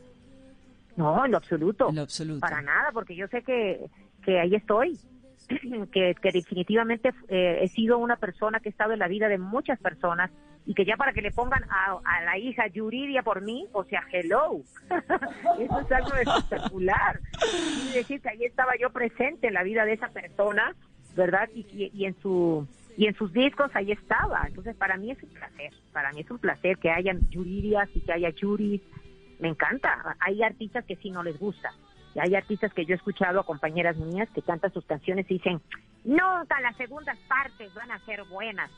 No, 0.97 1.23
en 1.23 1.31
lo 1.31 1.37
absoluto. 1.37 1.89
En 1.89 1.95
lo 1.95 2.01
absoluto. 2.01 2.41
Para 2.41 2.61
nada, 2.61 2.91
porque 2.91 3.15
yo 3.15 3.27
sé 3.27 3.43
que, 3.43 3.89
que 4.23 4.39
ahí 4.39 4.55
estoy. 4.55 4.99
que, 5.93 6.13
que 6.21 6.31
definitivamente 6.33 7.13
eh, 7.29 7.59
he 7.61 7.67
sido 7.69 7.99
una 7.99 8.17
persona 8.17 8.59
que 8.59 8.67
ha 8.67 8.71
estado 8.71 8.91
en 8.91 8.99
la 8.99 9.07
vida 9.07 9.29
de 9.29 9.37
muchas 9.37 9.79
personas 9.79 10.29
y 10.65 10.73
que 10.73 10.83
ya 10.83 10.97
para 10.97 11.13
que 11.13 11.21
le 11.21 11.31
pongan 11.31 11.63
a, 11.69 11.97
a 12.03 12.21
la 12.25 12.37
hija 12.37 12.67
Yuridia 12.67 13.23
por 13.23 13.41
mí, 13.41 13.65
o 13.71 13.85
sea, 13.85 14.03
hello. 14.11 14.59
Eso 15.59 15.79
es 15.79 15.91
algo 15.93 16.13
espectacular. 16.15 17.21
Y 17.85 17.93
decir 17.93 18.19
que 18.19 18.29
ahí 18.29 18.43
estaba 18.43 18.73
yo 18.77 18.89
presente 18.89 19.47
en 19.47 19.53
la 19.53 19.63
vida 19.63 19.85
de 19.85 19.93
esa 19.93 20.09
persona, 20.09 20.75
¿verdad? 21.15 21.47
Y, 21.55 21.61
y, 21.71 21.91
y 21.93 22.05
en 22.05 22.19
su 22.21 22.67
y 22.97 23.05
en 23.05 23.15
sus 23.15 23.31
discos 23.31 23.69
ahí 23.75 23.91
estaba. 23.91 24.43
Entonces, 24.47 24.75
para 24.75 24.97
mí 24.97 25.11
es 25.11 25.21
un 25.23 25.29
placer. 25.29 25.71
Para 25.93 26.11
mí 26.11 26.21
es 26.21 26.31
un 26.31 26.39
placer 26.39 26.77
que 26.79 26.89
hayan 26.89 27.29
Yuridias 27.29 27.87
y 27.93 28.01
que 28.01 28.11
haya 28.11 28.31
Yuris. 28.31 28.81
Me 29.39 29.49
encanta. 29.49 30.15
Hay 30.19 30.43
artistas 30.43 30.85
que 30.85 30.95
sí 30.97 31.11
no 31.11 31.23
les 31.23 31.37
gusta. 31.39 31.71
Hay 32.19 32.35
artistas 32.35 32.73
que 32.73 32.85
yo 32.85 32.93
he 32.93 32.97
escuchado 32.97 33.39
a 33.39 33.45
compañeras 33.45 33.95
mías 33.97 34.29
que 34.33 34.41
cantan 34.41 34.73
sus 34.73 34.85
canciones 34.85 35.25
y 35.29 35.35
dicen, 35.35 35.61
nunca 36.03 36.59
las 36.61 36.75
segundas 36.77 37.17
partes 37.27 37.73
van 37.75 37.91
a 37.91 37.99
ser 38.05 38.23
buenas. 38.23 38.71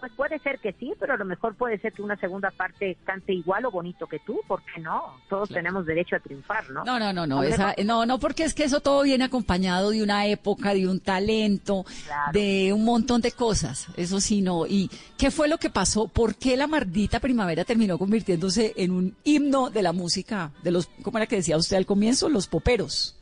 Pues 0.00 0.12
puede 0.12 0.38
ser 0.40 0.58
que 0.58 0.72
sí, 0.74 0.92
pero 1.00 1.14
a 1.14 1.16
lo 1.16 1.24
mejor 1.24 1.54
puede 1.54 1.78
ser 1.78 1.92
que 1.92 2.02
una 2.02 2.16
segunda 2.16 2.50
parte 2.50 2.96
cante 3.04 3.32
igual 3.32 3.64
o 3.64 3.70
bonito 3.70 4.06
que 4.06 4.18
tú, 4.18 4.40
¿por 4.46 4.62
qué 4.62 4.80
no? 4.80 5.18
Todos 5.28 5.48
tenemos 5.48 5.86
derecho 5.86 6.16
a 6.16 6.20
triunfar, 6.20 6.68
¿no? 6.70 6.84
No, 6.84 6.98
no, 6.98 7.12
no, 7.12 7.26
no, 7.26 7.42
esa- 7.42 7.74
no, 7.84 8.04
no, 8.04 8.18
porque 8.18 8.44
es 8.44 8.52
que 8.54 8.64
eso 8.64 8.80
todo 8.80 9.02
viene 9.02 9.24
acompañado 9.24 9.90
de 9.90 10.02
una 10.02 10.26
época, 10.26 10.74
de 10.74 10.86
un 10.86 11.00
talento, 11.00 11.84
Claro. 12.04 12.32
de 12.32 12.72
un 12.74 12.84
montón 12.84 13.20
de 13.22 13.32
cosas. 13.32 13.86
Eso 13.96 14.20
sí, 14.20 14.42
no. 14.42 14.66
¿Y 14.66 14.90
qué 15.16 15.30
fue 15.30 15.48
lo 15.48 15.58
que 15.58 15.70
pasó? 15.70 16.08
¿Por 16.08 16.34
qué 16.34 16.56
la 16.56 16.66
maldita 16.66 17.18
primavera 17.18 17.64
terminó 17.64 17.96
convirtiéndose 17.98 18.74
en 18.76 18.90
un 18.90 19.16
himno 19.24 19.70
de 19.70 19.82
la 19.82 19.92
música, 19.92 20.50
de 20.62 20.70
los, 20.72 20.88
¿cómo 21.02 21.16
era 21.18 21.26
que 21.26 21.36
decía 21.36 21.56
usted 21.56 21.76
al 21.78 21.86
comienzo? 21.86 22.28
Los 22.28 22.46
poperos. 22.48 23.14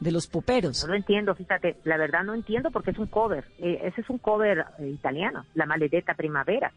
De 0.00 0.12
los 0.12 0.28
poperos. 0.28 0.84
No 0.84 0.90
lo 0.90 0.96
entiendo, 0.96 1.34
fíjate, 1.34 1.76
la 1.84 1.96
verdad 1.96 2.22
no 2.22 2.34
entiendo 2.34 2.70
porque 2.70 2.92
es 2.92 2.98
un 2.98 3.06
cover. 3.08 3.44
Eh, 3.58 3.80
ese 3.82 4.00
es 4.02 4.10
un 4.10 4.18
cover 4.18 4.64
eh, 4.78 4.86
italiano, 4.88 5.44
La 5.54 5.66
Maledetta 5.66 6.14
Primavera. 6.14 6.72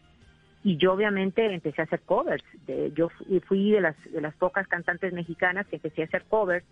Y 0.64 0.76
yo 0.76 0.92
obviamente 0.92 1.44
empecé 1.52 1.82
a 1.82 1.84
hacer 1.84 2.00
covers. 2.00 2.42
De- 2.66 2.92
yo 2.94 3.08
fui, 3.10 3.40
fui 3.40 3.70
de 3.70 3.80
las 3.80 3.96
de 4.12 4.20
las 4.20 4.34
pocas 4.34 4.66
cantantes 4.68 5.12
mexicanas 5.12 5.66
que 5.66 5.76
empecé 5.76 6.02
a 6.02 6.04
hacer 6.06 6.24
covers. 6.28 6.64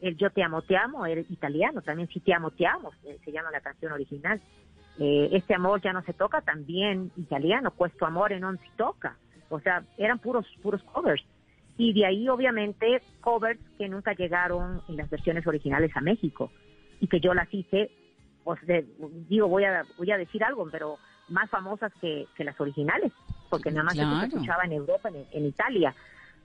El 0.00 0.16
Yo 0.16 0.30
te 0.30 0.42
amo, 0.42 0.62
te 0.62 0.76
amo, 0.76 1.06
era 1.06 1.20
italiano. 1.22 1.80
También 1.82 2.08
Si 2.08 2.20
te 2.20 2.32
amo, 2.34 2.50
te 2.50 2.66
amo, 2.66 2.90
eh, 3.04 3.18
se 3.24 3.32
llama 3.32 3.50
la 3.50 3.60
canción 3.60 3.92
original. 3.92 4.40
Eh, 4.98 5.28
este 5.32 5.54
amor 5.54 5.80
ya 5.80 5.92
no 5.92 6.02
se 6.02 6.12
toca, 6.12 6.40
también 6.40 7.10
italiano. 7.16 7.70
Questo 7.70 8.04
amore 8.06 8.38
non 8.40 8.58
si 8.58 8.68
toca. 8.76 9.16
O 9.48 9.60
sea, 9.60 9.82
eran 9.96 10.18
puros 10.18 10.46
puros 10.62 10.82
covers. 10.84 11.22
Y 11.76 11.92
de 11.92 12.06
ahí, 12.06 12.28
obviamente, 12.28 13.02
covers 13.20 13.60
que 13.78 13.88
nunca 13.88 14.14
llegaron 14.14 14.82
en 14.88 14.96
las 14.96 15.10
versiones 15.10 15.46
originales 15.46 15.90
a 15.94 16.00
México 16.00 16.52
y 17.00 17.08
que 17.08 17.20
yo 17.20 17.34
las 17.34 17.52
hice, 17.52 17.90
pues 18.44 18.60
de- 18.66 18.86
digo, 19.28 19.48
voy 19.48 19.64
a, 19.64 19.84
voy 19.96 20.10
a 20.10 20.16
decir 20.18 20.42
algo, 20.44 20.68
pero 20.70 20.98
más 21.28 21.50
famosas 21.50 21.92
que, 22.00 22.28
que 22.34 22.44
las 22.44 22.58
originales, 22.60 23.12
porque 23.50 23.70
nada 23.70 23.84
más 23.84 23.94
Claro. 23.94 24.18
se 24.20 24.26
escuchaba 24.26 24.64
en 24.64 24.72
Europa, 24.72 25.08
en, 25.10 25.26
en 25.32 25.46
Italia, 25.46 25.94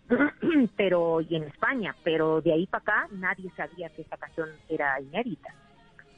pero 0.75 1.21
y 1.21 1.35
en 1.35 1.43
España, 1.43 1.95
pero 2.03 2.41
de 2.41 2.53
ahí 2.53 2.67
para 2.67 2.81
acá 2.81 3.07
nadie 3.11 3.51
sabía 3.55 3.89
que 3.89 4.01
esa 4.01 4.17
canción 4.17 4.49
era 4.67 4.99
inédita, 4.99 5.49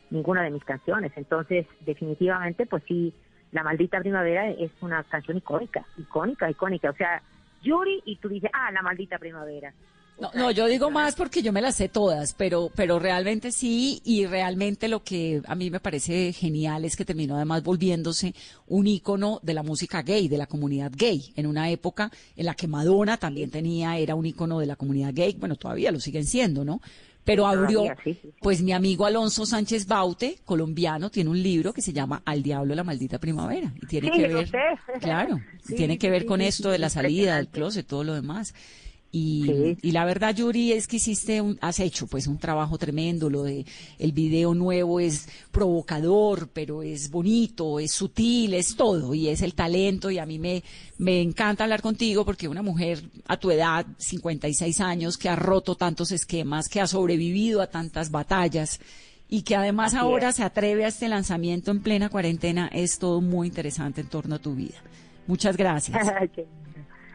ninguna 0.09 0.41
de 0.43 0.51
mis 0.51 0.63
canciones. 0.63 1.11
Entonces, 1.15 1.67
definitivamente, 1.81 2.65
pues 2.65 2.83
sí, 2.87 3.13
La 3.51 3.63
Maldita 3.63 3.99
Primavera 3.99 4.49
es 4.49 4.71
una 4.81 5.03
canción 5.03 5.37
icónica, 5.37 5.85
icónica, 5.97 6.49
icónica. 6.49 6.89
O 6.89 6.95
sea, 6.95 7.21
Yuri 7.63 8.01
y 8.05 8.17
tú 8.17 8.29
dices, 8.29 8.49
ah, 8.53 8.71
La 8.71 8.81
Maldita 8.81 9.17
Primavera. 9.17 9.73
No, 10.19 10.29
no, 10.35 10.51
yo 10.51 10.67
digo 10.67 10.91
más 10.91 11.15
porque 11.15 11.41
yo 11.41 11.51
me 11.51 11.61
las 11.61 11.75
sé 11.75 11.89
todas, 11.89 12.35
pero, 12.35 12.71
pero 12.75 12.99
realmente 12.99 13.51
sí, 13.51 13.99
y 14.05 14.27
realmente 14.27 14.87
lo 14.87 15.03
que 15.03 15.41
a 15.45 15.55
mí 15.55 15.71
me 15.71 15.79
parece 15.79 16.31
genial 16.33 16.85
es 16.85 16.95
que 16.95 17.03
terminó 17.03 17.35
además 17.35 17.63
volviéndose 17.63 18.35
un 18.67 18.85
ícono 18.85 19.39
de 19.41 19.55
la 19.55 19.63
música 19.63 20.03
gay, 20.03 20.27
de 20.27 20.37
la 20.37 20.45
comunidad 20.45 20.91
gay, 20.95 21.33
en 21.35 21.47
una 21.47 21.71
época 21.71 22.11
en 22.35 22.45
la 22.45 22.53
que 22.53 22.67
Madonna 22.67 23.17
también 23.17 23.49
tenía, 23.49 23.97
era 23.97 24.13
un 24.13 24.27
ícono 24.27 24.59
de 24.59 24.67
la 24.67 24.75
comunidad 24.75 25.13
gay, 25.13 25.35
bueno, 25.39 25.55
todavía 25.55 25.91
lo 25.91 25.99
siguen 25.99 26.25
siendo, 26.25 26.63
¿no? 26.63 26.79
Pero 27.23 27.47
abrió, 27.47 27.85
pues 28.41 28.61
mi 28.61 28.73
amigo 28.73 29.05
Alonso 29.05 29.45
Sánchez 29.45 29.87
Baute, 29.87 30.39
colombiano, 30.43 31.09
tiene 31.09 31.29
un 31.29 31.41
libro 31.41 31.71
que 31.71 31.81
se 31.81 31.93
llama 31.93 32.21
Al 32.25 32.43
diablo 32.43 32.75
la 32.75 32.83
maldita 32.83 33.17
primavera, 33.19 33.73
y 33.81 33.85
tiene 33.85 34.09
Sí, 34.13 34.21
que 34.21 34.27
ver, 34.27 34.51
claro, 34.99 35.39
Sí, 35.65 35.75
tiene 35.75 35.97
que 35.97 36.09
ver 36.09 36.25
con 36.25 36.41
esto 36.41 36.69
de 36.69 36.79
la 36.79 36.89
salida 36.89 37.37
del 37.37 37.47
closet, 37.47 37.87
todo 37.87 38.03
lo 38.03 38.13
demás. 38.13 38.53
Y, 39.15 39.43
Sí. 39.45 39.77
y 39.83 39.91
la 39.91 40.05
verdad, 40.05 40.35
Yuri, 40.35 40.71
es 40.71 40.87
que 40.87 40.95
hiciste 40.95 41.39
un, 41.39 41.59
has 41.61 41.79
hecho 41.79 42.07
pues 42.07 42.25
un 42.25 42.39
trabajo 42.39 42.79
tremendo. 42.79 43.29
Lo 43.29 43.43
de 43.43 43.63
el 43.99 44.11
video 44.11 44.55
nuevo 44.55 44.99
es 44.99 45.27
provocador, 45.51 46.49
pero 46.51 46.81
es 46.81 47.11
bonito, 47.11 47.79
es 47.79 47.91
sutil, 47.91 48.55
es 48.55 48.75
todo. 48.75 49.13
Y 49.13 49.29
es 49.29 49.43
el 49.43 49.53
talento. 49.53 50.09
Y 50.09 50.17
a 50.17 50.25
mí 50.25 50.39
me, 50.39 50.63
me 50.97 51.21
encanta 51.21 51.63
hablar 51.63 51.83
contigo 51.83 52.25
porque 52.25 52.47
una 52.47 52.63
mujer 52.63 53.03
a 53.27 53.37
tu 53.37 53.51
edad, 53.51 53.85
56 53.99 54.81
años, 54.81 55.17
que 55.19 55.29
ha 55.29 55.35
roto 55.35 55.75
tantos 55.75 56.11
esquemas, 56.11 56.67
que 56.67 56.81
ha 56.81 56.87
sobrevivido 56.87 57.61
a 57.61 57.67
tantas 57.67 58.09
batallas 58.09 58.79
y 59.29 59.43
que 59.43 59.55
además 59.55 59.93
Así 59.93 59.97
ahora 59.97 60.29
es. 60.29 60.35
se 60.37 60.43
atreve 60.43 60.85
a 60.85 60.87
este 60.87 61.07
lanzamiento 61.07 61.69
en 61.69 61.81
plena 61.83 62.09
cuarentena, 62.09 62.67
es 62.73 62.97
todo 62.97 63.21
muy 63.21 63.47
interesante 63.47 64.01
en 64.01 64.07
torno 64.07 64.35
a 64.35 64.39
tu 64.39 64.55
vida. 64.55 64.81
Muchas 65.27 65.55
gracias. 65.55 66.07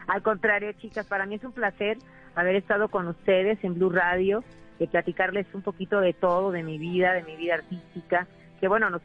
Al 0.09 0.21
contrario, 0.23 0.71
chicas, 0.73 1.05
para 1.07 1.25
mí 1.25 1.35
es 1.35 1.43
un 1.43 1.51
placer 1.53 1.97
haber 2.35 2.55
estado 2.55 2.89
con 2.89 3.07
ustedes 3.07 3.63
en 3.63 3.75
Blue 3.75 3.89
Radio, 3.89 4.43
de 4.79 4.87
platicarles 4.87 5.45
un 5.53 5.61
poquito 5.61 5.99
de 6.01 6.13
todo, 6.13 6.51
de 6.51 6.63
mi 6.63 6.77
vida, 6.77 7.13
de 7.13 7.23
mi 7.23 7.35
vida 7.35 7.55
artística. 7.55 8.27
Que 8.59 8.67
bueno, 8.67 8.89
nos- 8.89 9.01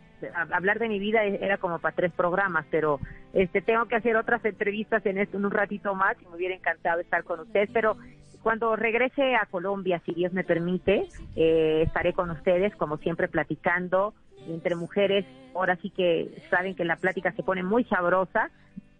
hablar 0.52 0.78
de 0.78 0.88
mi 0.88 0.98
vida 0.98 1.24
e- 1.24 1.44
era 1.44 1.58
como 1.58 1.78
para 1.78 1.94
tres 1.94 2.12
programas, 2.12 2.64
pero 2.70 2.98
este 3.32 3.60
tengo 3.60 3.86
que 3.86 3.96
hacer 3.96 4.16
otras 4.16 4.44
entrevistas 4.44 5.04
en, 5.06 5.18
esto, 5.18 5.36
en 5.36 5.44
un 5.44 5.50
ratito 5.50 5.94
más 5.94 6.16
y 6.22 6.26
me 6.26 6.36
hubiera 6.36 6.54
encantado 6.54 7.00
estar 7.00 7.22
con 7.24 7.40
ustedes. 7.40 7.68
Pero 7.72 7.96
cuando 8.42 8.74
regrese 8.76 9.34
a 9.36 9.46
Colombia, 9.46 10.00
si 10.06 10.12
Dios 10.14 10.32
me 10.32 10.44
permite, 10.44 11.06
eh, 11.36 11.82
estaré 11.86 12.12
con 12.12 12.30
ustedes, 12.30 12.74
como 12.76 12.96
siempre, 12.98 13.28
platicando 13.28 14.14
entre 14.48 14.76
mujeres. 14.76 15.24
Ahora 15.54 15.76
sí 15.76 15.90
que 15.90 16.28
saben 16.50 16.74
que 16.74 16.84
la 16.84 16.96
plática 16.96 17.32
se 17.32 17.42
pone 17.42 17.62
muy 17.62 17.84
sabrosa 17.84 18.50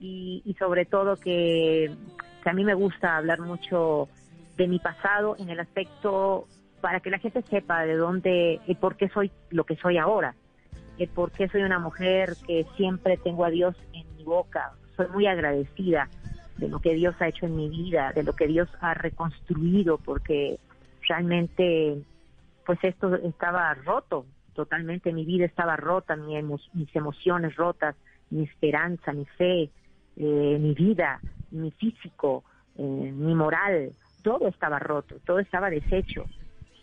y, 0.01 0.43
y 0.45 0.55
sobre 0.55 0.85
todo 0.85 1.17
que, 1.17 1.91
a 2.45 2.53
mí 2.53 2.65
me 2.65 2.75
gusta 2.75 3.17
hablar 3.17 3.41
mucho 3.41 4.09
de 4.57 4.69
mi 4.69 4.79
pasado 4.79 5.37
en 5.39 5.49
el 5.49 5.61
aspecto 5.61 6.47
para 6.81 7.01
que 7.01 7.11
la 7.11 7.19
gente 7.19 7.43
sepa 7.49 7.85
de 7.85 7.97
dónde 7.97 8.61
y 8.67 8.75
por 8.75 8.97
qué 8.97 9.09
soy 9.09 9.31
lo 9.51 9.65
que 9.65 9.77
soy 9.77 9.97
ahora, 9.97 10.35
el 10.99 11.09
por 11.09 11.33
qué 11.33 11.49
soy 11.49 11.63
una 11.63 11.79
mujer 11.79 12.37
que 12.47 12.67
siempre 12.77 13.17
tengo 13.17 13.45
a 13.45 13.51
Dios 13.51 13.75
en 13.95 14.05
mi 14.17 14.25
boca, 14.25 14.73
soy 14.97 15.09
muy 15.09 15.27
agradecida 15.27 16.09
de 16.59 16.69
lo 16.69 16.81
que 16.81 16.95
Dios 16.95 17.17
ha 17.21 17.29
hecho 17.29 17.47
en 17.47 17.57
mi 17.57 17.69
vida, 17.69 18.13
de 18.15 18.23
lo 18.23 18.35
que 18.35 18.47
Dios 18.47 18.69
ha 18.81 18.95
reconstruido, 18.95 19.99
porque 19.99 20.59
realmente 21.09 21.97
pues 22.67 22.79
esto 22.83 23.15
estaba 23.17 23.73
roto, 23.75 24.27
totalmente. 24.55 25.13
Mi 25.13 25.25
vida 25.25 25.45
estaba 25.47 25.77
rota, 25.77 26.17
mi 26.17 26.37
emo- 26.37 26.61
mis 26.75 26.95
emociones 26.95 27.57
rotas, 27.57 27.97
mi 28.31 28.45
esperanza, 28.45 29.13
mi 29.13 29.25
fe, 29.25 29.71
eh, 30.17 30.59
mi 30.61 30.75
vida, 30.75 31.21
mi 31.51 31.71
físico, 31.73 32.45
eh, 32.77 32.83
mi 32.83 33.35
moral, 33.35 33.93
todo 34.23 34.49
estaba 34.49 34.79
roto, 34.79 35.17
todo 35.25 35.39
estaba 35.39 35.71
deshecho. 35.71 36.27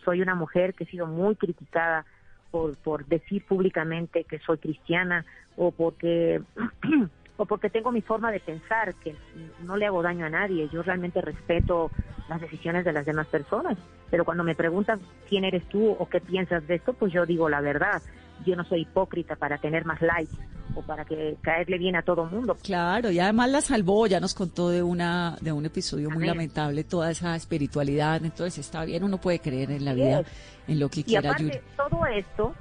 Soy 0.04 0.22
una 0.22 0.36
mujer 0.36 0.74
que 0.74 0.84
he 0.84 0.88
sido 0.88 1.08
muy 1.08 1.36
criticada 1.36 2.06
por, 2.50 2.76
por 2.78 3.06
decir 3.06 3.46
públicamente 3.46 4.26
que 4.26 4.40
soy 4.40 4.58
cristiana 4.58 5.26
o 5.56 5.72
porque 5.72 6.42
o 7.38 7.46
porque 7.46 7.70
tengo 7.70 7.92
mi 7.92 8.02
forma 8.02 8.32
de 8.32 8.40
pensar 8.40 8.94
que 8.96 9.16
no 9.64 9.76
le 9.76 9.86
hago 9.86 10.04
daño 10.04 10.26
a 10.26 10.30
nadie. 10.30 10.70
Yo 10.70 10.84
realmente 10.84 11.22
respeto 11.22 11.92
las 12.30 12.40
decisiones 12.40 12.86
de 12.86 12.94
las 12.94 13.06
demás 13.06 13.28
personas, 13.28 13.78
pero 14.10 14.26
cuando 14.26 14.44
me 14.44 14.56
preguntan 14.56 15.00
quién 15.28 15.44
eres 15.44 15.68
tú 15.70 15.92
o 15.92 16.08
qué 16.08 16.22
piensas 16.22 16.66
de 16.68 16.76
esto, 16.76 16.94
pues 16.94 17.12
yo 17.12 17.26
digo 17.26 17.50
la 17.50 17.62
verdad. 17.62 18.02
Yo 18.46 18.56
no 18.56 18.64
soy 18.64 18.82
hipócrita 18.82 19.36
para 19.36 19.58
tener 19.58 19.86
más 19.86 20.02
likes 20.02 20.34
o 20.76 20.82
para 20.82 21.06
que 21.06 21.38
caerle 21.42 21.78
bien 21.78 21.96
a 21.96 22.02
todo 22.04 22.26
mundo. 22.26 22.56
Claro, 22.64 23.12
y 23.12 23.20
además 23.20 23.50
la 23.50 23.62
salvó, 23.62 24.08
ya 24.08 24.20
nos 24.20 24.34
contó 24.34 24.70
de 24.70 24.82
una 24.84 25.38
de 25.42 25.52
un 25.52 25.66
episodio 25.66 26.10
muy 26.10 26.26
lamentable 26.26 26.84
toda 26.84 27.12
esa 27.12 27.36
espiritualidad, 27.36 28.24
entonces 28.24 28.60
está 28.60 28.86
bien, 28.86 29.04
uno 29.04 29.20
puede 29.20 29.40
creer 29.40 29.72
en 29.72 29.86
la 29.86 29.94
vida, 29.94 30.20
es. 30.22 30.28
en 30.68 30.80
lo 30.80 30.90
que 30.90 31.02
Y 31.02 31.04
quiera 31.04 31.32
aparte, 31.32 31.44
Yuri. 31.44 31.60
todo 31.76 32.06
esto, 32.06 32.56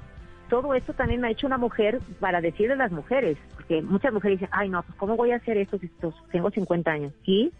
todo 0.49 0.73
esto 0.73 0.93
también 0.93 1.21
me 1.21 1.27
ha 1.27 1.31
hecho 1.31 1.47
una 1.47 1.57
mujer 1.57 2.01
para 2.19 2.41
decirle 2.41 2.73
a 2.73 2.77
las 2.77 2.91
mujeres, 2.91 3.37
porque 3.55 3.81
muchas 3.81 4.11
mujeres 4.13 4.39
dicen, 4.39 4.49
ay 4.53 4.69
no, 4.69 4.83
pues 4.83 4.95
¿cómo 4.97 5.15
voy 5.15 5.31
a 5.31 5.37
hacer 5.37 5.57
esto 5.57 5.77
si 5.79 5.89
tengo 6.31 6.51
50 6.51 6.91
años? 6.91 7.13
¿Sí? 7.25 7.51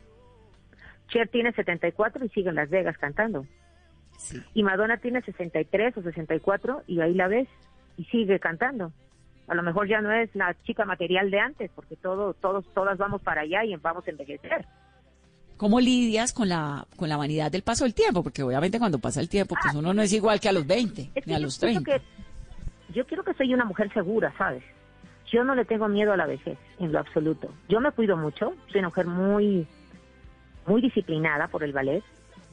Cher 1.08 1.28
tiene 1.30 1.52
74 1.54 2.26
y 2.26 2.30
sigue 2.30 2.50
en 2.50 2.56
Las 2.56 2.70
Vegas 2.70 2.98
cantando. 2.98 3.46
Sí. 4.18 4.42
Y 4.54 4.64
Madonna 4.64 4.98
tiene 4.98 5.22
63 5.22 5.98
o 5.98 6.02
64 6.04 6.84
y 6.88 7.02
ahí 7.02 7.14
la 7.14 7.28
ves. 7.28 7.48
y 7.98 8.06
sigue 8.06 8.40
cantando. 8.40 8.92
A 9.52 9.54
lo 9.54 9.64
mejor 9.64 9.86
ya 9.86 10.00
no 10.00 10.14
es 10.14 10.34
la 10.34 10.56
chica 10.64 10.86
material 10.86 11.30
de 11.30 11.38
antes, 11.38 11.70
porque 11.76 11.98
todo, 11.98 12.34
todos, 12.36 12.64
todas 12.74 12.98
vamos 12.98 13.22
para 13.22 13.42
allá 13.42 13.66
y 13.66 13.76
vamos 13.76 14.08
a 14.08 14.10
envejecer. 14.10 14.66
¿Cómo 15.58 15.82
lidias 15.82 16.32
con 16.32 16.48
la, 16.48 16.88
con 16.96 17.10
la 17.10 17.18
vanidad 17.18 17.52
del 17.52 17.62
paso 17.62 17.84
del 17.84 17.94
tiempo? 17.94 18.24
Porque 18.24 18.44
obviamente 18.44 18.80
cuando 18.80 19.00
pasa 19.00 19.20
el 19.20 19.28
tiempo, 19.28 19.58
pues 19.62 19.76
uno 19.76 19.94
no 19.94 20.02
es 20.04 20.14
igual 20.14 20.40
que 20.40 20.48
a 20.48 20.54
los 20.54 20.66
20, 20.66 21.12
ni 21.26 21.34
a 21.34 21.40
los 21.40 21.60
30. 21.60 22.00
yo 22.94 23.06
quiero 23.06 23.26
que 23.26 23.34
soy 23.34 23.54
una 23.54 23.66
mujer 23.66 23.92
segura, 23.94 24.34
¿sabes? 24.38 24.64
Yo 25.30 25.44
no 25.44 25.54
le 25.54 25.66
tengo 25.66 25.90
miedo 25.90 26.14
a 26.14 26.18
la 26.18 26.28
vejez, 26.28 26.58
en 26.80 26.94
lo 26.94 27.00
absoluto. 27.00 27.54
Yo 27.68 27.82
me 27.82 27.92
cuido 27.92 28.16
mucho, 28.16 28.54
soy 28.72 28.80
una 28.80 28.88
mujer 28.88 29.08
muy, 29.08 29.68
muy 30.66 30.82
disciplinada 30.82 31.50
por 31.50 31.66
el 31.66 31.74
ballet. 31.74 32.06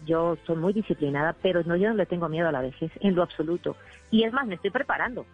Yo 0.05 0.37
soy 0.49 0.57
muy 0.57 0.73
disciplinada, 0.73 1.37
pero 1.43 1.63
no, 1.63 1.77
yo 1.77 1.91
no 1.91 1.95
le 1.95 2.07
tengo 2.07 2.29
miedo 2.29 2.49
a 2.49 2.53
la 2.53 2.61
vejez, 2.61 2.91
en 2.99 3.15
lo 3.15 3.23
absoluto. 3.23 3.77
Y 4.11 4.25
es 4.25 4.33
más, 4.33 4.49
me 4.49 4.57
estoy 4.57 4.71
preparando 4.71 5.25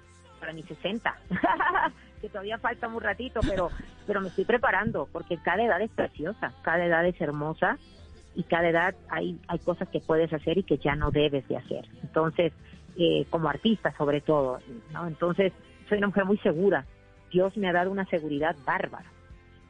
para 0.44 0.52
mis 0.52 0.66
60, 0.66 1.16
que 2.20 2.28
todavía 2.28 2.58
falta 2.58 2.86
un 2.86 3.00
ratito, 3.00 3.40
pero, 3.48 3.70
pero 4.06 4.20
me 4.20 4.28
estoy 4.28 4.44
preparando, 4.44 5.08
porque 5.10 5.38
cada 5.38 5.64
edad 5.64 5.80
es 5.80 5.90
preciosa, 5.90 6.52
cada 6.60 6.84
edad 6.84 7.06
es 7.06 7.18
hermosa 7.18 7.78
y 8.34 8.42
cada 8.42 8.68
edad 8.68 8.94
hay, 9.08 9.40
hay 9.48 9.58
cosas 9.60 9.88
que 9.88 10.00
puedes 10.00 10.30
hacer 10.34 10.58
y 10.58 10.62
que 10.64 10.76
ya 10.76 10.96
no 10.96 11.10
debes 11.10 11.48
de 11.48 11.56
hacer. 11.56 11.86
Entonces, 12.02 12.52
eh, 12.98 13.24
como 13.30 13.48
artista 13.48 13.94
sobre 13.96 14.20
todo. 14.20 14.58
Entonces, 15.06 15.54
soy 15.88 15.96
una 15.96 16.08
mujer 16.08 16.26
muy 16.26 16.36
segura. 16.38 16.84
Dios 17.32 17.56
me 17.56 17.66
ha 17.70 17.72
dado 17.72 17.90
una 17.90 18.04
seguridad 18.04 18.54
bárbara, 18.66 19.06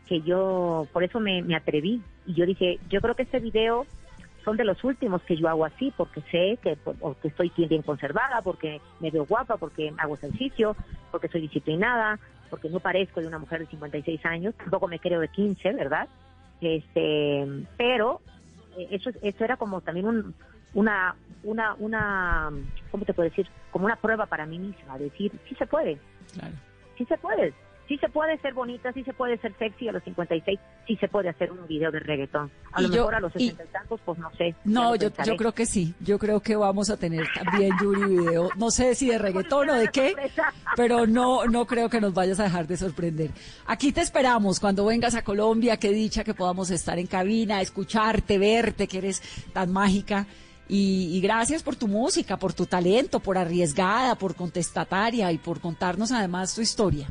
que 0.09 0.22
yo, 0.22 0.89
por 0.93 1.05
eso 1.05 1.20
me 1.20 1.55
atreví. 1.55 2.03
Y 2.27 2.35
yo 2.35 2.47
dije, 2.47 2.81
yo 2.89 3.01
creo 3.01 3.14
que 3.14 3.22
este 3.22 3.39
video 3.39 3.87
son 4.45 4.57
de 4.57 4.64
los 4.64 4.82
últimos 4.84 5.22
que 5.22 5.36
yo 5.36 5.49
hago 5.49 5.64
así, 5.64 5.92
porque 5.97 6.20
sé 6.30 6.59
que, 6.62 6.76
que 7.22 7.28
estoy 7.28 7.53
bien 7.57 7.82
conservada, 7.82 8.42
porque 8.42 8.80
me 9.01 9.11
veo 9.11 9.24
guapa, 9.24 9.57
porque 9.57 9.92
hago 9.99 10.14
ejercicio, 10.14 10.76
porque 11.11 11.28
soy 11.28 11.42
disciplinada, 11.42 12.18
porque 12.51 12.68
no 12.68 12.80
parezco 12.80 13.20
de 13.20 13.26
una 13.26 13.38
mujer 13.38 13.61
de 13.61 13.66
56 13.66 14.24
años, 14.26 14.55
tampoco 14.57 14.86
me 14.86 14.99
creo 14.99 15.20
de 15.20 15.28
15, 15.28 15.72
¿verdad? 15.72 16.09
Este, 16.61 17.47
pero 17.76 18.20
eh, 18.76 18.88
eso, 18.90 19.11
eso 19.22 19.45
era 19.45 19.57
como 19.57 19.80
también 19.80 20.07
un, 20.07 20.34
una, 20.74 21.14
una, 21.42 21.74
una, 21.78 22.51
¿cómo 22.90 23.05
te 23.05 23.14
puedo 23.14 23.28
decir? 23.28 23.49
Como 23.70 23.86
una 23.86 23.97
prueba 23.97 24.26
para 24.26 24.47
mí 24.47 24.59
misma, 24.59 24.99
decir, 24.99 25.32
sí 25.49 25.55
se 25.55 25.66
puede, 25.66 25.99
claro. 26.34 26.55
sí 26.99 27.05
se 27.07 27.16
puede, 27.18 27.55
sí 27.89 27.99
se 27.99 28.09
puede 28.09 28.39
ser 28.39 28.55
bonita, 28.55 28.93
sí 28.93 29.03
se 29.05 29.12
puede 29.12 29.39
ser 29.39 29.55
sexy 29.59 29.89
a 29.89 29.93
los 29.93 30.03
56, 30.05 30.59
sí 30.87 30.97
se 30.97 31.09
puede 31.09 31.28
hacer 31.28 31.53
un 31.53 31.66
video 31.66 31.91
de 31.91 32.01
reggaetón. 32.01 32.51
A 32.72 32.80
lo 32.80 32.89
mejor 32.89 33.14
a 33.14 33.20
los 33.20 33.32
60 33.32 33.62
y, 33.62 33.66
tantos, 33.68 34.01
pues 34.05 34.18
no 34.18 34.30
sé. 34.37 34.55
No, 34.64 34.97
yo, 34.97 35.09
yo 35.24 35.37
creo 35.37 35.53
que 35.53 35.66
sí. 35.66 35.95
Yo 36.01 36.18
creo 36.18 36.41
que 36.41 36.57
vamos 36.57 36.91
a 36.91 36.97
tener 36.97 37.26
también, 37.35 37.72
Yuri, 37.80 38.16
video. 38.16 38.49
No 38.57 38.70
sé 38.70 38.95
si 38.95 39.09
de 39.09 39.18
reggaetón 39.18 39.70
o 39.70 39.74
de 39.74 39.89
qué, 39.89 40.14
pero 40.76 41.07
no, 41.07 41.45
no 41.47 41.66
creo 41.66 41.89
que 41.89 42.01
nos 42.01 42.14
vayas 42.14 42.41
a 42.41 42.45
dejar 42.45 42.66
de 42.66 42.76
sorprender. 42.76 43.30
Aquí 43.66 43.93
te 43.93 44.01
esperamos 44.01 44.61
cuando 44.61 44.87
vengas 44.87 45.14
a 45.14 45.22
Colombia. 45.22 45.76
Qué 45.76 45.91
dicha 45.91 46.24
que 46.24 46.35
podamos 46.35 46.70
estar 46.70 46.99
en 46.99 47.07
cabina, 47.07 47.61
escucharte, 47.61 48.39
verte, 48.39 48.89
que 48.89 48.99
eres 48.99 49.22
tan 49.53 49.72
mágica. 49.72 50.26
Y, 50.66 51.11
y, 51.14 51.20
gracias 51.20 51.62
por 51.62 51.76
tu 51.76 51.87
música, 51.87 52.39
por 52.39 52.55
tu 52.55 52.64
talento, 52.64 53.20
por 53.20 53.37
arriesgada, 53.37 54.14
por 54.14 54.35
contestataria 54.35 55.30
y 55.30 55.37
por 55.37 55.61
contarnos 55.61 56.11
además 56.11 56.55
tu 56.55 56.62
historia. 56.62 57.07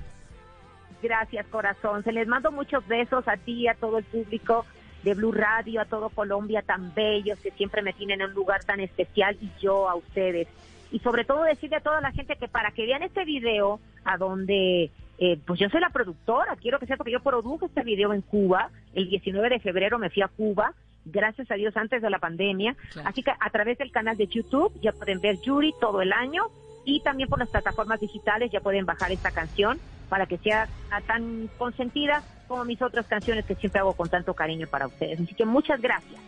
Gracias, 1.04 1.46
corazón. 1.48 2.02
Se 2.06 2.14
les 2.14 2.30
mando 2.30 2.50
muchos 2.50 2.88
besos 2.88 3.28
a 3.28 3.36
ti, 3.36 3.68
a 3.68 3.76
todo 3.76 3.98
el 3.98 4.06
público 4.06 4.66
de 5.04 5.14
Blue 5.16 5.34
Radio, 5.34 5.82
a 5.82 5.86
todo 5.86 6.08
Colombia 6.08 6.62
tan 6.62 6.94
bellos 6.96 7.38
que 7.40 7.52
siempre 7.52 7.82
me 7.82 7.92
tienen 7.92 8.22
en 8.22 8.30
un 8.30 8.34
lugar 8.34 8.64
tan 8.64 8.80
especial 8.80 9.38
y 9.42 9.52
yo 9.60 9.90
a 9.90 9.96
ustedes. 9.96 10.48
Y 10.94 11.00
sobre 11.00 11.26
todo 11.26 11.44
decirle 11.44 11.76
a 11.76 11.82
toda 11.82 12.00
la 12.00 12.14
gente 12.14 12.38
que 12.38 12.48
para 12.48 12.72
que 12.72 12.86
vean 12.86 13.04
este 13.04 13.26
video 13.26 13.82
a 14.06 14.16
donde 14.18 14.92
eh, 15.18 15.40
pues 15.46 15.60
yo 15.60 15.68
soy 15.68 15.82
la 15.82 15.90
productora, 15.90 16.56
quiero 16.56 16.80
que 16.80 16.88
sepa 16.88 17.04
que 17.04 17.12
yo 17.12 17.20
produjo 17.20 17.66
este 17.66 17.84
video 17.84 18.14
en 18.14 18.22
Cuba, 18.22 18.70
el 18.94 19.10
19 19.10 19.50
de 19.50 19.60
febrero 19.60 20.00
me 20.00 20.10
fui 20.10 20.22
a 20.22 20.30
Cuba, 20.30 20.74
gracias 21.04 21.52
a 21.52 21.56
Dios 21.56 21.76
antes 21.76 22.02
de 22.02 22.10
la 22.10 22.20
pandemia, 22.20 22.78
así 23.04 23.24
que 23.24 23.32
a 23.38 23.50
través 23.50 23.78
del 23.78 23.92
canal 23.92 24.16
de 24.16 24.28
YouTube 24.28 24.72
ya 24.82 24.94
pueden 24.94 25.20
ver 25.20 25.42
Yuri 25.42 25.74
todo 25.82 26.02
el 26.02 26.14
año 26.14 26.46
y 26.86 27.02
también 27.02 27.28
por 27.28 27.40
las 27.40 27.50
plataformas 27.50 28.00
digitales 28.00 28.52
ya 28.52 28.62
pueden 28.62 28.86
bajar 28.86 29.12
esta 29.12 29.32
canción 29.32 29.80
para 30.14 30.28
que 30.28 30.38
sea 30.38 30.70
tan 31.08 31.50
consentida 31.58 32.22
como 32.48 32.64
mis 32.66 32.80
otras 32.84 33.08
canciones 33.08 33.46
que 33.48 33.56
siempre 33.56 33.80
hago 33.80 33.94
con 33.94 34.10
tanto 34.10 34.36
cariño 34.36 34.68
para 34.68 34.86
ustedes. 34.86 35.20
Así 35.20 35.34
que 35.34 35.44
muchas 35.44 35.82
gracias. 35.82 36.22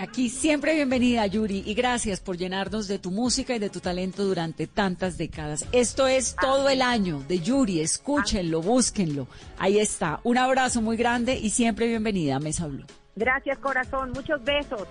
Aquí 0.00 0.28
siempre 0.28 0.74
bienvenida, 0.74 1.24
Yuri, 1.28 1.62
y 1.64 1.74
gracias 1.74 2.18
por 2.18 2.36
llenarnos 2.36 2.88
de 2.88 2.98
tu 2.98 3.12
música 3.12 3.54
y 3.54 3.60
de 3.60 3.70
tu 3.70 3.78
talento 3.78 4.24
durante 4.24 4.66
tantas 4.66 5.16
décadas. 5.16 5.64
Esto 5.70 6.08
es 6.08 6.34
todo 6.34 6.68
el 6.68 6.82
año 6.82 7.22
de 7.28 7.38
Yuri, 7.38 7.80
escúchenlo, 7.80 8.62
búsquenlo. 8.62 9.28
Ahí 9.60 9.78
está. 9.78 10.18
Un 10.24 10.36
abrazo 10.36 10.82
muy 10.82 10.96
grande 10.96 11.38
y 11.38 11.50
siempre 11.50 11.86
bienvenida 11.86 12.34
a 12.34 12.40
Mesa 12.40 12.66
Blue. 12.66 12.84
Gracias, 13.14 13.58
corazón. 13.58 14.10
Muchos 14.10 14.42
besos. 14.42 14.88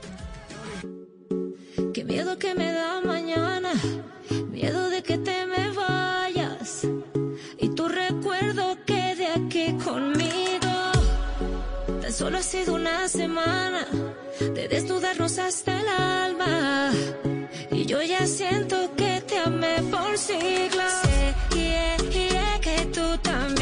Qué 1.93 2.05
miedo 2.05 2.37
que 2.37 2.55
me 2.55 2.71
da 2.71 3.01
mañana, 3.01 3.48
sido 12.49 12.73
una 12.73 13.07
semana 13.07 13.85
de 14.39 14.67
desnudarnos 14.67 15.37
hasta 15.37 15.81
el 15.81 15.87
alma. 15.87 16.91
Y 17.71 17.85
yo 17.85 18.01
ya 18.01 18.25
siento 18.25 18.75
que 18.95 19.21
te 19.21 19.37
amé 19.37 19.75
por 19.91 20.17
siglos. 20.17 20.91
Sé, 21.03 21.35
yeah, 21.55 21.97
yeah, 22.09 22.59
que 22.59 22.85
tú 22.87 23.05
también, 23.21 23.58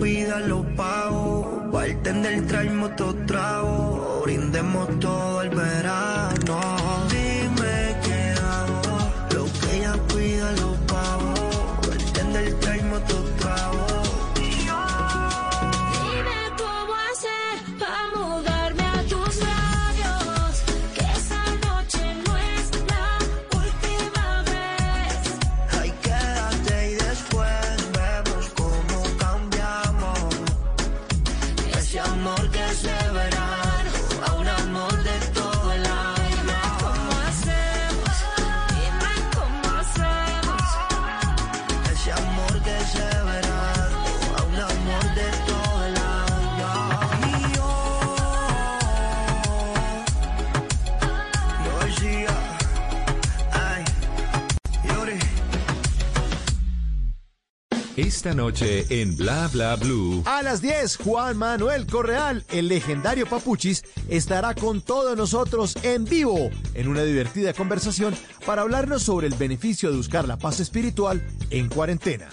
pida 0.00 0.40
lo 0.40 0.62
pago. 0.74 1.68
Bartender 1.72 2.46
traemos 2.46 2.90
otro 2.92 3.14
trago, 3.26 4.22
brindemos 4.24 4.98
todo 4.98 5.29
Esta 58.20 58.34
noche 58.34 58.84
en 58.90 59.16
Bla 59.16 59.48
Bla 59.48 59.76
Blue. 59.76 60.22
A 60.26 60.42
las 60.42 60.60
10, 60.60 60.98
Juan 60.98 61.38
Manuel 61.38 61.86
Correal, 61.86 62.44
el 62.50 62.68
legendario 62.68 63.24
Papuchis, 63.26 63.82
estará 64.10 64.54
con 64.54 64.82
todos 64.82 65.16
nosotros 65.16 65.74
en 65.82 66.04
vivo 66.04 66.50
en 66.74 66.88
una 66.88 67.02
divertida 67.02 67.54
conversación 67.54 68.14
para 68.44 68.60
hablarnos 68.60 69.04
sobre 69.04 69.26
el 69.26 69.32
beneficio 69.36 69.90
de 69.90 69.96
buscar 69.96 70.28
la 70.28 70.36
paz 70.36 70.60
espiritual 70.60 71.26
en 71.48 71.70
cuarentena. 71.70 72.28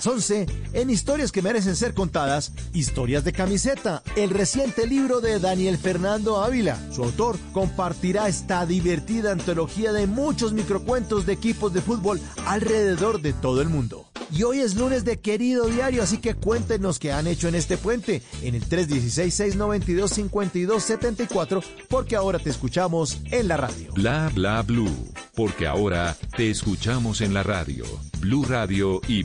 Las 0.00 0.06
11, 0.06 0.46
en 0.72 0.88
Historias 0.88 1.30
que 1.30 1.42
merecen 1.42 1.76
ser 1.76 1.92
contadas, 1.92 2.52
Historias 2.72 3.22
de 3.22 3.34
camiseta, 3.34 4.02
el 4.16 4.30
reciente 4.30 4.86
libro 4.86 5.20
de 5.20 5.38
Daniel 5.38 5.76
Fernando 5.76 6.42
Ávila. 6.42 6.78
Su 6.90 7.04
autor 7.04 7.36
compartirá 7.52 8.26
esta 8.26 8.64
divertida 8.64 9.32
antología 9.32 9.92
de 9.92 10.06
muchos 10.06 10.54
microcuentos 10.54 11.26
de 11.26 11.34
equipos 11.34 11.74
de 11.74 11.82
fútbol 11.82 12.18
alrededor 12.46 13.20
de 13.20 13.34
todo 13.34 13.60
el 13.60 13.68
mundo. 13.68 14.06
Y 14.32 14.44
hoy 14.44 14.60
es 14.60 14.76
lunes 14.76 15.04
de 15.04 15.20
querido 15.20 15.66
diario, 15.66 16.02
así 16.02 16.16
que 16.16 16.32
cuéntenos 16.34 16.98
qué 16.98 17.12
han 17.12 17.26
hecho 17.26 17.48
en 17.48 17.54
este 17.54 17.76
puente 17.76 18.22
en 18.42 18.54
el 18.54 18.66
316-692-5274, 18.66 21.62
porque 21.88 22.16
ahora 22.16 22.38
te 22.38 22.48
escuchamos 22.48 23.18
en 23.26 23.48
la 23.48 23.58
radio. 23.58 23.92
Bla 23.92 24.32
Bla 24.34 24.62
Blue, 24.62 25.12
porque 25.34 25.66
ahora 25.66 26.16
te 26.36 26.48
escuchamos 26.48 27.20
en 27.20 27.34
la 27.34 27.42
radio. 27.42 27.84
Blue 28.20 28.44
Radio 28.44 29.00
y 29.08 29.24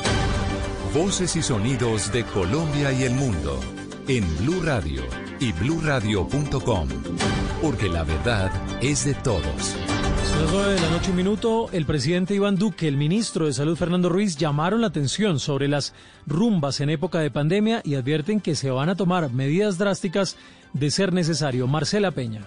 Voces 0.93 1.37
y 1.37 1.41
sonidos 1.41 2.11
de 2.11 2.25
Colombia 2.25 2.91
y 2.91 3.03
el 3.03 3.13
mundo 3.13 3.57
en 4.09 4.25
Blue 4.39 4.61
Radio 4.61 5.01
y 5.39 5.53
bluradio.com. 5.53 6.89
Porque 7.61 7.87
la 7.87 8.03
verdad 8.03 8.51
es 8.81 9.05
de 9.05 9.13
todos. 9.13 9.77
9 10.51 10.73
de 10.73 10.81
la 10.81 10.89
noche, 10.89 11.11
un 11.11 11.15
minuto, 11.15 11.69
el 11.71 11.85
presidente 11.85 12.35
Iván 12.35 12.57
Duque, 12.57 12.89
el 12.89 12.97
ministro 12.97 13.45
de 13.45 13.53
Salud 13.53 13.77
Fernando 13.77 14.09
Ruiz 14.09 14.35
llamaron 14.35 14.81
la 14.81 14.87
atención 14.87 15.39
sobre 15.39 15.69
las 15.69 15.93
rumbas 16.27 16.81
en 16.81 16.89
época 16.89 17.19
de 17.19 17.31
pandemia 17.31 17.81
y 17.85 17.95
advierten 17.95 18.41
que 18.41 18.55
se 18.55 18.69
van 18.69 18.89
a 18.89 18.95
tomar 18.95 19.31
medidas 19.31 19.77
drásticas 19.77 20.35
de 20.73 20.91
ser 20.91 21.13
necesario. 21.13 21.67
Marcela 21.67 22.11
Peña. 22.11 22.41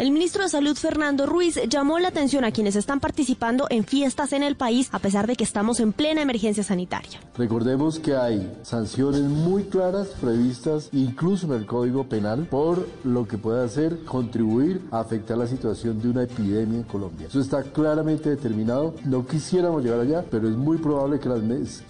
El 0.00 0.12
ministro 0.12 0.44
de 0.44 0.48
Salud 0.48 0.74
Fernando 0.76 1.26
Ruiz 1.26 1.60
llamó 1.68 1.98
la 1.98 2.08
atención 2.08 2.42
a 2.42 2.52
quienes 2.52 2.74
están 2.74 3.00
participando 3.00 3.66
en 3.68 3.84
fiestas 3.84 4.32
en 4.32 4.42
el 4.42 4.56
país 4.56 4.88
a 4.92 4.98
pesar 4.98 5.26
de 5.26 5.36
que 5.36 5.44
estamos 5.44 5.78
en 5.78 5.92
plena 5.92 6.22
emergencia 6.22 6.64
sanitaria. 6.64 7.20
Recordemos 7.36 7.98
que 7.98 8.16
hay 8.16 8.50
sanciones 8.62 9.20
muy 9.20 9.64
claras 9.64 10.08
previstas 10.18 10.88
incluso 10.92 11.48
en 11.48 11.52
el 11.52 11.66
Código 11.66 12.08
Penal 12.08 12.46
por 12.46 12.88
lo 13.04 13.28
que 13.28 13.36
puede 13.36 13.62
hacer 13.62 14.02
contribuir 14.06 14.80
a 14.90 15.00
afectar 15.00 15.36
la 15.36 15.46
situación 15.46 16.00
de 16.00 16.08
una 16.08 16.22
epidemia 16.22 16.78
en 16.78 16.84
Colombia. 16.84 17.26
Eso 17.26 17.42
está 17.42 17.62
claramente 17.62 18.30
determinado. 18.30 18.94
No 19.04 19.26
quisiéramos 19.26 19.84
llegar 19.84 20.00
allá, 20.00 20.24
pero 20.30 20.48
es 20.48 20.56
muy 20.56 20.78
probable 20.78 21.20
que, 21.20 21.28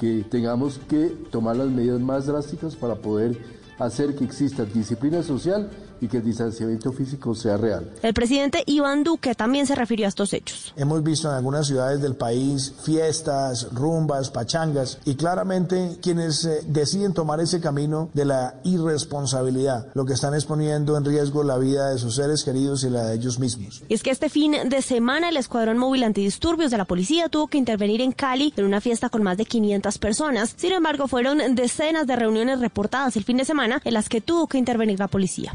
que 0.01 0.25
tengamos 0.29 0.81
que 0.89 1.17
tomar 1.31 1.55
las 1.55 1.69
medidas 1.69 2.01
más 2.01 2.27
drásticas 2.27 2.75
para 2.75 2.97
poder 2.97 3.39
hacer 3.79 4.15
que 4.15 4.25
exista 4.25 4.65
disciplina 4.65 5.23
social 5.23 5.71
y 6.01 6.09
que 6.09 6.19
el 6.19 6.25
distanciamiento 6.25 6.93
físico 6.93 7.35
sea 7.35 7.57
real. 7.57 7.91
El 8.03 8.15
presidente 8.15 8.63
Iván 8.67 9.05
Duque 9.05 9.35
también 9.35 9.67
se 9.67 9.75
refirió 9.75 10.07
a 10.07 10.09
estos 10.09 10.33
hechos. 10.33 10.73
Hemos 10.77 11.03
visto 11.03 11.29
en 11.29 11.35
algunas 11.35 11.67
ciudades 11.67 12.01
del 12.01 12.15
país 12.15 12.75
fiestas, 12.83 13.69
rumbas, 13.73 14.31
pachangas 14.31 14.99
y 15.05 15.15
claramente 15.15 15.99
quienes 16.03 16.45
eh, 16.45 16.61
deciden 16.67 17.13
tomar 17.13 17.41
ese 17.41 17.61
camino 17.61 18.11
de 18.15 18.25
la 18.25 18.55
irresponsabilidad, 18.65 19.89
lo 19.95 20.05
que 20.05 20.15
están 20.15 20.35
es 20.35 20.45
poniendo 20.45 20.97
en 20.97 21.05
riesgo 21.05 21.43
la 21.43 21.59
vida 21.59 21.91
de 21.91 21.99
sus 21.99 22.17
seres 22.17 22.45
queridos 22.45 22.85
y 22.85 22.91
la 22.91 23.05
de 23.05 23.15
ellos 23.15 23.39
mismos. 23.39 23.83
Y 23.89 23.95
es 23.95 24.03
que 24.03 24.11
este 24.11 24.29
fin 24.29 24.55
de 24.67 24.83
semana 24.83 25.29
el 25.29 25.37
Escuadrón 25.37 25.79
Móvil 25.79 26.05
Antidisturbios 26.05 26.71
de 26.71 26.79
la 26.79 26.85
policía 26.85 27.29
tuvo 27.29 27.49
que 27.49 27.59
intervenir 27.59 28.01
en 28.01 28.13
Cali 28.13 28.53
en 28.57 28.65
una 28.65 28.81
fiesta 28.81 29.09
con 29.09 29.23
más 29.23 29.37
de 29.37 29.45
500 29.45 29.99
personas. 29.99 30.55
Sin 30.57 30.73
embargo, 30.73 31.09
fueron 31.09 31.39
decenas 31.55 32.07
de 32.07 32.17
reuniones 32.17 32.61
reportadas 32.61 33.17
el 33.17 33.25
fin 33.25 33.37
de 33.37 33.45
semana 33.45 33.81
en 33.85 33.95
las 33.95 34.09
que 34.09 34.21
tuvo 34.21 34.47
que 34.47 34.59
intervenir 34.59 34.99
la 34.99 35.09
policía. 35.09 35.55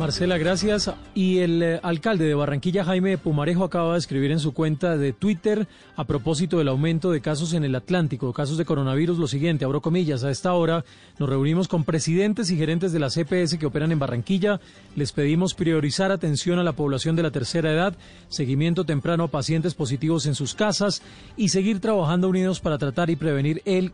Marcela, 0.00 0.38
gracias. 0.38 0.90
Y 1.14 1.40
el 1.40 1.62
eh, 1.62 1.80
alcalde 1.82 2.24
de 2.24 2.32
Barranquilla, 2.32 2.84
Jaime 2.84 3.18
Pumarejo, 3.18 3.64
acaba 3.64 3.92
de 3.92 3.98
escribir 3.98 4.30
en 4.32 4.38
su 4.38 4.54
cuenta 4.54 4.96
de 4.96 5.12
Twitter 5.12 5.68
a 5.94 6.04
propósito 6.04 6.56
del 6.56 6.68
aumento 6.68 7.10
de 7.10 7.20
casos 7.20 7.52
en 7.52 7.64
el 7.64 7.74
Atlántico, 7.74 8.32
casos 8.32 8.56
de 8.56 8.64
coronavirus, 8.64 9.18
lo 9.18 9.26
siguiente, 9.26 9.66
abro 9.66 9.82
comillas, 9.82 10.24
a 10.24 10.30
esta 10.30 10.54
hora 10.54 10.86
nos 11.18 11.28
reunimos 11.28 11.68
con 11.68 11.84
presidentes 11.84 12.50
y 12.50 12.56
gerentes 12.56 12.92
de 12.92 12.98
la 12.98 13.10
CPS 13.10 13.58
que 13.58 13.66
operan 13.66 13.92
en 13.92 13.98
Barranquilla. 13.98 14.58
Les 14.96 15.12
pedimos 15.12 15.52
priorizar 15.52 16.10
atención 16.10 16.58
a 16.58 16.64
la 16.64 16.72
población 16.72 17.14
de 17.14 17.22
la 17.22 17.30
tercera 17.30 17.70
edad, 17.70 17.94
seguimiento 18.30 18.84
temprano 18.84 19.24
a 19.24 19.28
pacientes 19.28 19.74
positivos 19.74 20.24
en 20.24 20.34
sus 20.34 20.54
casas 20.54 21.02
y 21.36 21.50
seguir 21.50 21.78
trabajando 21.78 22.30
unidos 22.30 22.60
para 22.60 22.78
tratar 22.78 23.10
y 23.10 23.16
prevenir 23.16 23.60
el 23.66 23.92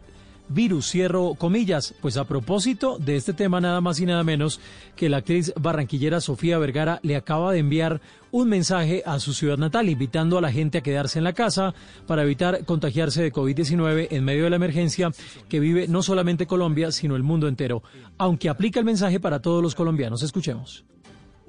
virus, 0.48 0.90
cierro 0.90 1.34
comillas. 1.34 1.94
Pues 2.00 2.16
a 2.16 2.24
propósito 2.24 2.98
de 2.98 3.16
este 3.16 3.32
tema, 3.32 3.60
nada 3.60 3.80
más 3.80 4.00
y 4.00 4.06
nada 4.06 4.24
menos 4.24 4.60
que 4.94 5.08
la 5.08 5.18
actriz 5.18 5.52
barranquillera 5.60 6.20
Sofía 6.20 6.58
Vergara 6.58 7.00
le 7.02 7.16
acaba 7.16 7.52
de 7.52 7.58
enviar 7.58 8.00
un 8.30 8.48
mensaje 8.48 9.02
a 9.06 9.18
su 9.20 9.32
ciudad 9.32 9.58
natal, 9.58 9.88
invitando 9.88 10.38
a 10.38 10.40
la 10.40 10.52
gente 10.52 10.78
a 10.78 10.82
quedarse 10.82 11.18
en 11.18 11.24
la 11.24 11.32
casa 11.32 11.74
para 12.06 12.22
evitar 12.22 12.64
contagiarse 12.64 13.22
de 13.22 13.32
COVID-19 13.32 14.08
en 14.10 14.24
medio 14.24 14.44
de 14.44 14.50
la 14.50 14.56
emergencia 14.56 15.10
que 15.48 15.60
vive 15.60 15.88
no 15.88 16.02
solamente 16.02 16.46
Colombia, 16.46 16.92
sino 16.92 17.16
el 17.16 17.22
mundo 17.22 17.48
entero. 17.48 17.82
Aunque 18.18 18.48
aplica 18.48 18.78
el 18.78 18.86
mensaje 18.86 19.20
para 19.20 19.40
todos 19.40 19.62
los 19.62 19.74
colombianos. 19.74 20.22
Escuchemos. 20.22 20.84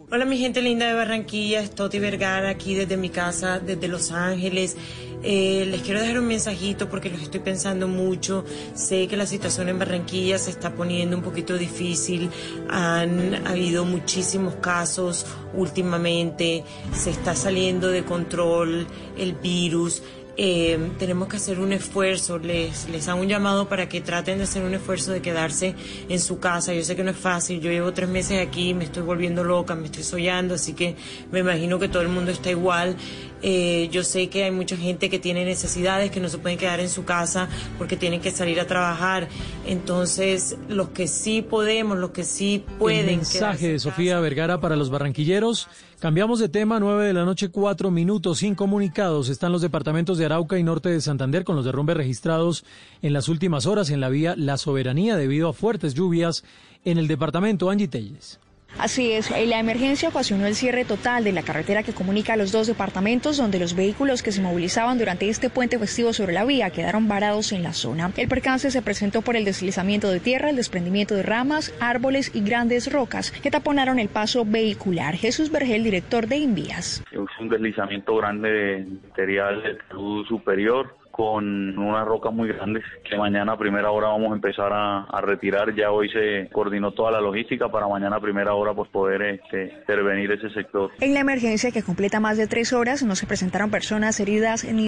Hola 0.10 0.24
mi 0.24 0.38
gente 0.38 0.62
linda 0.62 0.88
de 0.88 0.94
Barranquilla, 0.94 1.60
es 1.60 1.72
Toti 1.72 2.00
Vergara 2.00 2.48
aquí 2.48 2.76
desde 2.76 2.96
mi 2.96 3.10
casa, 3.10 3.60
desde 3.60 3.90
Los 3.90 4.14
Ángeles. 4.14 4.78
Eh, 5.22 5.68
les 5.70 5.82
quiero 5.82 6.00
dejar 6.00 6.18
un 6.20 6.28
mensajito 6.28 6.88
porque 6.88 7.10
los 7.10 7.22
estoy 7.22 7.42
pensando 7.42 7.90
mucho. 7.90 8.46
Sé 8.74 9.10
que 9.10 9.18
la 9.18 9.26
situación 9.26 9.68
en 9.68 9.80
Barranquilla 9.80 10.38
se 10.38 10.52
está 10.52 10.74
poniendo 10.74 11.18
un 11.18 11.24
poquito 11.24 11.58
difícil. 11.58 12.30
Han 12.70 13.46
habido 13.46 13.84
muchísimos 13.84 14.56
casos 14.56 15.26
últimamente. 15.54 16.64
Se 16.94 17.10
está 17.10 17.36
saliendo 17.36 17.90
de 17.90 18.06
control 18.06 18.88
el 19.18 19.34
virus. 19.34 20.04
Eh, 20.40 20.92
tenemos 21.00 21.28
que 21.28 21.38
hacer 21.38 21.60
un 21.60 21.74
esfuerzo, 21.74 22.38
les, 22.38 22.88
les 22.90 23.08
hago 23.08 23.22
un 23.22 23.28
llamado 23.28 23.68
para 23.68 23.90
que 23.90 24.02
traten 24.02 24.38
de 24.38 24.44
hacer 24.44 24.64
un 24.64 24.76
esfuerzo 24.76 25.12
de 25.12 25.20
quedarse 25.20 25.74
en 26.10 26.20
su 26.20 26.40
casa. 26.40 26.76
Yo 26.76 26.84
sé 26.84 26.96
que 26.96 27.04
no 27.04 27.10
es 27.10 27.18
fácil, 27.18 27.60
yo 27.60 27.72
llevo 27.72 27.92
tres 27.92 28.08
meses 28.08 28.46
aquí, 28.48 28.76
me 28.76 28.84
estoy 28.84 29.02
volviendo 29.02 29.44
loca, 29.44 29.74
me 29.74 29.88
estoy 29.88 30.04
soñando, 30.04 30.54
así 30.54 30.74
que 30.74 30.96
me 31.32 31.40
imagino 31.40 31.80
que 31.80 31.90
todo 31.90 32.04
el 32.04 32.10
mundo 32.10 32.30
está 32.30 32.52
igual. 32.52 32.96
Eh, 33.42 33.90
yo 33.92 34.04
sé 34.04 34.30
que 34.30 34.44
hay 34.44 34.52
mucha 34.52 34.76
gente 34.76 35.10
que 35.10 35.20
tiene 35.20 35.46
necesidades, 35.46 36.12
que 36.12 36.20
no 36.20 36.30
se 36.30 36.38
pueden 36.38 36.58
quedar 36.58 36.80
en 36.80 36.90
su 36.90 37.06
casa 37.06 37.50
porque 37.78 37.96
tienen 37.96 38.22
que 38.22 38.32
salir 38.32 38.60
a 38.60 38.68
trabajar. 38.68 39.28
Entonces, 39.66 40.58
los 40.68 40.90
que 40.90 41.08
sí 41.08 41.42
podemos, 41.42 41.98
los 41.98 42.12
que 42.12 42.24
sí 42.24 42.64
pueden. 42.80 43.10
El 43.10 43.18
mensaje 43.18 43.74
de 43.74 43.80
Sofía 43.80 44.20
Vergara 44.20 44.60
para 44.60 44.76
los 44.76 44.90
barranquilleros. 44.90 45.68
Cambiamos 46.00 46.40
de 46.40 46.48
tema, 46.48 46.80
9 46.80 47.08
de 47.08 47.14
la 47.14 47.26
noche, 47.26 47.50
4 47.50 47.90
minutos, 47.90 48.40
sin 48.40 48.54
comunicados. 48.54 49.30
Están 49.30 49.52
los 49.52 49.62
departamentos 49.62 50.20
de 50.20 50.26
Arauca 50.26 50.60
y 50.60 50.64
Norte 50.64 50.90
de 50.90 51.02
Santander 51.02 51.44
con 51.44 51.56
los 51.56 51.66
derrumbes 51.66 51.98
registrados 51.98 52.66
en 53.02 53.14
las 53.14 53.30
últimas 53.30 53.66
horas 53.66 53.90
en 53.90 54.00
la 54.00 54.10
vía 54.10 54.36
La 54.38 54.58
Soberanía 54.58 55.16
debido 55.16 55.50
a 55.50 55.54
fuertes 55.54 55.96
lluvias 55.96 56.44
en 56.86 57.00
el 57.00 57.08
departamento 57.08 57.70
Angie 57.72 57.88
Telles. 57.88 58.40
Así 58.80 59.12
es, 59.12 59.32
la 59.32 59.60
emergencia 59.60 60.10
ocasionó 60.10 60.46
el 60.46 60.54
cierre 60.54 60.86
total 60.86 61.24
de 61.24 61.32
la 61.32 61.42
carretera 61.42 61.84
que 61.84 61.94
comunica 61.94 62.38
los 62.38 62.52
dos 62.52 62.68
departamentos, 62.68 63.38
donde 63.38 63.60
los 63.60 63.76
vehículos 63.76 64.22
que 64.22 64.32
se 64.32 64.42
movilizaban 64.42 65.00
durante 65.00 65.30
este 65.30 65.50
puente 65.50 65.80
festivo 65.80 66.14
sobre 66.14 66.34
la 66.34 66.46
vía 66.46 66.70
quedaron 66.70 67.08
varados 67.08 67.52
en 67.52 67.64
la 67.64 67.74
zona. 67.74 68.12
El 68.18 68.28
percance 68.28 68.70
se 68.70 68.82
presentó 68.82 69.22
por 69.24 69.36
el 69.36 69.46
deslizamiento 69.46 70.10
de 70.10 70.20
tierra, 70.20 70.52
el 70.52 70.56
desprendimiento 70.56 71.16
de 71.16 71.24
ramas, 71.24 71.74
árboles 71.80 72.32
y 72.36 72.42
grandes 72.42 72.92
rocas 72.92 73.32
que 73.32 73.52
taponaron 73.52 74.00
el 74.00 74.10
paso 74.10 74.46
vehicular. 74.46 75.16
Jesús 75.16 75.52
Vergel, 75.52 75.84
director 75.84 76.28
de 76.28 76.38
Invías. 76.38 77.04
Un 77.40 77.50
deslizamiento 77.50 78.16
grande 78.16 78.50
de 78.50 78.86
material 79.08 79.64
de 79.64 79.96
luz 79.96 80.28
superior 80.28 80.96
con 81.18 81.76
unas 81.80 82.06
rocas 82.06 82.32
muy 82.32 82.48
grandes 82.50 82.84
que 83.04 83.18
mañana 83.18 83.54
a 83.54 83.58
primera 83.58 83.90
hora 83.90 84.10
vamos 84.10 84.32
a 84.32 84.36
empezar 84.36 84.72
a, 84.72 85.02
a, 85.06 85.20
retirar. 85.20 85.74
Ya 85.74 85.90
hoy 85.90 86.10
se 86.10 86.48
coordinó 86.54 86.92
toda 86.92 87.10
la 87.10 87.20
logística 87.20 87.70
para 87.70 87.88
mañana 87.88 88.18
a 88.18 88.20
primera 88.20 88.54
hora 88.54 88.76
pues 88.76 88.88
poder 88.90 89.24
este, 89.24 89.74
intervenir 89.80 90.32
ese 90.32 90.52
sector. 90.52 90.92
En 91.02 91.16
la 91.16 91.22
emergencia 91.22 91.72
que 91.72 91.82
completa 91.82 92.20
más 92.20 92.38
de 92.38 92.46
tres 92.46 92.72
horas 92.72 93.02
no 93.02 93.16
se 93.16 93.26
presentaron 93.26 93.72
personas 93.72 94.20
heridas 94.20 94.64
ni 94.64 94.86